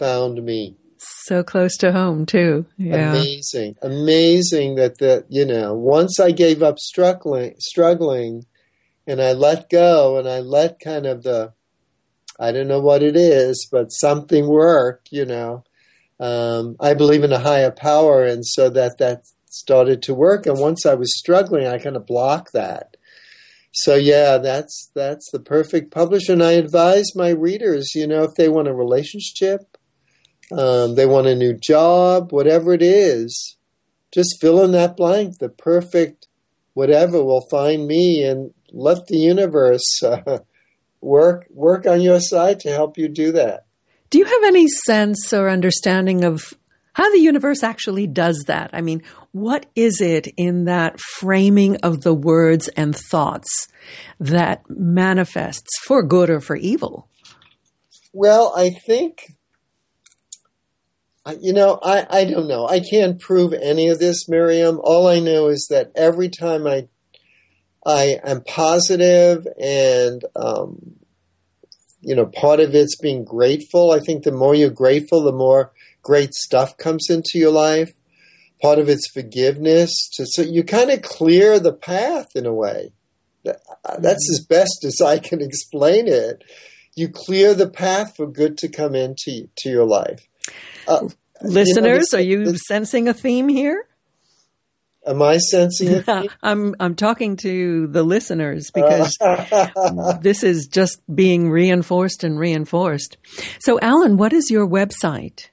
found 0.00 0.42
me. 0.42 0.76
So 0.98 1.42
close 1.42 1.76
to 1.78 1.92
home 1.92 2.26
too. 2.26 2.66
Yeah. 2.76 3.12
Amazing. 3.12 3.76
Amazing 3.82 4.74
that 4.74 4.98
the 4.98 5.24
you 5.28 5.46
know, 5.46 5.74
once 5.74 6.18
I 6.18 6.32
gave 6.32 6.62
up 6.62 6.78
struggling 6.78 7.54
struggling 7.58 8.44
and 9.06 9.22
I 9.22 9.32
let 9.32 9.70
go 9.70 10.18
and 10.18 10.28
I 10.28 10.40
let 10.40 10.80
kind 10.80 11.06
of 11.06 11.22
the 11.22 11.52
I 12.38 12.52
don't 12.52 12.68
know 12.68 12.80
what 12.80 13.02
it 13.02 13.16
is, 13.16 13.68
but 13.70 13.92
something 13.92 14.46
work, 14.48 15.06
you 15.10 15.26
know. 15.26 15.64
um, 16.20 16.76
I 16.78 16.94
believe 16.94 17.24
in 17.24 17.32
a 17.32 17.38
higher 17.38 17.70
power, 17.70 18.24
and 18.24 18.44
so 18.44 18.68
that 18.70 18.98
that 18.98 19.22
started 19.50 20.02
to 20.02 20.14
work. 20.14 20.46
And 20.46 20.58
once 20.58 20.84
I 20.86 20.94
was 20.94 21.18
struggling, 21.18 21.66
I 21.66 21.78
kind 21.78 21.96
of 21.96 22.06
blocked 22.06 22.52
that. 22.52 22.96
So 23.72 23.94
yeah, 23.94 24.38
that's 24.38 24.90
that's 24.94 25.30
the 25.32 25.40
perfect 25.40 25.90
publisher. 25.92 26.32
And 26.34 26.42
I 26.42 26.52
advise 26.52 27.16
my 27.16 27.30
readers, 27.30 27.94
you 27.94 28.06
know, 28.06 28.24
if 28.24 28.34
they 28.36 28.48
want 28.48 28.68
a 28.68 28.74
relationship, 28.74 29.78
um, 30.52 30.94
they 30.94 31.06
want 31.06 31.26
a 31.26 31.34
new 31.34 31.54
job, 31.54 32.32
whatever 32.32 32.72
it 32.72 32.82
is, 32.82 33.56
just 34.12 34.40
fill 34.40 34.62
in 34.64 34.72
that 34.72 34.96
blank. 34.96 35.38
The 35.38 35.48
perfect 35.48 36.28
whatever 36.74 37.22
will 37.22 37.46
find 37.50 37.86
me, 37.86 38.22
and 38.24 38.52
let 38.72 39.06
the 39.06 39.18
universe 39.18 40.02
uh, 40.02 40.38
work 41.00 41.46
work 41.50 41.86
on 41.86 42.00
your 42.00 42.20
side 42.20 42.60
to 42.60 42.70
help 42.70 42.98
you 42.98 43.08
do 43.08 43.32
that. 43.32 43.66
Do 44.10 44.18
you 44.18 44.24
have 44.24 44.44
any 44.44 44.66
sense 44.66 45.32
or 45.32 45.48
understanding 45.48 46.24
of 46.24 46.52
how 46.92 47.10
the 47.12 47.20
universe 47.20 47.62
actually 47.62 48.06
does 48.06 48.44
that? 48.48 48.70
I 48.72 48.80
mean, 48.80 49.02
what 49.32 49.66
is 49.76 50.00
it 50.00 50.26
in 50.36 50.64
that 50.64 50.98
framing 50.98 51.76
of 51.76 52.02
the 52.02 52.14
words 52.14 52.68
and 52.68 52.96
thoughts 52.96 53.68
that 54.18 54.68
manifests 54.68 55.70
for 55.84 56.02
good 56.02 56.30
or 56.30 56.40
for 56.40 56.56
evil? 56.56 57.08
Well, 58.12 58.52
I 58.56 58.70
think, 58.70 59.36
you 61.40 61.52
know, 61.52 61.78
I, 61.82 62.06
I 62.08 62.24
don't 62.24 62.48
know. 62.48 62.66
I 62.66 62.80
can't 62.80 63.20
prove 63.20 63.52
any 63.52 63.88
of 63.88 63.98
this, 63.98 64.28
Miriam. 64.28 64.80
All 64.82 65.06
I 65.06 65.20
know 65.20 65.48
is 65.48 65.66
that 65.70 65.92
every 65.94 66.28
time 66.28 66.66
I 66.66 66.88
I 67.84 68.20
am 68.24 68.42
positive 68.42 69.46
and 69.58 70.22
um, 70.36 71.00
you 72.00 72.14
know, 72.14 72.26
part 72.26 72.60
of 72.60 72.74
it's 72.74 72.96
being 72.96 73.24
grateful. 73.24 73.92
I 73.92 74.00
think 74.00 74.24
the 74.24 74.32
more 74.32 74.54
you're 74.54 74.70
grateful, 74.70 75.22
the 75.22 75.32
more 75.32 75.72
great 76.02 76.34
stuff 76.34 76.76
comes 76.76 77.08
into 77.10 77.38
your 77.38 77.52
life. 77.52 77.92
Part 78.62 78.78
of 78.78 78.88
it's 78.88 79.10
forgiveness. 79.10 79.90
So 80.12 80.42
you 80.42 80.64
kind 80.64 80.90
of 80.90 81.02
clear 81.02 81.58
the 81.58 81.72
path 81.72 82.28
in 82.34 82.46
a 82.46 82.52
way. 82.52 82.92
Uh, 83.46 83.52
that's 83.98 84.30
as 84.30 84.44
best 84.46 84.84
as 84.84 85.00
I 85.00 85.18
can 85.18 85.40
explain 85.40 86.08
it. 86.08 86.44
You 86.94 87.08
clear 87.08 87.54
the 87.54 87.70
path 87.70 88.16
for 88.16 88.26
good 88.26 88.58
to 88.58 88.68
come 88.68 88.94
into 88.94 89.48
to 89.58 89.70
your 89.70 89.86
life. 89.86 90.26
Uh, 90.86 91.08
Listeners, 91.42 92.08
you 92.12 92.18
know, 92.18 92.18
are 92.18 92.22
you 92.22 92.44
this, 92.52 92.60
sensing 92.66 93.08
a 93.08 93.14
theme 93.14 93.48
here? 93.48 93.86
Am 95.06 95.22
I 95.22 95.38
sensing 95.38 95.88
it? 95.88 96.04
I'm 96.42 96.74
I'm 96.78 96.94
talking 96.94 97.36
to 97.38 97.86
the 97.86 98.02
listeners 98.02 98.70
because 98.74 99.16
this 100.20 100.42
is 100.42 100.66
just 100.66 101.00
being 101.12 101.50
reinforced 101.50 102.24
and 102.24 102.38
reinforced. 102.38 103.16
So, 103.60 103.78
Allen, 103.80 104.18
what 104.18 104.34
is 104.34 104.50
your 104.50 104.68
website? 104.68 105.48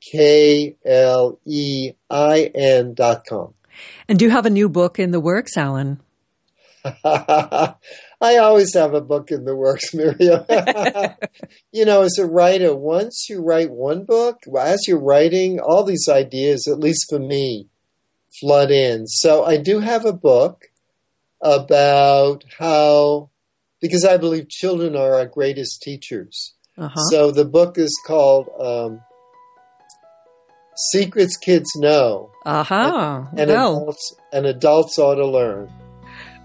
K 0.00 0.76
L 0.84 1.40
E 1.44 1.92
I 2.08 2.50
N 2.54 2.94
dot 2.94 3.24
com. 3.28 3.54
And 4.08 4.16
do 4.16 4.24
you 4.24 4.30
have 4.30 4.46
a 4.46 4.50
new 4.50 4.68
book 4.68 5.00
in 5.00 5.10
the 5.10 5.20
works, 5.20 5.56
Allen? 5.56 6.00
I 7.04 8.36
always 8.38 8.72
have 8.74 8.94
a 8.94 9.00
book 9.00 9.32
in 9.32 9.44
the 9.44 9.56
works, 9.56 9.92
Miriam. 9.92 10.44
you 11.72 11.84
know, 11.84 12.02
as 12.02 12.16
a 12.16 12.26
writer, 12.26 12.74
once 12.76 13.26
you 13.28 13.42
write 13.42 13.70
one 13.70 14.04
book, 14.04 14.38
as 14.56 14.86
you're 14.86 15.02
writing, 15.02 15.58
all 15.58 15.82
these 15.82 16.08
ideas, 16.08 16.68
at 16.70 16.78
least 16.78 17.06
for 17.10 17.18
me, 17.18 17.66
flood 18.40 18.70
in. 18.70 19.08
So 19.08 19.44
I 19.44 19.56
do 19.56 19.80
have 19.80 20.04
a 20.04 20.12
book 20.12 20.66
about 21.42 22.44
how, 22.56 23.30
because 23.86 24.04
I 24.04 24.16
believe 24.16 24.48
children 24.48 24.96
are 24.96 25.14
our 25.14 25.26
greatest 25.26 25.82
teachers. 25.82 26.54
Uh-huh. 26.78 27.00
So 27.10 27.30
the 27.30 27.44
book 27.44 27.78
is 27.78 27.94
called 28.06 28.48
um, 28.60 29.00
Secrets 30.90 31.36
Kids 31.36 31.70
Know. 31.76 32.30
Uh-huh. 32.44 33.24
And, 33.30 33.40
and, 33.40 33.50
well. 33.50 33.82
adults, 33.82 34.14
and 34.32 34.46
adults 34.46 34.98
ought 34.98 35.16
to 35.16 35.26
learn. 35.26 35.70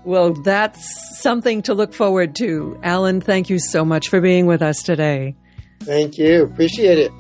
Well, 0.04 0.34
that's 0.34 1.22
something 1.22 1.62
to 1.64 1.74
look 1.74 1.94
forward 1.94 2.36
to. 2.38 2.80
Allen, 2.82 3.22
thank 3.22 3.50
you 3.50 3.60
so 3.60 3.86
much 3.86 4.10
for 4.10 4.20
being 4.20 4.48
with 4.48 4.62
us 4.62 4.82
today. 4.82 5.36
Thank 5.82 6.18
you. 6.18 6.44
Appreciate 6.44 6.98
it. 6.98 7.12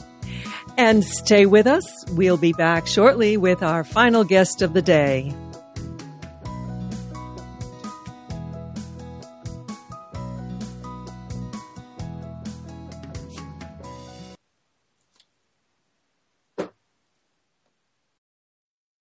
And 0.77 1.03
stay 1.03 1.45
with 1.45 1.67
us. 1.67 1.83
We'll 2.11 2.37
be 2.37 2.53
back 2.53 2.87
shortly 2.87 3.37
with 3.37 3.61
our 3.61 3.83
final 3.83 4.23
guest 4.23 4.61
of 4.61 4.73
the 4.73 4.81
day. 4.81 5.35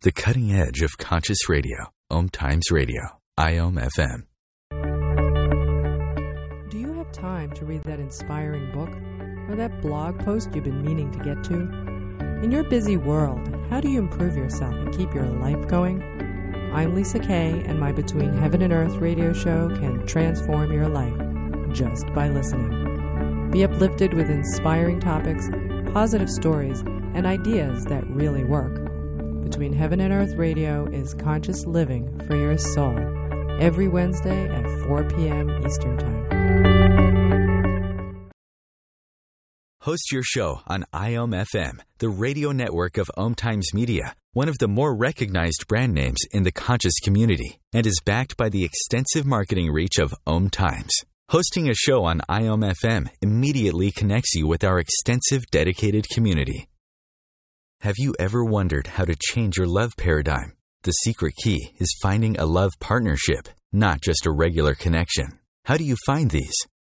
The 0.03 0.13
cutting 0.13 0.51
edge 0.51 0.81
of 0.81 0.97
conscious 0.97 1.47
radio, 1.47 1.93
Om 2.09 2.31
Times 2.31 2.71
Radio, 2.71 3.21
IOM 3.39 3.79
FM. 3.79 4.23
Do 6.71 6.79
you 6.79 6.95
have 6.95 7.13
time 7.13 7.53
to 7.53 7.67
read 7.67 7.83
that 7.85 8.01
inspiring 8.01 8.73
book 8.73 8.89
or 9.51 9.57
that 9.57 9.83
blog 9.83 10.19
post 10.21 10.55
you've 10.55 10.65
been 10.65 10.83
meaning 10.83 11.13
to 11.13 11.19
get 11.19 11.45
to? 11.45 11.55
In 12.43 12.51
your 12.51 12.65
busy 12.65 12.97
world, 12.97 13.47
how 13.69 13.79
do 13.79 13.91
you 13.91 13.99
improve 13.99 14.39
yourself 14.39 14.73
and 14.73 14.97
keep 14.97 15.13
your 15.13 15.27
life 15.27 15.69
going? 15.69 16.03
I'm 16.73 16.95
Lisa 16.95 17.19
Kay, 17.19 17.63
and 17.67 17.79
my 17.79 17.93
Between 17.93 18.33
Heaven 18.33 18.63
and 18.63 18.73
Earth 18.73 18.95
radio 18.95 19.35
show 19.35 19.69
can 19.69 20.07
transform 20.07 20.73
your 20.73 20.89
life 20.89 21.13
just 21.75 22.07
by 22.15 22.31
listening. 22.31 23.51
Be 23.51 23.65
uplifted 23.65 24.15
with 24.15 24.31
inspiring 24.31 24.99
topics, 24.99 25.51
positive 25.93 26.31
stories, 26.31 26.81
and 27.13 27.27
ideas 27.27 27.85
that 27.85 28.09
really 28.09 28.45
work. 28.45 28.90
Between 29.51 29.73
Heaven 29.73 29.99
and 29.99 30.13
Earth 30.13 30.37
Radio 30.37 30.87
is 30.93 31.13
conscious 31.13 31.67
living 31.67 32.21
for 32.29 32.37
your 32.37 32.57
soul 32.57 32.97
every 33.61 33.89
Wednesday 33.89 34.47
at 34.49 34.65
4 34.87 35.09
p.m. 35.09 35.67
Eastern 35.67 35.99
Time. 35.99 36.21
Host 39.81 40.13
your 40.13 40.23
show 40.23 40.61
on 40.69 40.85
IOM 40.95 41.45
FM, 41.53 41.81
the 41.99 42.09
radio 42.09 42.53
network 42.53 42.97
of 42.97 43.11
Om 43.17 43.35
Times 43.35 43.75
Media, 43.75 44.15
one 44.35 44.49
of 44.49 44.59
the 44.59 44.69
more 44.69 44.97
recognized 44.97 45.67
brand 45.67 45.95
names 45.95 46.21
in 46.31 46.45
the 46.45 46.53
conscious 46.53 47.01
community, 47.03 47.59
and 47.73 47.89
is 47.89 48.01
backed 48.05 48.37
by 48.37 48.51
the 48.51 48.63
extensive 48.63 49.27
marketing 49.27 49.73
reach 49.73 49.99
of 49.99 50.15
Om 50.29 50.49
Times. 50.49 50.93
Hosting 51.31 51.69
a 51.69 51.75
show 51.75 52.05
on 52.05 52.21
IOM 52.31 52.73
FM 52.85 53.09
immediately 53.21 53.91
connects 53.91 54.33
you 54.37 54.47
with 54.47 54.63
our 54.63 54.79
extensive 54.79 55.43
dedicated 55.51 56.09
community. 56.09 56.69
Have 57.83 57.95
you 57.97 58.13
ever 58.19 58.45
wondered 58.45 58.87
how 58.87 59.07
to 59.07 59.17
change 59.33 59.57
your 59.57 59.67
love 59.67 59.93
paradigm? 59.97 60.53
The 60.83 60.93
secret 60.93 61.33
key 61.43 61.73
is 61.79 61.97
finding 62.03 62.37
a 62.37 62.45
love 62.45 62.73
partnership, 62.79 63.49
not 63.73 64.03
just 64.03 64.27
a 64.27 64.31
regular 64.31 64.75
connection. 64.75 65.39
How 65.65 65.79
do 65.79 65.85
you 65.85 65.97
find 66.05 66.31
these? 66.31 66.53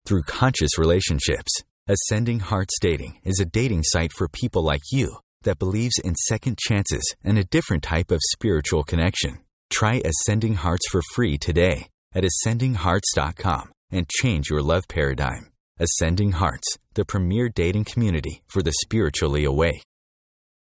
Through 0.06 0.24
conscious 0.24 0.78
relationships. 0.78 1.54
Ascending 1.88 2.42
Hearts 2.42 2.74
Dating 2.82 3.18
is 3.24 3.40
a 3.40 3.46
dating 3.46 3.84
site 3.84 4.12
for 4.12 4.28
people 4.28 4.62
like 4.62 4.82
you 4.92 5.20
that 5.44 5.58
believes 5.58 6.00
in 6.04 6.16
second 6.16 6.58
chances 6.58 7.16
and 7.24 7.38
a 7.38 7.46
different 7.46 7.84
type 7.84 8.12
of 8.12 8.20
spiritual 8.34 8.84
connection. 8.84 9.38
Try 9.70 10.02
Ascending 10.04 10.56
Hearts 10.56 10.90
for 10.92 11.02
free 11.16 11.38
today 11.38 11.88
at 12.14 12.26
ascendinghearts.com 12.26 13.72
and 13.90 14.10
change 14.10 14.50
your 14.50 14.62
love 14.62 14.90
paradigm. 14.90 15.50
Ascending 15.80 16.34
Hearts, 16.34 16.78
the 16.96 17.06
premier 17.06 17.48
dating 17.48 17.86
community 17.86 18.44
for 18.50 18.62
the 18.62 18.74
spiritually 18.84 19.46
awake. 19.46 19.86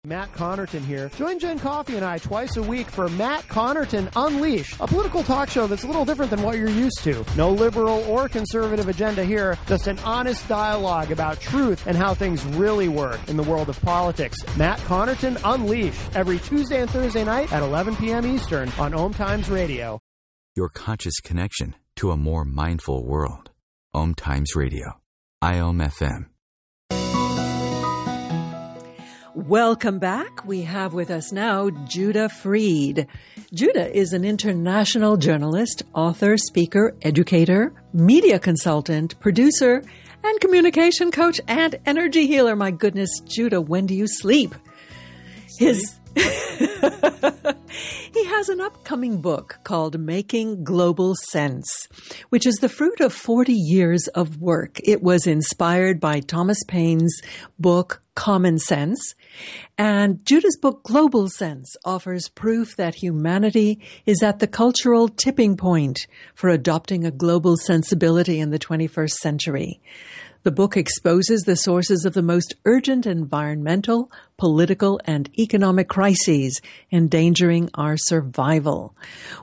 Matt 0.09 0.33
Connerton 0.33 0.81
here. 0.81 1.09
Join 1.09 1.37
Jen 1.37 1.59
Coffee 1.59 1.95
and 1.95 2.03
I 2.03 2.17
twice 2.17 2.57
a 2.57 2.63
week 2.63 2.89
for 2.89 3.07
Matt 3.09 3.47
Connerton 3.47 4.09
Unleashed, 4.15 4.75
a 4.79 4.87
political 4.87 5.21
talk 5.21 5.49
show 5.49 5.67
that's 5.67 5.83
a 5.83 5.87
little 5.87 6.03
different 6.03 6.31
than 6.31 6.41
what 6.41 6.57
you're 6.57 6.67
used 6.67 7.03
to. 7.03 7.23
No 7.37 7.51
liberal 7.51 8.03
or 8.05 8.27
conservative 8.27 8.89
agenda 8.89 9.23
here, 9.23 9.55
just 9.67 9.85
an 9.85 9.99
honest 9.99 10.47
dialogue 10.47 11.11
about 11.11 11.39
truth 11.39 11.85
and 11.85 11.95
how 11.95 12.15
things 12.15 12.43
really 12.43 12.87
work 12.87 13.19
in 13.29 13.37
the 13.37 13.43
world 13.43 13.69
of 13.69 13.79
politics. 13.83 14.35
Matt 14.57 14.79
Connerton 14.79 15.39
Unleashed, 15.43 16.01
every 16.15 16.39
Tuesday 16.39 16.81
and 16.81 16.89
Thursday 16.89 17.23
night 17.23 17.53
at 17.53 17.61
11 17.61 17.95
p.m. 17.97 18.25
Eastern 18.25 18.71
on 18.79 18.95
Om 18.95 19.13
Times 19.13 19.47
Radio. 19.47 19.99
Your 20.55 20.69
conscious 20.69 21.19
connection 21.19 21.75
to 21.97 22.09
a 22.09 22.17
more 22.17 22.45
mindful 22.45 23.05
world. 23.05 23.51
Om 23.93 24.15
Times 24.15 24.55
Radio. 24.55 24.99
IOM 25.43 25.79
FM. 25.85 26.28
Welcome 29.47 29.99
back. 29.99 30.45
We 30.45 30.63
have 30.63 30.93
with 30.93 31.09
us 31.09 31.31
now 31.31 31.69
Judah 31.69 32.27
Freed. 32.27 33.07
Judah 33.53 33.97
is 33.97 34.11
an 34.11 34.25
international 34.25 35.15
journalist, 35.15 35.81
author, 35.93 36.35
speaker, 36.35 36.93
educator, 37.03 37.71
media 37.93 38.37
consultant, 38.37 39.17
producer, 39.21 39.81
and 40.25 40.41
communication 40.41 41.09
coach 41.09 41.39
and 41.47 41.79
energy 41.85 42.27
healer. 42.27 42.57
My 42.57 42.71
goodness, 42.71 43.09
Judah, 43.23 43.61
when 43.61 43.85
do 43.85 43.95
you 43.95 44.07
sleep? 44.07 44.53
His 45.57 45.95
he 46.15 46.25
has 48.25 48.49
an 48.49 48.59
upcoming 48.59 49.21
book 49.21 49.59
called 49.63 49.97
Making 49.99 50.65
Global 50.65 51.15
Sense, 51.29 51.87
which 52.27 52.45
is 52.45 52.55
the 52.55 52.67
fruit 52.67 52.99
of 52.99 53.13
40 53.13 53.53
years 53.53 54.09
of 54.09 54.41
work. 54.41 54.79
It 54.83 55.01
was 55.01 55.27
inspired 55.27 56.01
by 56.01 56.19
Thomas 56.19 56.61
Paine's 56.67 57.21
book 57.57 58.01
Common 58.15 58.59
Sense. 58.59 59.15
And 59.77 60.25
Judah's 60.25 60.57
book 60.57 60.83
Global 60.83 61.29
Sense 61.29 61.75
offers 61.85 62.29
proof 62.29 62.75
that 62.75 62.95
humanity 62.95 63.79
is 64.05 64.21
at 64.21 64.39
the 64.39 64.47
cultural 64.47 65.07
tipping 65.07 65.55
point 65.55 66.07
for 66.35 66.49
adopting 66.49 67.05
a 67.05 67.11
global 67.11 67.55
sensibility 67.57 68.39
in 68.39 68.49
the 68.49 68.59
21st 68.59 69.11
century. 69.11 69.81
The 70.43 70.51
book 70.51 70.77
exposes 70.77 71.41
the 71.41 71.57
sources 71.57 72.05
of 72.05 72.13
the 72.13 72.21
most 72.21 72.55
urgent 72.63 73.05
environmental, 73.05 74.09
political, 74.37 74.99
and 75.03 75.29
economic 75.37 75.89
crises 75.89 76.61
endangering 76.91 77.69
our 77.73 77.97
survival. 77.97 78.95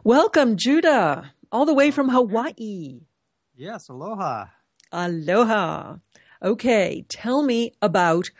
Welcome, 0.05 0.57
Judah, 0.57 1.33
all 1.53 1.67
the 1.67 1.75
way 1.75 1.91
from 1.91 2.09
Hawaii. 2.09 3.01
Yes, 3.55 3.91
aloha. 3.91 4.47
Aloha. 4.91 5.97
Okay, 6.43 7.05
tell 7.09 7.43
me 7.43 7.73
about 7.83 8.31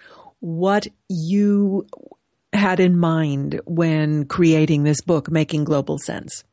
what 0.41 0.87
you 1.09 1.87
had 2.53 2.81
in 2.81 2.99
mind 2.99 3.61
when 3.67 4.25
creating 4.27 4.85
this 4.85 5.01
book, 5.01 5.31
Making 5.31 5.65
Global 5.65 5.99
Sense. 5.99 6.45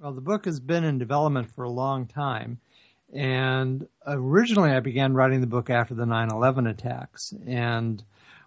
Well, 0.00 0.12
the 0.12 0.20
book 0.20 0.46
has 0.46 0.60
been 0.60 0.84
in 0.84 0.98
development 0.98 1.54
for 1.54 1.64
a 1.64 1.70
long 1.70 2.06
time. 2.06 2.58
And 3.12 3.86
originally, 4.06 4.70
I 4.70 4.80
began 4.80 5.12
writing 5.12 5.42
the 5.42 5.46
book 5.46 5.68
after 5.68 5.94
the 5.94 6.06
9 6.06 6.30
11 6.30 6.66
attacks 6.66 7.32
and 7.46 8.02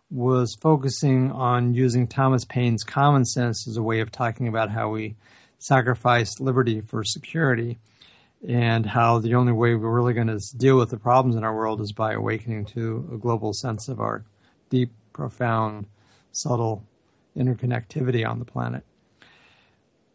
was 0.09 0.57
focusing 0.61 1.31
on 1.31 1.73
using 1.73 2.07
Thomas 2.07 2.45
Paine's 2.45 2.83
common 2.83 3.25
sense 3.25 3.67
as 3.67 3.77
a 3.77 3.83
way 3.83 3.99
of 3.99 4.11
talking 4.11 4.47
about 4.47 4.71
how 4.71 4.89
we 4.89 5.15
sacrifice 5.59 6.39
liberty 6.39 6.81
for 6.81 7.03
security 7.03 7.79
and 8.47 8.85
how 8.85 9.19
the 9.19 9.35
only 9.35 9.51
way 9.51 9.75
we're 9.75 9.89
really 9.89 10.13
going 10.13 10.27
to 10.27 10.39
deal 10.57 10.77
with 10.77 10.89
the 10.89 10.97
problems 10.97 11.35
in 11.35 11.43
our 11.43 11.55
world 11.55 11.81
is 11.81 11.91
by 11.91 12.13
awakening 12.13 12.65
to 12.65 13.09
a 13.13 13.17
global 13.17 13.53
sense 13.53 13.87
of 13.87 13.99
our 13.99 14.23
deep, 14.69 14.91
profound, 15.13 15.87
subtle 16.31 16.83
interconnectivity 17.37 18.27
on 18.27 18.39
the 18.39 18.45
planet. 18.45 18.83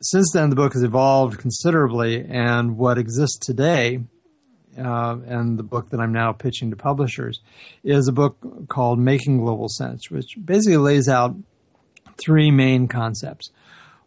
Since 0.02 0.30
then, 0.32 0.48
the 0.48 0.56
book 0.56 0.72
has 0.72 0.82
evolved 0.82 1.38
considerably, 1.38 2.24
and 2.26 2.78
what 2.78 2.96
exists 2.96 3.38
today 3.38 4.00
uh, 4.78 5.18
and 5.26 5.58
the 5.58 5.62
book 5.62 5.90
that 5.90 6.00
I'm 6.00 6.12
now 6.12 6.32
pitching 6.32 6.70
to 6.70 6.76
publishers 6.76 7.40
is 7.84 8.08
a 8.08 8.12
book 8.12 8.38
called 8.68 8.98
Making 8.98 9.38
Global 9.38 9.68
Sense, 9.68 10.10
which 10.10 10.36
basically 10.42 10.78
lays 10.78 11.08
out 11.08 11.36
three 12.18 12.50
main 12.50 12.88
concepts. 12.88 13.50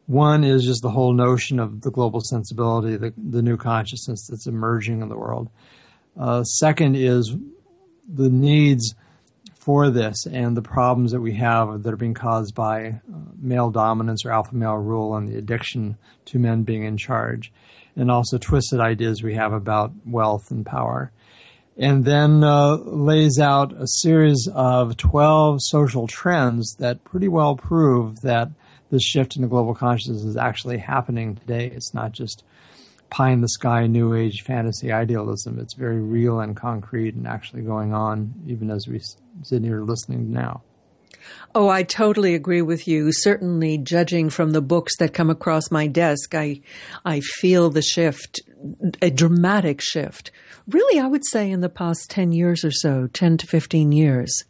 One 0.05 0.43
is 0.43 0.65
just 0.65 0.81
the 0.81 0.89
whole 0.89 1.13
notion 1.13 1.59
of 1.59 1.81
the 1.81 1.91
global 1.91 2.21
sensibility, 2.21 2.97
the, 2.97 3.13
the 3.17 3.41
new 3.41 3.57
consciousness 3.57 4.27
that's 4.27 4.47
emerging 4.47 5.01
in 5.01 5.09
the 5.09 5.17
world. 5.17 5.49
Uh, 6.19 6.43
second 6.43 6.95
is 6.95 7.35
the 8.11 8.29
needs 8.29 8.95
for 9.64 9.89
this 9.89 10.26
and 10.26 10.57
the 10.57 10.61
problems 10.61 11.11
that 11.11 11.22
we 11.22 11.34
have 11.34 11.84
that 11.84 11.93
are 11.93 11.97
being 11.97 12.14
caused 12.14 12.53
by 12.53 12.88
uh, 12.88 13.18
male 13.39 13.70
dominance 13.70 14.26
or 14.26 14.32
alpha 14.32 14.55
male 14.55 14.76
rule 14.76 15.16
and 15.16 15.28
the 15.28 15.38
addiction 15.38 15.97
to 16.26 16.39
men 16.39 16.64
being 16.64 16.84
in 16.84 16.97
charge 16.97 17.51
and 17.95 18.09
also 18.09 18.38
twisted 18.38 18.80
ideas 18.80 19.24
we 19.24 19.36
have 19.36 19.53
about 19.53 19.91
wealth 20.05 20.51
and 20.51 20.66
power. 20.66 21.11
And 21.78 22.05
then 22.05 22.43
uh, 22.43 22.76
lays 22.76 23.39
out 23.39 23.74
a 23.74 23.88
series 23.88 24.47
of 24.53 24.97
12 24.97 25.57
social 25.61 26.07
trends 26.07 26.76
that 26.80 27.03
pretty 27.03 27.28
well 27.28 27.55
prove 27.55 28.22
that 28.22 28.49
this 28.91 29.03
shift 29.03 29.36
in 29.36 29.41
the 29.41 29.47
global 29.47 29.74
consciousness 29.74 30.24
is 30.24 30.38
actually 30.38 30.78
happening 30.78 31.36
today. 31.36 31.72
It's 31.74 31.93
not 31.93 32.11
just 32.11 32.43
pie 33.14 33.30
in 33.30 33.41
the 33.41 33.49
sky, 33.49 33.86
new 33.86 34.16
age 34.16 34.41
fantasy 34.41 34.91
idealism. 34.91 35.59
It's 35.59 35.76
very 35.76 36.01
real 36.01 36.39
and 36.39 36.57
concrete 36.57 37.14
and 37.14 37.28
actually 37.28 37.61
going 37.61 37.93
on 37.93 38.34
even 38.47 38.72
as 38.72 38.88
we 38.88 38.99
sit 39.43 39.64
here 39.64 39.84
listening 39.84 40.34
now. 40.34 40.64
Oh, 41.53 41.70
I 41.70 41.84
totally 41.84 42.34
agree 42.34 42.64
with 42.64 42.88
you. 42.88 43.14
Certainly, 43.14 43.78
judging 43.78 44.30
from 44.30 44.51
the 44.51 44.61
books 44.61 44.97
that 44.97 45.14
come 45.14 45.30
across 45.30 45.70
my 45.70 45.86
desk, 45.86 46.34
I, 46.34 46.61
I 47.05 47.20
feel 47.20 47.70
the 47.70 47.84
shift, 47.84 48.41
a 49.01 49.11
dramatic 49.11 49.80
shift. 49.80 50.32
Really, 50.68 50.99
I 50.99 51.07
would 51.07 51.26
say 51.26 51.51
in 51.51 51.61
the 51.61 51.70
past 51.70 52.09
10 52.09 52.32
years 52.32 52.66
or 52.66 52.72
so, 52.72 53.07
10 53.07 53.38
to 53.38 53.47
15 53.47 53.91
years. 53.91 54.43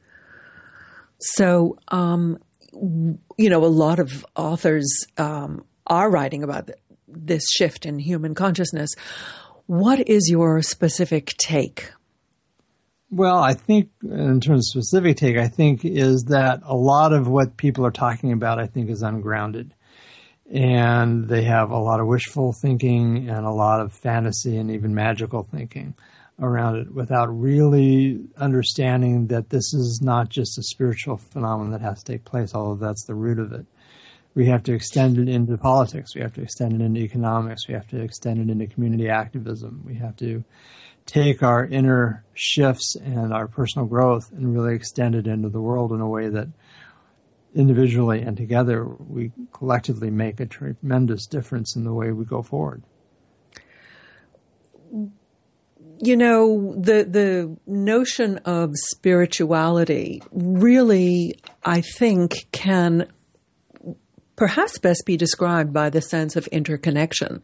So, 1.19 1.77
um, 1.89 2.39
you 2.71 3.49
know, 3.49 3.63
a 3.63 3.67
lot 3.67 3.99
of 3.99 4.25
authors 4.35 4.87
um, 5.17 5.65
are 5.85 6.09
writing 6.09 6.43
about 6.43 6.71
this 7.15 7.43
shift 7.51 7.85
in 7.85 7.99
human 7.99 8.35
consciousness. 8.35 8.91
What 9.65 10.07
is 10.07 10.29
your 10.29 10.61
specific 10.61 11.33
take? 11.37 11.91
Well, 13.09 13.37
I 13.37 13.53
think 13.53 13.89
in 14.01 14.41
terms 14.41 14.75
of 14.75 14.83
specific 14.83 15.17
take, 15.17 15.37
I 15.37 15.47
think 15.47 15.85
is 15.85 16.25
that 16.29 16.61
a 16.63 16.75
lot 16.75 17.13
of 17.13 17.27
what 17.27 17.57
people 17.57 17.85
are 17.85 17.91
talking 17.91 18.31
about, 18.31 18.59
I 18.59 18.65
think, 18.65 18.89
is 18.89 19.03
ungrounded. 19.03 19.73
And 20.51 21.27
they 21.27 21.43
have 21.43 21.69
a 21.69 21.77
lot 21.77 21.99
of 21.99 22.07
wishful 22.07 22.53
thinking 22.61 23.29
and 23.29 23.45
a 23.45 23.51
lot 23.51 23.81
of 23.81 23.93
fantasy 23.93 24.57
and 24.57 24.71
even 24.71 24.93
magical 24.93 25.43
thinking 25.43 25.95
around 26.39 26.77
it 26.77 26.93
without 26.93 27.27
really 27.27 28.19
understanding 28.37 29.27
that 29.27 29.49
this 29.49 29.73
is 29.73 30.01
not 30.03 30.29
just 30.29 30.57
a 30.57 30.63
spiritual 30.63 31.17
phenomenon 31.17 31.71
that 31.71 31.81
has 31.81 32.03
to 32.03 32.13
take 32.13 32.25
place, 32.25 32.53
although 32.55 32.83
that's 32.83 33.05
the 33.05 33.15
root 33.15 33.39
of 33.39 33.53
it. 33.53 33.65
We 34.35 34.47
have 34.47 34.63
to 34.63 34.73
extend 34.73 35.17
it 35.17 35.29
into 35.29 35.57
politics. 35.57 36.15
We 36.15 36.21
have 36.21 36.33
to 36.35 36.41
extend 36.41 36.73
it 36.73 36.83
into 36.83 37.01
economics. 37.01 37.67
We 37.67 37.75
have 37.75 37.87
to 37.89 38.01
extend 38.01 38.39
it 38.39 38.51
into 38.51 38.67
community 38.67 39.09
activism. 39.09 39.83
We 39.85 39.95
have 39.95 40.15
to 40.17 40.43
take 41.05 41.43
our 41.43 41.65
inner 41.65 42.23
shifts 42.33 42.95
and 42.95 43.33
our 43.33 43.47
personal 43.47 43.87
growth 43.87 44.31
and 44.31 44.53
really 44.53 44.75
extend 44.75 45.15
it 45.15 45.27
into 45.27 45.49
the 45.49 45.61
world 45.61 45.91
in 45.91 46.01
a 46.01 46.07
way 46.07 46.29
that 46.29 46.47
individually 47.55 48.21
and 48.21 48.35
together 48.35 48.85
we 48.85 49.31
collectively 49.51 50.09
make 50.09 50.39
a 50.39 50.45
tremendous 50.45 51.27
difference 51.27 51.75
in 51.75 51.83
the 51.83 51.93
way 51.93 52.11
we 52.11 52.25
go 52.25 52.41
forward. 52.41 52.81
You 55.99 56.17
know, 56.17 56.73
the 56.75 57.03
the 57.03 57.57
notion 57.67 58.39
of 58.39 58.71
spirituality 58.73 60.23
really 60.31 61.35
I 61.63 61.81
think 61.81 62.47
can 62.51 63.07
perhaps 64.35 64.77
best 64.77 65.03
be 65.05 65.17
described 65.17 65.73
by 65.73 65.89
the 65.89 66.01
sense 66.01 66.35
of 66.35 66.47
interconnection. 66.47 67.41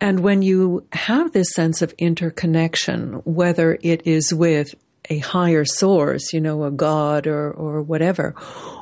And 0.00 0.20
when 0.20 0.42
you 0.42 0.86
have 0.92 1.32
this 1.32 1.52
sense 1.52 1.82
of 1.82 1.94
interconnection, 1.98 3.22
whether 3.24 3.78
it 3.82 4.06
is 4.06 4.34
with 4.34 4.74
a 5.10 5.18
higher 5.18 5.64
source, 5.64 6.32
you 6.32 6.40
know, 6.40 6.64
a 6.64 6.70
God 6.70 7.26
or, 7.26 7.50
or 7.50 7.82
whatever, 7.82 8.34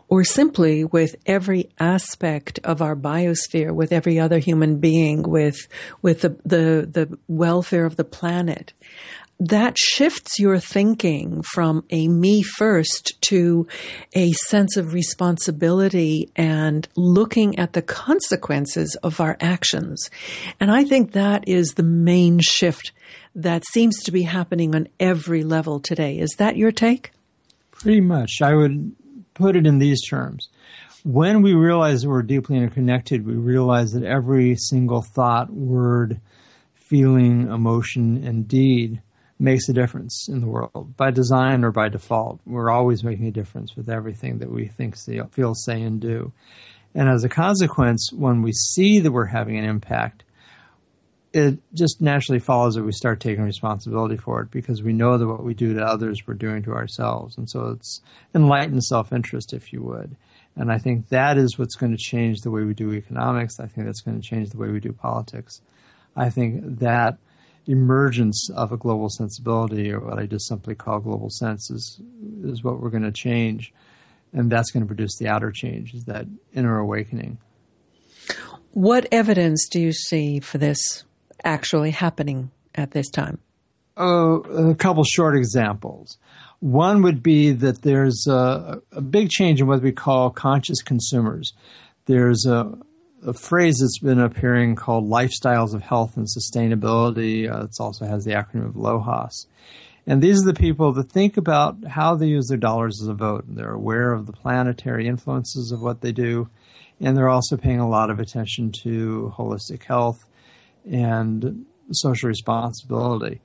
or 0.08 0.24
simply 0.24 0.84
with 0.84 1.16
every 1.24 1.70
aspect 1.78 2.58
of 2.64 2.82
our 2.82 2.96
biosphere, 2.96 3.72
with 3.72 3.92
every 3.92 4.18
other 4.18 4.38
human 4.38 4.78
being, 4.78 5.22
with, 5.22 5.66
with 6.02 6.20
the, 6.20 6.30
the, 6.44 6.88
the 6.90 7.18
welfare 7.28 7.86
of 7.86 7.96
the 7.96 8.04
planet 8.04 8.72
that 9.40 9.78
shifts 9.78 10.38
your 10.38 10.58
thinking 10.58 11.42
from 11.42 11.82
a 11.88 12.08
me 12.08 12.42
first 12.42 13.20
to 13.22 13.66
a 14.14 14.30
sense 14.32 14.76
of 14.76 14.92
responsibility 14.92 16.30
and 16.36 16.86
looking 16.94 17.58
at 17.58 17.72
the 17.72 17.80
consequences 17.80 18.96
of 19.02 19.18
our 19.18 19.38
actions. 19.40 20.10
And 20.60 20.70
I 20.70 20.84
think 20.84 21.12
that 21.12 21.48
is 21.48 21.70
the 21.70 21.82
main 21.82 22.38
shift 22.40 22.92
that 23.34 23.64
seems 23.72 24.02
to 24.02 24.12
be 24.12 24.22
happening 24.22 24.74
on 24.74 24.88
every 25.00 25.42
level 25.42 25.80
today. 25.80 26.18
Is 26.18 26.34
that 26.36 26.58
your 26.58 26.70
take? 26.70 27.12
Pretty 27.70 28.02
much. 28.02 28.40
I 28.42 28.54
would 28.54 28.94
put 29.32 29.56
it 29.56 29.66
in 29.66 29.78
these 29.78 30.06
terms. 30.06 30.50
When 31.02 31.40
we 31.40 31.54
realize 31.54 32.02
that 32.02 32.10
we're 32.10 32.20
deeply 32.22 32.58
interconnected, 32.58 33.24
we 33.24 33.32
realize 33.32 33.92
that 33.92 34.04
every 34.04 34.54
single 34.56 35.00
thought, 35.00 35.50
word, 35.50 36.20
feeling, 36.74 37.48
emotion, 37.48 38.22
and 38.22 38.46
deed 38.46 39.00
makes 39.40 39.68
a 39.68 39.72
difference 39.72 40.28
in 40.28 40.40
the 40.40 40.46
world 40.46 40.94
by 40.96 41.10
design 41.10 41.64
or 41.64 41.72
by 41.72 41.88
default. 41.88 42.40
We're 42.46 42.70
always 42.70 43.02
making 43.02 43.26
a 43.26 43.32
difference 43.32 43.74
with 43.74 43.88
everything 43.88 44.38
that 44.38 44.50
we 44.50 44.66
think, 44.66 44.96
feel, 45.32 45.54
say, 45.54 45.80
and 45.80 46.00
do. 46.00 46.32
And 46.94 47.08
as 47.08 47.24
a 47.24 47.28
consequence, 47.28 48.10
when 48.12 48.42
we 48.42 48.52
see 48.52 49.00
that 49.00 49.12
we're 49.12 49.24
having 49.26 49.56
an 49.56 49.64
impact, 49.64 50.24
it 51.32 51.58
just 51.72 52.00
naturally 52.00 52.40
follows 52.40 52.74
that 52.74 52.82
we 52.82 52.92
start 52.92 53.20
taking 53.20 53.44
responsibility 53.44 54.16
for 54.16 54.42
it 54.42 54.50
because 54.50 54.82
we 54.82 54.92
know 54.92 55.16
that 55.16 55.28
what 55.28 55.44
we 55.44 55.54
do 55.54 55.74
to 55.74 55.84
others, 55.84 56.26
we're 56.26 56.34
doing 56.34 56.62
to 56.64 56.72
ourselves. 56.72 57.38
And 57.38 57.48
so 57.48 57.68
it's 57.68 58.02
enlightened 58.34 58.82
self 58.84 59.12
interest, 59.12 59.52
if 59.52 59.72
you 59.72 59.82
would. 59.82 60.16
And 60.56 60.72
I 60.72 60.78
think 60.78 61.08
that 61.08 61.38
is 61.38 61.58
what's 61.58 61.76
going 61.76 61.92
to 61.92 61.98
change 61.98 62.40
the 62.40 62.50
way 62.50 62.64
we 62.64 62.74
do 62.74 62.92
economics. 62.92 63.60
I 63.60 63.66
think 63.66 63.86
that's 63.86 64.00
going 64.00 64.20
to 64.20 64.28
change 64.28 64.50
the 64.50 64.58
way 64.58 64.68
we 64.68 64.80
do 64.80 64.92
politics. 64.92 65.62
I 66.16 66.28
think 66.28 66.80
that 66.80 67.18
emergence 67.66 68.48
of 68.56 68.72
a 68.72 68.76
global 68.76 69.08
sensibility, 69.08 69.92
or 69.92 70.00
what 70.00 70.18
I 70.18 70.26
just 70.26 70.48
simply 70.48 70.74
call 70.74 71.00
global 71.00 71.30
sense, 71.30 71.70
is, 71.70 72.00
is 72.42 72.64
what 72.64 72.80
we're 72.80 72.90
going 72.90 73.02
to 73.02 73.12
change. 73.12 73.72
And 74.32 74.50
that's 74.50 74.70
going 74.70 74.82
to 74.82 74.86
produce 74.86 75.16
the 75.18 75.28
outer 75.28 75.50
change, 75.50 75.92
is 75.94 76.04
that 76.04 76.26
inner 76.54 76.78
awakening. 76.78 77.38
What 78.72 79.06
evidence 79.10 79.68
do 79.68 79.80
you 79.80 79.92
see 79.92 80.38
for 80.40 80.58
this 80.58 81.04
actually 81.42 81.90
happening 81.90 82.50
at 82.74 82.92
this 82.92 83.10
time? 83.10 83.38
Oh, 83.96 84.40
a 84.70 84.74
couple 84.74 85.02
short 85.04 85.36
examples. 85.36 86.16
One 86.60 87.02
would 87.02 87.22
be 87.22 87.52
that 87.52 87.82
there's 87.82 88.26
a, 88.28 88.80
a 88.92 89.00
big 89.00 89.30
change 89.30 89.60
in 89.60 89.66
what 89.66 89.82
we 89.82 89.92
call 89.92 90.30
conscious 90.30 90.82
consumers. 90.82 91.52
There's 92.06 92.46
a, 92.46 92.78
a, 93.24 93.32
phrase 93.32 93.78
that's 93.80 93.98
been 93.98 94.20
appearing 94.20 94.76
called 94.76 95.08
lifestyles 95.08 95.74
of 95.74 95.82
health 95.82 96.16
and 96.16 96.26
sustainability. 96.26 97.50
Uh, 97.50 97.64
it 97.64 97.70
also 97.80 98.06
has 98.06 98.24
the 98.24 98.32
acronym 98.32 98.66
of 98.66 98.74
LOHAS. 98.74 99.46
And 100.06 100.22
these 100.22 100.42
are 100.42 100.52
the 100.52 100.58
people 100.58 100.92
that 100.94 101.12
think 101.12 101.36
about 101.36 101.84
how 101.86 102.16
they 102.16 102.26
use 102.26 102.46
their 102.48 102.58
dollars 102.58 103.00
as 103.02 103.08
a 103.08 103.14
vote. 103.14 103.44
They're 103.46 103.72
aware 103.72 104.12
of 104.12 104.26
the 104.26 104.32
planetary 104.32 105.06
influences 105.06 105.72
of 105.72 105.80
what 105.80 106.00
they 106.00 106.12
do, 106.12 106.48
and 107.00 107.16
they're 107.16 107.28
also 107.28 107.56
paying 107.56 107.80
a 107.80 107.88
lot 107.88 108.10
of 108.10 108.18
attention 108.18 108.72
to 108.82 109.32
holistic 109.36 109.84
health 109.84 110.18
and 110.90 111.66
social 111.92 112.28
responsibility. 112.28 113.40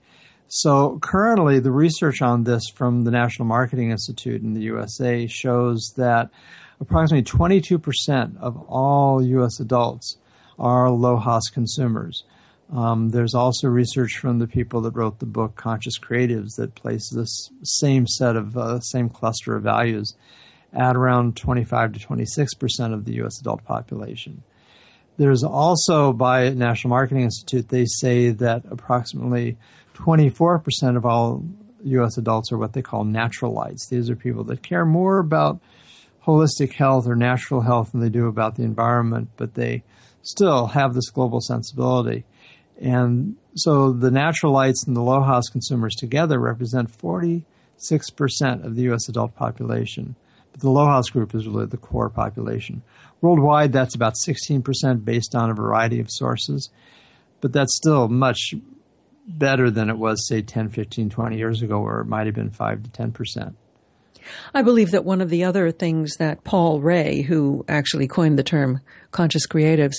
So 0.47 0.99
currently, 1.01 1.59
the 1.59 1.71
research 1.71 2.21
on 2.21 2.43
this 2.43 2.63
from 2.76 3.03
the 3.03 3.11
National 3.11 3.47
Marketing 3.47 3.91
Institute 3.91 4.41
in 4.41 4.53
the 4.53 4.61
USA 4.61 5.28
shows 5.28 5.93
that 5.97 6.30
approximately 6.80 7.23
22% 7.23 8.38
of 8.38 8.57
all 8.67 9.23
U.S. 9.23 9.59
adults 9.59 10.17
are 10.57 10.88
LOHAS 10.89 11.51
consumers. 11.53 12.23
Um, 12.73 13.09
there's 13.09 13.36
also 13.36 13.67
research 13.67 14.17
from 14.17 14.39
the 14.39 14.47
people 14.47 14.82
that 14.82 14.95
wrote 14.95 15.19
the 15.19 15.26
book 15.26 15.55
Conscious 15.55 15.99
Creatives 15.99 16.55
that 16.57 16.76
places 16.76 17.11
this 17.15 17.49
same 17.63 18.07
set 18.07 18.36
of 18.36 18.57
uh, 18.57 18.80
same 18.80 19.09
cluster 19.09 19.55
of 19.55 19.63
values 19.63 20.15
at 20.73 20.95
around 20.95 21.38
25 21.38 21.93
to 21.93 21.99
26 21.99 22.53
percent 22.55 22.93
of 22.93 23.05
the 23.05 23.13
U.S. 23.15 23.39
adult 23.39 23.63
population. 23.63 24.43
There's 25.17 25.43
also 25.43 26.11
by 26.11 26.49
National 26.49 26.89
Marketing 26.89 27.23
Institute, 27.23 27.69
they 27.69 27.86
say 27.86 28.32
that 28.32 28.63
approximately 28.69 29.57
24% 29.93 30.97
of 30.97 31.05
all 31.05 31.45
U.S. 31.84 32.17
adults 32.17 32.51
are 32.51 32.57
what 32.57 32.73
they 32.73 32.82
call 32.82 33.05
naturalites. 33.05 33.88
These 33.89 34.09
are 34.09 34.15
people 34.15 34.43
that 34.45 34.63
care 34.63 34.86
more 34.86 35.19
about 35.19 35.61
holistic 36.26 36.73
health 36.73 37.07
or 37.07 37.15
natural 37.15 37.61
health 37.61 37.91
than 37.91 38.01
they 38.01 38.09
do 38.09 38.28
about 38.28 38.55
the 38.55 38.63
environment, 38.63 39.30
but 39.38 39.53
they 39.53 39.84
still 40.21 40.67
have 40.67 40.93
this 40.93 41.09
global 41.09 41.39
sensibility. 41.39 42.26
And 42.80 43.38
so 43.55 43.91
the 43.91 44.09
naturalites 44.09 44.86
and 44.86 44.95
the 44.95 45.01
LOHAS 45.01 45.51
consumers 45.51 45.95
together 45.95 46.39
represent 46.39 46.91
46% 46.91 47.43
of 48.65 48.76
the 48.76 48.84
U.S. 48.84 49.07
adult 49.07 49.36
population. 49.36 50.15
But 50.51 50.61
the 50.61 50.69
LOHAS 50.69 51.11
group 51.11 51.36
is 51.36 51.47
really 51.47 51.67
the 51.67 51.78
core 51.78 52.09
population. 52.09 52.82
Worldwide, 53.21 53.71
that's 53.71 53.95
about 53.95 54.15
16% 54.28 55.05
based 55.05 55.36
on 55.36 55.49
a 55.49 55.53
variety 55.53 55.99
of 55.99 56.09
sources, 56.09 56.69
but 57.39 57.53
that's 57.53 57.76
still 57.76 58.07
much 58.07 58.53
better 59.28 59.71
than 59.71 59.89
it 59.89 59.97
was, 59.97 60.28
say, 60.28 60.41
10, 60.41 60.69
15, 60.69 61.09
20 61.09 61.38
years 61.38 61.61
ago, 61.61 61.80
where 61.82 62.01
it 62.01 62.05
might 62.05 62.26
have 62.26 62.36
been 62.36 62.51
5 62.51 62.84
to 62.84 62.89
10%. 62.89 63.55
I 64.53 64.61
believe 64.61 64.91
that 64.91 65.05
one 65.05 65.21
of 65.21 65.30
the 65.30 65.43
other 65.43 65.71
things 65.71 66.15
that 66.17 66.43
Paul 66.43 66.82
Ray, 66.82 67.21
who 67.21 67.65
actually 67.67 68.07
coined 68.07 68.39
the 68.39 68.43
term 68.43 68.82
conscious 69.11 69.47
creatives, 69.47 69.95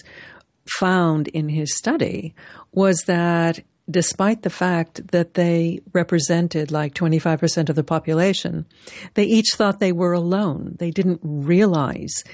found 0.78 1.28
in 1.28 1.48
his 1.48 1.76
study 1.76 2.34
was 2.72 3.02
that 3.06 3.60
despite 3.88 4.42
the 4.42 4.50
fact 4.50 5.12
that 5.12 5.34
they 5.34 5.80
represented 5.92 6.72
like 6.72 6.94
25% 6.94 7.68
of 7.68 7.76
the 7.76 7.84
population, 7.84 8.66
they 9.14 9.24
each 9.24 9.52
thought 9.54 9.78
they 9.78 9.92
were 9.92 10.12
alone. 10.12 10.76
They 10.78 10.90
didn't 10.90 11.20
realize 11.22 12.24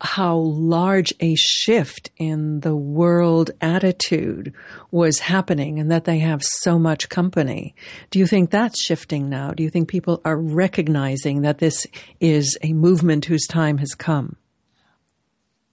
how 0.00 0.36
large 0.36 1.12
a 1.20 1.34
shift 1.36 2.10
in 2.18 2.60
the 2.60 2.76
world 2.76 3.50
attitude 3.60 4.52
was 4.90 5.20
happening 5.20 5.78
and 5.78 5.90
that 5.90 6.04
they 6.04 6.18
have 6.18 6.42
so 6.44 6.78
much 6.78 7.08
company. 7.08 7.74
Do 8.10 8.18
you 8.18 8.26
think 8.26 8.50
that's 8.50 8.82
shifting 8.82 9.30
now? 9.30 9.52
Do 9.52 9.62
you 9.62 9.70
think 9.70 9.88
people 9.88 10.20
are 10.24 10.36
recognizing 10.36 11.42
that 11.42 11.58
this 11.58 11.86
is 12.20 12.58
a 12.62 12.74
movement 12.74 13.24
whose 13.24 13.46
time 13.46 13.78
has 13.78 13.94
come? 13.94 14.36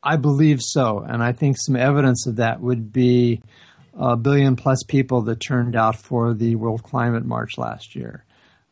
I 0.01 0.15
believe 0.15 0.59
so. 0.61 0.99
And 0.99 1.21
I 1.21 1.33
think 1.33 1.57
some 1.59 1.75
evidence 1.75 2.25
of 2.25 2.37
that 2.37 2.61
would 2.61 2.93
be 2.93 3.41
a 3.93 4.15
billion 4.15 4.55
plus 4.55 4.83
people 4.87 5.21
that 5.23 5.41
turned 5.41 5.75
out 5.75 5.97
for 5.97 6.33
the 6.33 6.55
World 6.55 6.83
Climate 6.83 7.25
March 7.25 7.57
last 7.57 7.95
year. 7.95 8.23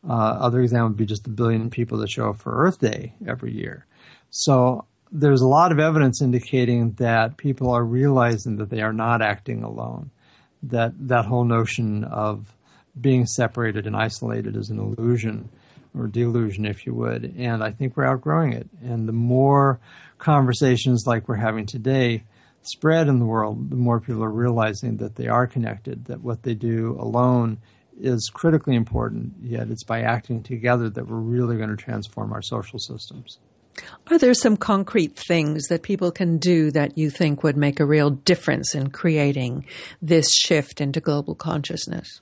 Uh, 0.06 0.12
other 0.12 0.60
example 0.60 0.88
would 0.88 0.96
be 0.96 1.06
just 1.06 1.24
the 1.24 1.30
billion 1.30 1.70
people 1.70 1.98
that 1.98 2.10
show 2.10 2.30
up 2.30 2.38
for 2.38 2.66
Earth 2.66 2.80
Day 2.80 3.14
every 3.26 3.52
year. 3.52 3.86
So 4.30 4.86
there's 5.12 5.42
a 5.42 5.46
lot 5.46 5.72
of 5.72 5.78
evidence 5.78 6.22
indicating 6.22 6.92
that 6.92 7.36
people 7.36 7.70
are 7.70 7.84
realizing 7.84 8.56
that 8.56 8.70
they 8.70 8.80
are 8.80 8.94
not 8.94 9.20
acting 9.20 9.62
alone. 9.62 10.10
That 10.62 10.92
that 11.08 11.26
whole 11.26 11.44
notion 11.44 12.04
of 12.04 12.54
being 12.98 13.26
separated 13.26 13.86
and 13.86 13.94
isolated 13.94 14.56
is 14.56 14.70
an 14.70 14.78
illusion 14.78 15.50
or 15.96 16.06
delusion, 16.06 16.64
if 16.64 16.86
you 16.86 16.94
would. 16.94 17.34
And 17.36 17.62
I 17.62 17.70
think 17.70 17.96
we're 17.96 18.06
outgrowing 18.06 18.54
it. 18.54 18.68
And 18.82 19.06
the 19.06 19.12
more 19.12 19.78
conversations 20.18 21.04
like 21.06 21.28
we're 21.28 21.36
having 21.36 21.66
today 21.66 22.24
spread 22.62 23.08
in 23.08 23.18
the 23.18 23.26
world, 23.26 23.70
the 23.70 23.76
more 23.76 24.00
people 24.00 24.24
are 24.24 24.30
realizing 24.30 24.96
that 24.98 25.16
they 25.16 25.26
are 25.26 25.46
connected, 25.46 26.06
that 26.06 26.22
what 26.22 26.42
they 26.42 26.54
do 26.54 26.96
alone 26.98 27.58
is 28.00 28.30
critically 28.32 28.74
important, 28.74 29.34
yet 29.42 29.68
it's 29.68 29.84
by 29.84 30.00
acting 30.00 30.42
together 30.42 30.88
that 30.88 31.06
we're 31.06 31.16
really 31.16 31.56
going 31.56 31.68
to 31.68 31.76
transform 31.76 32.32
our 32.32 32.40
social 32.40 32.78
systems. 32.78 33.38
Are 34.10 34.18
there 34.18 34.34
some 34.34 34.56
concrete 34.56 35.16
things 35.16 35.68
that 35.68 35.82
people 35.82 36.10
can 36.10 36.38
do 36.38 36.70
that 36.72 36.98
you 36.98 37.10
think 37.10 37.42
would 37.42 37.56
make 37.56 37.80
a 37.80 37.86
real 37.86 38.10
difference 38.10 38.74
in 38.74 38.90
creating 38.90 39.64
this 40.00 40.30
shift 40.30 40.80
into 40.80 41.00
global 41.00 41.34
consciousness? 41.34 42.20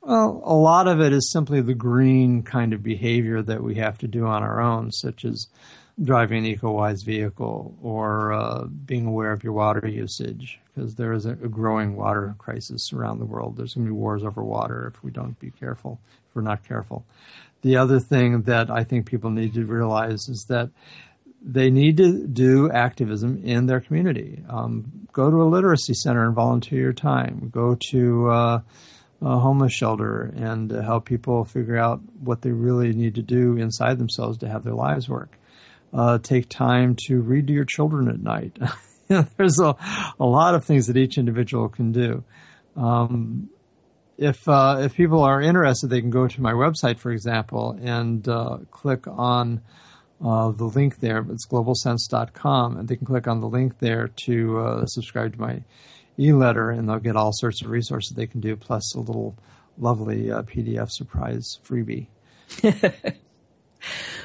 Well, 0.00 0.40
a 0.44 0.54
lot 0.54 0.86
of 0.86 1.00
it 1.00 1.12
is 1.12 1.32
simply 1.32 1.60
the 1.60 1.74
green 1.74 2.42
kind 2.44 2.72
of 2.72 2.82
behavior 2.82 3.42
that 3.42 3.62
we 3.62 3.74
have 3.74 3.98
to 3.98 4.06
do 4.06 4.24
on 4.24 4.42
our 4.42 4.60
own, 4.60 4.92
such 4.92 5.24
as 5.24 5.48
driving 6.02 6.38
an 6.38 6.46
eco-wise 6.46 7.02
vehicle 7.02 7.76
or 7.82 8.32
uh, 8.32 8.64
being 8.64 9.06
aware 9.06 9.32
of 9.32 9.42
your 9.42 9.54
water 9.54 9.88
usage, 9.88 10.60
because 10.74 10.94
there 10.94 11.12
is 11.12 11.26
a, 11.26 11.32
a 11.32 11.48
growing 11.48 11.96
water 11.96 12.34
crisis 12.38 12.92
around 12.92 13.18
the 13.18 13.24
world. 13.24 13.56
There's 13.56 13.74
going 13.74 13.86
to 13.86 13.92
be 13.92 13.98
wars 13.98 14.22
over 14.22 14.44
water 14.44 14.92
if 14.94 15.02
we 15.02 15.10
don't 15.10 15.38
be 15.40 15.50
careful, 15.50 15.98
if 16.28 16.36
we're 16.36 16.42
not 16.42 16.62
careful. 16.64 17.04
The 17.62 17.76
other 17.76 17.98
thing 17.98 18.42
that 18.42 18.70
I 18.70 18.84
think 18.84 19.06
people 19.06 19.30
need 19.30 19.54
to 19.54 19.64
realize 19.64 20.28
is 20.28 20.46
that 20.48 20.70
they 21.42 21.70
need 21.70 21.96
to 21.98 22.26
do 22.26 22.70
activism 22.70 23.40
in 23.44 23.66
their 23.66 23.80
community. 23.80 24.42
Um, 24.48 25.06
go 25.12 25.30
to 25.30 25.42
a 25.42 25.44
literacy 25.44 25.94
center 25.94 26.24
and 26.24 26.34
volunteer 26.34 26.80
your 26.80 26.92
time. 26.92 27.50
Go 27.52 27.76
to 27.90 28.30
uh, 28.30 28.60
a 29.22 29.38
homeless 29.38 29.72
shelter 29.72 30.32
and 30.36 30.72
uh, 30.72 30.82
help 30.82 31.04
people 31.04 31.44
figure 31.44 31.78
out 31.78 32.00
what 32.20 32.42
they 32.42 32.50
really 32.50 32.92
need 32.92 33.14
to 33.14 33.22
do 33.22 33.56
inside 33.56 33.98
themselves 33.98 34.38
to 34.38 34.48
have 34.48 34.64
their 34.64 34.74
lives 34.74 35.08
work. 35.08 35.38
Uh, 35.94 36.18
take 36.18 36.48
time 36.48 36.96
to 37.06 37.20
read 37.20 37.46
to 37.46 37.52
your 37.52 37.64
children 37.64 38.08
at 38.08 38.20
night. 38.20 38.58
There's 39.08 39.60
a, 39.60 39.76
a 40.18 40.26
lot 40.26 40.54
of 40.54 40.64
things 40.64 40.88
that 40.88 40.96
each 40.96 41.16
individual 41.16 41.68
can 41.68 41.92
do. 41.92 42.24
Um, 42.76 43.50
if 44.18 44.48
uh, 44.48 44.78
if 44.80 44.94
people 44.94 45.22
are 45.22 45.40
interested, 45.40 45.88
they 45.88 46.00
can 46.00 46.10
go 46.10 46.26
to 46.26 46.42
my 46.42 46.52
website, 46.52 46.98
for 46.98 47.10
example, 47.10 47.78
and 47.82 48.26
uh, 48.28 48.58
click 48.70 49.06
on 49.06 49.60
uh, 50.24 50.50
the 50.50 50.64
link 50.64 51.00
there. 51.00 51.24
It's 51.30 51.46
globalsense.com, 51.46 52.78
and 52.78 52.88
they 52.88 52.96
can 52.96 53.06
click 53.06 53.28
on 53.28 53.40
the 53.40 53.48
link 53.48 53.78
there 53.78 54.08
to 54.24 54.58
uh, 54.58 54.86
subscribe 54.86 55.34
to 55.34 55.40
my 55.40 55.62
e-letter, 56.18 56.70
and 56.70 56.88
they'll 56.88 56.98
get 56.98 57.16
all 57.16 57.32
sorts 57.34 57.62
of 57.62 57.70
resources 57.70 58.16
they 58.16 58.26
can 58.26 58.40
do, 58.40 58.56
plus 58.56 58.94
a 58.94 59.00
little 59.00 59.36
lovely 59.78 60.30
uh, 60.30 60.42
PDF 60.42 60.90
surprise 60.90 61.58
freebie. 61.62 62.06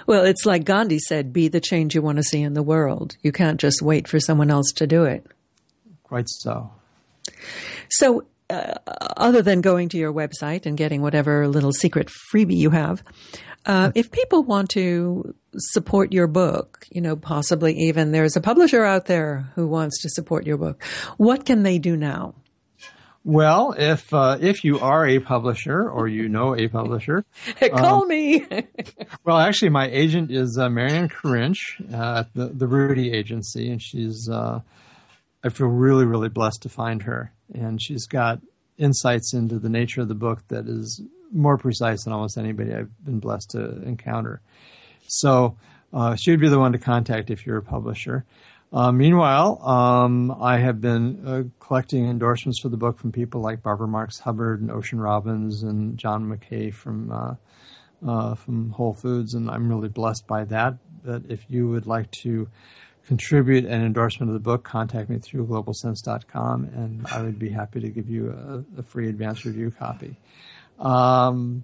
well, 0.07 0.23
it's 0.23 0.45
like 0.45 0.63
Gandhi 0.63 0.99
said: 0.99 1.33
"Be 1.33 1.49
the 1.49 1.59
change 1.59 1.95
you 1.95 2.01
want 2.01 2.17
to 2.17 2.23
see 2.23 2.41
in 2.41 2.53
the 2.53 2.63
world. 2.63 3.17
You 3.21 3.31
can't 3.31 3.59
just 3.59 3.81
wait 3.81 4.07
for 4.07 4.19
someone 4.19 4.49
else 4.49 4.71
to 4.77 4.87
do 4.87 5.03
it." 5.03 5.25
Quite 6.03 6.29
so. 6.29 6.71
So, 7.89 8.25
uh, 8.51 8.73
other 9.17 9.41
than 9.41 9.61
going 9.61 9.89
to 9.89 9.97
your 9.97 10.13
website 10.13 10.65
and 10.65 10.77
getting 10.77 11.01
whatever 11.01 11.47
little 11.47 11.71
secret 11.71 12.09
freebie 12.33 12.57
you 12.57 12.69
have, 12.71 13.03
uh, 13.65 13.91
if 13.95 14.11
people 14.11 14.43
want 14.43 14.69
to 14.69 15.35
support 15.55 16.11
your 16.11 16.27
book, 16.27 16.85
you 16.91 17.01
know, 17.01 17.15
possibly 17.15 17.73
even 17.75 18.11
there's 18.11 18.35
a 18.35 18.41
publisher 18.41 18.83
out 18.83 19.05
there 19.05 19.51
who 19.55 19.67
wants 19.67 20.01
to 20.01 20.09
support 20.09 20.45
your 20.45 20.57
book, 20.57 20.83
what 21.17 21.45
can 21.45 21.63
they 21.63 21.77
do 21.77 21.95
now? 21.95 22.35
Well, 23.23 23.75
if 23.77 24.11
uh, 24.11 24.39
if 24.41 24.63
you 24.63 24.79
are 24.79 25.05
a 25.05 25.19
publisher 25.19 25.87
or 25.87 26.07
you 26.07 26.27
know 26.27 26.55
a 26.55 26.67
publisher, 26.67 27.23
call 27.75 28.03
um, 28.03 28.07
me. 28.07 28.47
well, 29.23 29.37
actually, 29.37 29.69
my 29.69 29.87
agent 29.89 30.31
is 30.31 30.57
uh, 30.59 30.69
Maryann 30.69 31.11
Karinch 31.11 31.59
uh, 31.93 32.21
at 32.21 32.33
the 32.33 32.47
the 32.47 32.65
Rudy 32.65 33.11
Agency, 33.11 33.69
and 33.69 33.79
she's 33.79 34.27
uh, 34.27 34.61
I 35.43 35.49
feel 35.49 35.67
really 35.67 36.05
really 36.05 36.29
blessed 36.29 36.63
to 36.63 36.69
find 36.69 37.03
her, 37.03 37.31
and 37.53 37.81
she's 37.81 38.07
got 38.07 38.39
insights 38.77 39.33
into 39.33 39.59
the 39.59 39.69
nature 39.69 40.01
of 40.01 40.07
the 40.07 40.15
book 40.15 40.47
that 40.47 40.67
is 40.67 41.01
more 41.31 41.57
precise 41.57 42.03
than 42.03 42.13
almost 42.13 42.37
anybody 42.37 42.73
I've 42.73 43.05
been 43.05 43.19
blessed 43.19 43.51
to 43.51 43.81
encounter. 43.83 44.41
So 45.07 45.57
uh, 45.93 46.15
she 46.15 46.31
would 46.31 46.39
be 46.39 46.49
the 46.49 46.59
one 46.59 46.71
to 46.71 46.77
contact 46.77 47.29
if 47.29 47.45
you're 47.45 47.57
a 47.57 47.63
publisher. 47.63 48.25
Uh, 48.73 48.91
meanwhile, 48.91 49.61
um, 49.67 50.31
I 50.41 50.57
have 50.57 50.79
been 50.79 51.27
uh, 51.27 51.43
collecting 51.59 52.07
endorsements 52.07 52.61
for 52.61 52.69
the 52.69 52.77
book 52.77 52.99
from 52.99 53.11
people 53.11 53.41
like 53.41 53.61
Barbara 53.61 53.87
Marx 53.87 54.19
Hubbard 54.19 54.61
and 54.61 54.71
Ocean 54.71 54.99
Robbins 54.99 55.63
and 55.63 55.97
John 55.97 56.27
Mackey 56.27 56.71
from 56.71 57.11
uh, 57.11 57.35
uh, 58.07 58.33
from 58.35 58.71
Whole 58.71 58.93
Foods, 58.93 59.33
and 59.33 59.49
I'm 59.49 59.69
really 59.69 59.89
blessed 59.89 60.25
by 60.25 60.45
that. 60.45 60.75
But 61.03 61.23
if 61.29 61.45
you 61.49 61.69
would 61.69 61.85
like 61.85 62.09
to 62.11 62.47
contribute 63.07 63.65
an 63.65 63.83
endorsement 63.83 64.29
of 64.29 64.33
the 64.33 64.39
book, 64.39 64.63
contact 64.63 65.09
me 65.09 65.17
through 65.17 65.47
globalsense.com, 65.47 66.65
and 66.65 67.05
I 67.07 67.21
would 67.21 67.39
be 67.39 67.49
happy 67.49 67.79
to 67.81 67.89
give 67.89 68.09
you 68.09 68.31
a, 68.31 68.79
a 68.79 68.83
free 68.83 69.09
advance 69.09 69.45
review 69.45 69.71
copy. 69.71 70.17
Um, 70.79 71.63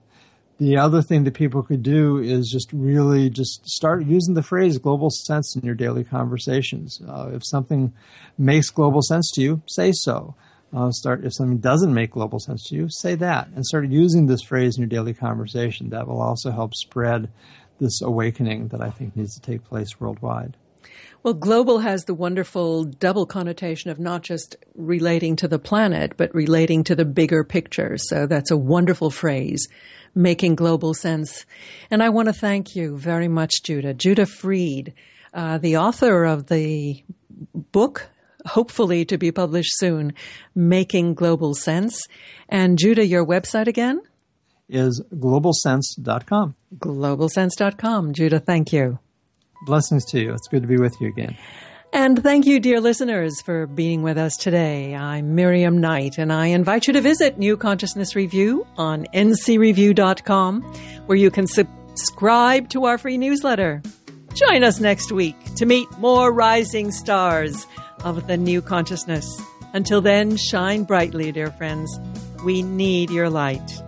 the 0.59 0.77
other 0.77 1.03
thing 1.03 1.23
that 1.25 1.35
people 1.35 1.61
could 1.61 1.83
do 1.83 2.17
is 2.17 2.49
just 2.49 2.73
really 2.73 3.29
just 3.29 3.67
start 3.67 4.05
using 4.05 4.33
the 4.33 4.41
phrase 4.41 4.79
global 4.79 5.09
sense 5.11 5.55
in 5.55 5.63
your 5.63 5.75
daily 5.75 6.03
conversations. 6.03 6.99
Uh, 7.07 7.29
if 7.33 7.43
something 7.45 7.93
makes 8.37 8.69
global 8.69 9.01
sense 9.01 9.31
to 9.35 9.41
you, 9.41 9.61
say 9.67 9.91
so. 9.93 10.35
Uh, 10.75 10.91
start 10.91 11.23
if 11.23 11.33
something 11.33 11.59
doesn't 11.59 11.93
make 11.93 12.11
global 12.11 12.39
sense 12.39 12.67
to 12.67 12.75
you, 12.75 12.87
say 12.89 13.15
that, 13.15 13.47
and 13.55 13.65
start 13.65 13.87
using 13.87 14.25
this 14.25 14.41
phrase 14.41 14.75
in 14.75 14.81
your 14.81 14.89
daily 14.89 15.13
conversation. 15.13 15.89
That 15.89 16.07
will 16.07 16.21
also 16.21 16.51
help 16.51 16.73
spread 16.73 17.29
this 17.79 18.01
awakening 18.01 18.69
that 18.69 18.81
I 18.81 18.89
think 18.89 19.15
needs 19.15 19.35
to 19.35 19.41
take 19.41 19.63
place 19.63 19.99
worldwide. 19.99 20.57
Well, 21.27 21.33
global 21.33 21.79
has 21.79 22.05
the 22.05 22.13
wonderful 22.13 22.85
double 22.85 23.25
connotation 23.25 23.91
of 23.91 23.99
not 23.99 24.21
just 24.21 24.55
relating 24.75 25.35
to 25.35 25.49
the 25.49 25.59
planet, 25.59 26.13
but 26.15 26.33
relating 26.33 26.85
to 26.85 26.95
the 26.95 27.03
bigger 27.03 27.43
picture. 27.43 27.97
So 27.97 28.27
that's 28.27 28.49
a 28.49 28.55
wonderful 28.55 29.11
phrase, 29.11 29.67
making 30.15 30.55
global 30.55 30.93
sense. 30.93 31.45
And 31.91 32.01
I 32.01 32.07
want 32.07 32.29
to 32.29 32.33
thank 32.33 32.77
you 32.77 32.95
very 32.95 33.27
much, 33.27 33.61
Judah. 33.63 33.93
Judah 33.93 34.25
Freed, 34.25 34.93
uh, 35.33 35.57
the 35.57 35.75
author 35.75 36.23
of 36.23 36.47
the 36.47 37.03
book, 37.53 38.07
hopefully 38.45 39.03
to 39.03 39.17
be 39.17 39.29
published 39.29 39.77
soon, 39.79 40.13
Making 40.55 41.13
Global 41.13 41.53
Sense. 41.55 42.01
And 42.47 42.77
Judah, 42.77 43.05
your 43.05 43.25
website 43.25 43.67
again? 43.67 43.99
Is 44.69 45.03
globalsense.com. 45.13 46.55
Globalsense.com. 46.79 48.13
Judah, 48.13 48.39
thank 48.39 48.71
you. 48.71 48.99
Blessings 49.61 50.05
to 50.05 50.19
you. 50.19 50.33
It's 50.33 50.47
good 50.47 50.61
to 50.61 50.67
be 50.67 50.77
with 50.77 50.99
you 51.01 51.07
again. 51.07 51.37
And 51.93 52.21
thank 52.21 52.45
you, 52.45 52.59
dear 52.59 52.81
listeners, 52.81 53.41
for 53.41 53.65
being 53.65 54.01
with 54.03 54.17
us 54.17 54.35
today. 54.35 54.93
I'm 54.93 55.35
Miriam 55.35 55.79
Knight, 55.79 56.17
and 56.17 56.33
I 56.33 56.47
invite 56.47 56.85
you 56.85 56.93
to 56.93 57.01
visit 57.01 57.37
New 57.37 57.55
Consciousness 57.55 58.15
Review 58.15 58.67
on 58.77 59.05
ncreview.com, 59.13 60.61
where 61.05 61.17
you 61.17 61.31
can 61.31 61.47
subscribe 61.47 62.69
to 62.69 62.85
our 62.85 62.97
free 62.97 63.17
newsletter. 63.17 63.81
Join 64.33 64.63
us 64.63 64.79
next 64.79 65.11
week 65.11 65.37
to 65.55 65.65
meet 65.65 65.87
more 65.97 66.31
rising 66.31 66.91
stars 66.91 67.65
of 68.03 68.27
the 68.27 68.37
new 68.37 68.61
consciousness. 68.61 69.25
Until 69.73 70.01
then, 70.01 70.37
shine 70.37 70.83
brightly, 70.83 71.31
dear 71.31 71.51
friends. 71.51 71.97
We 72.43 72.61
need 72.61 73.09
your 73.09 73.29
light. 73.29 73.81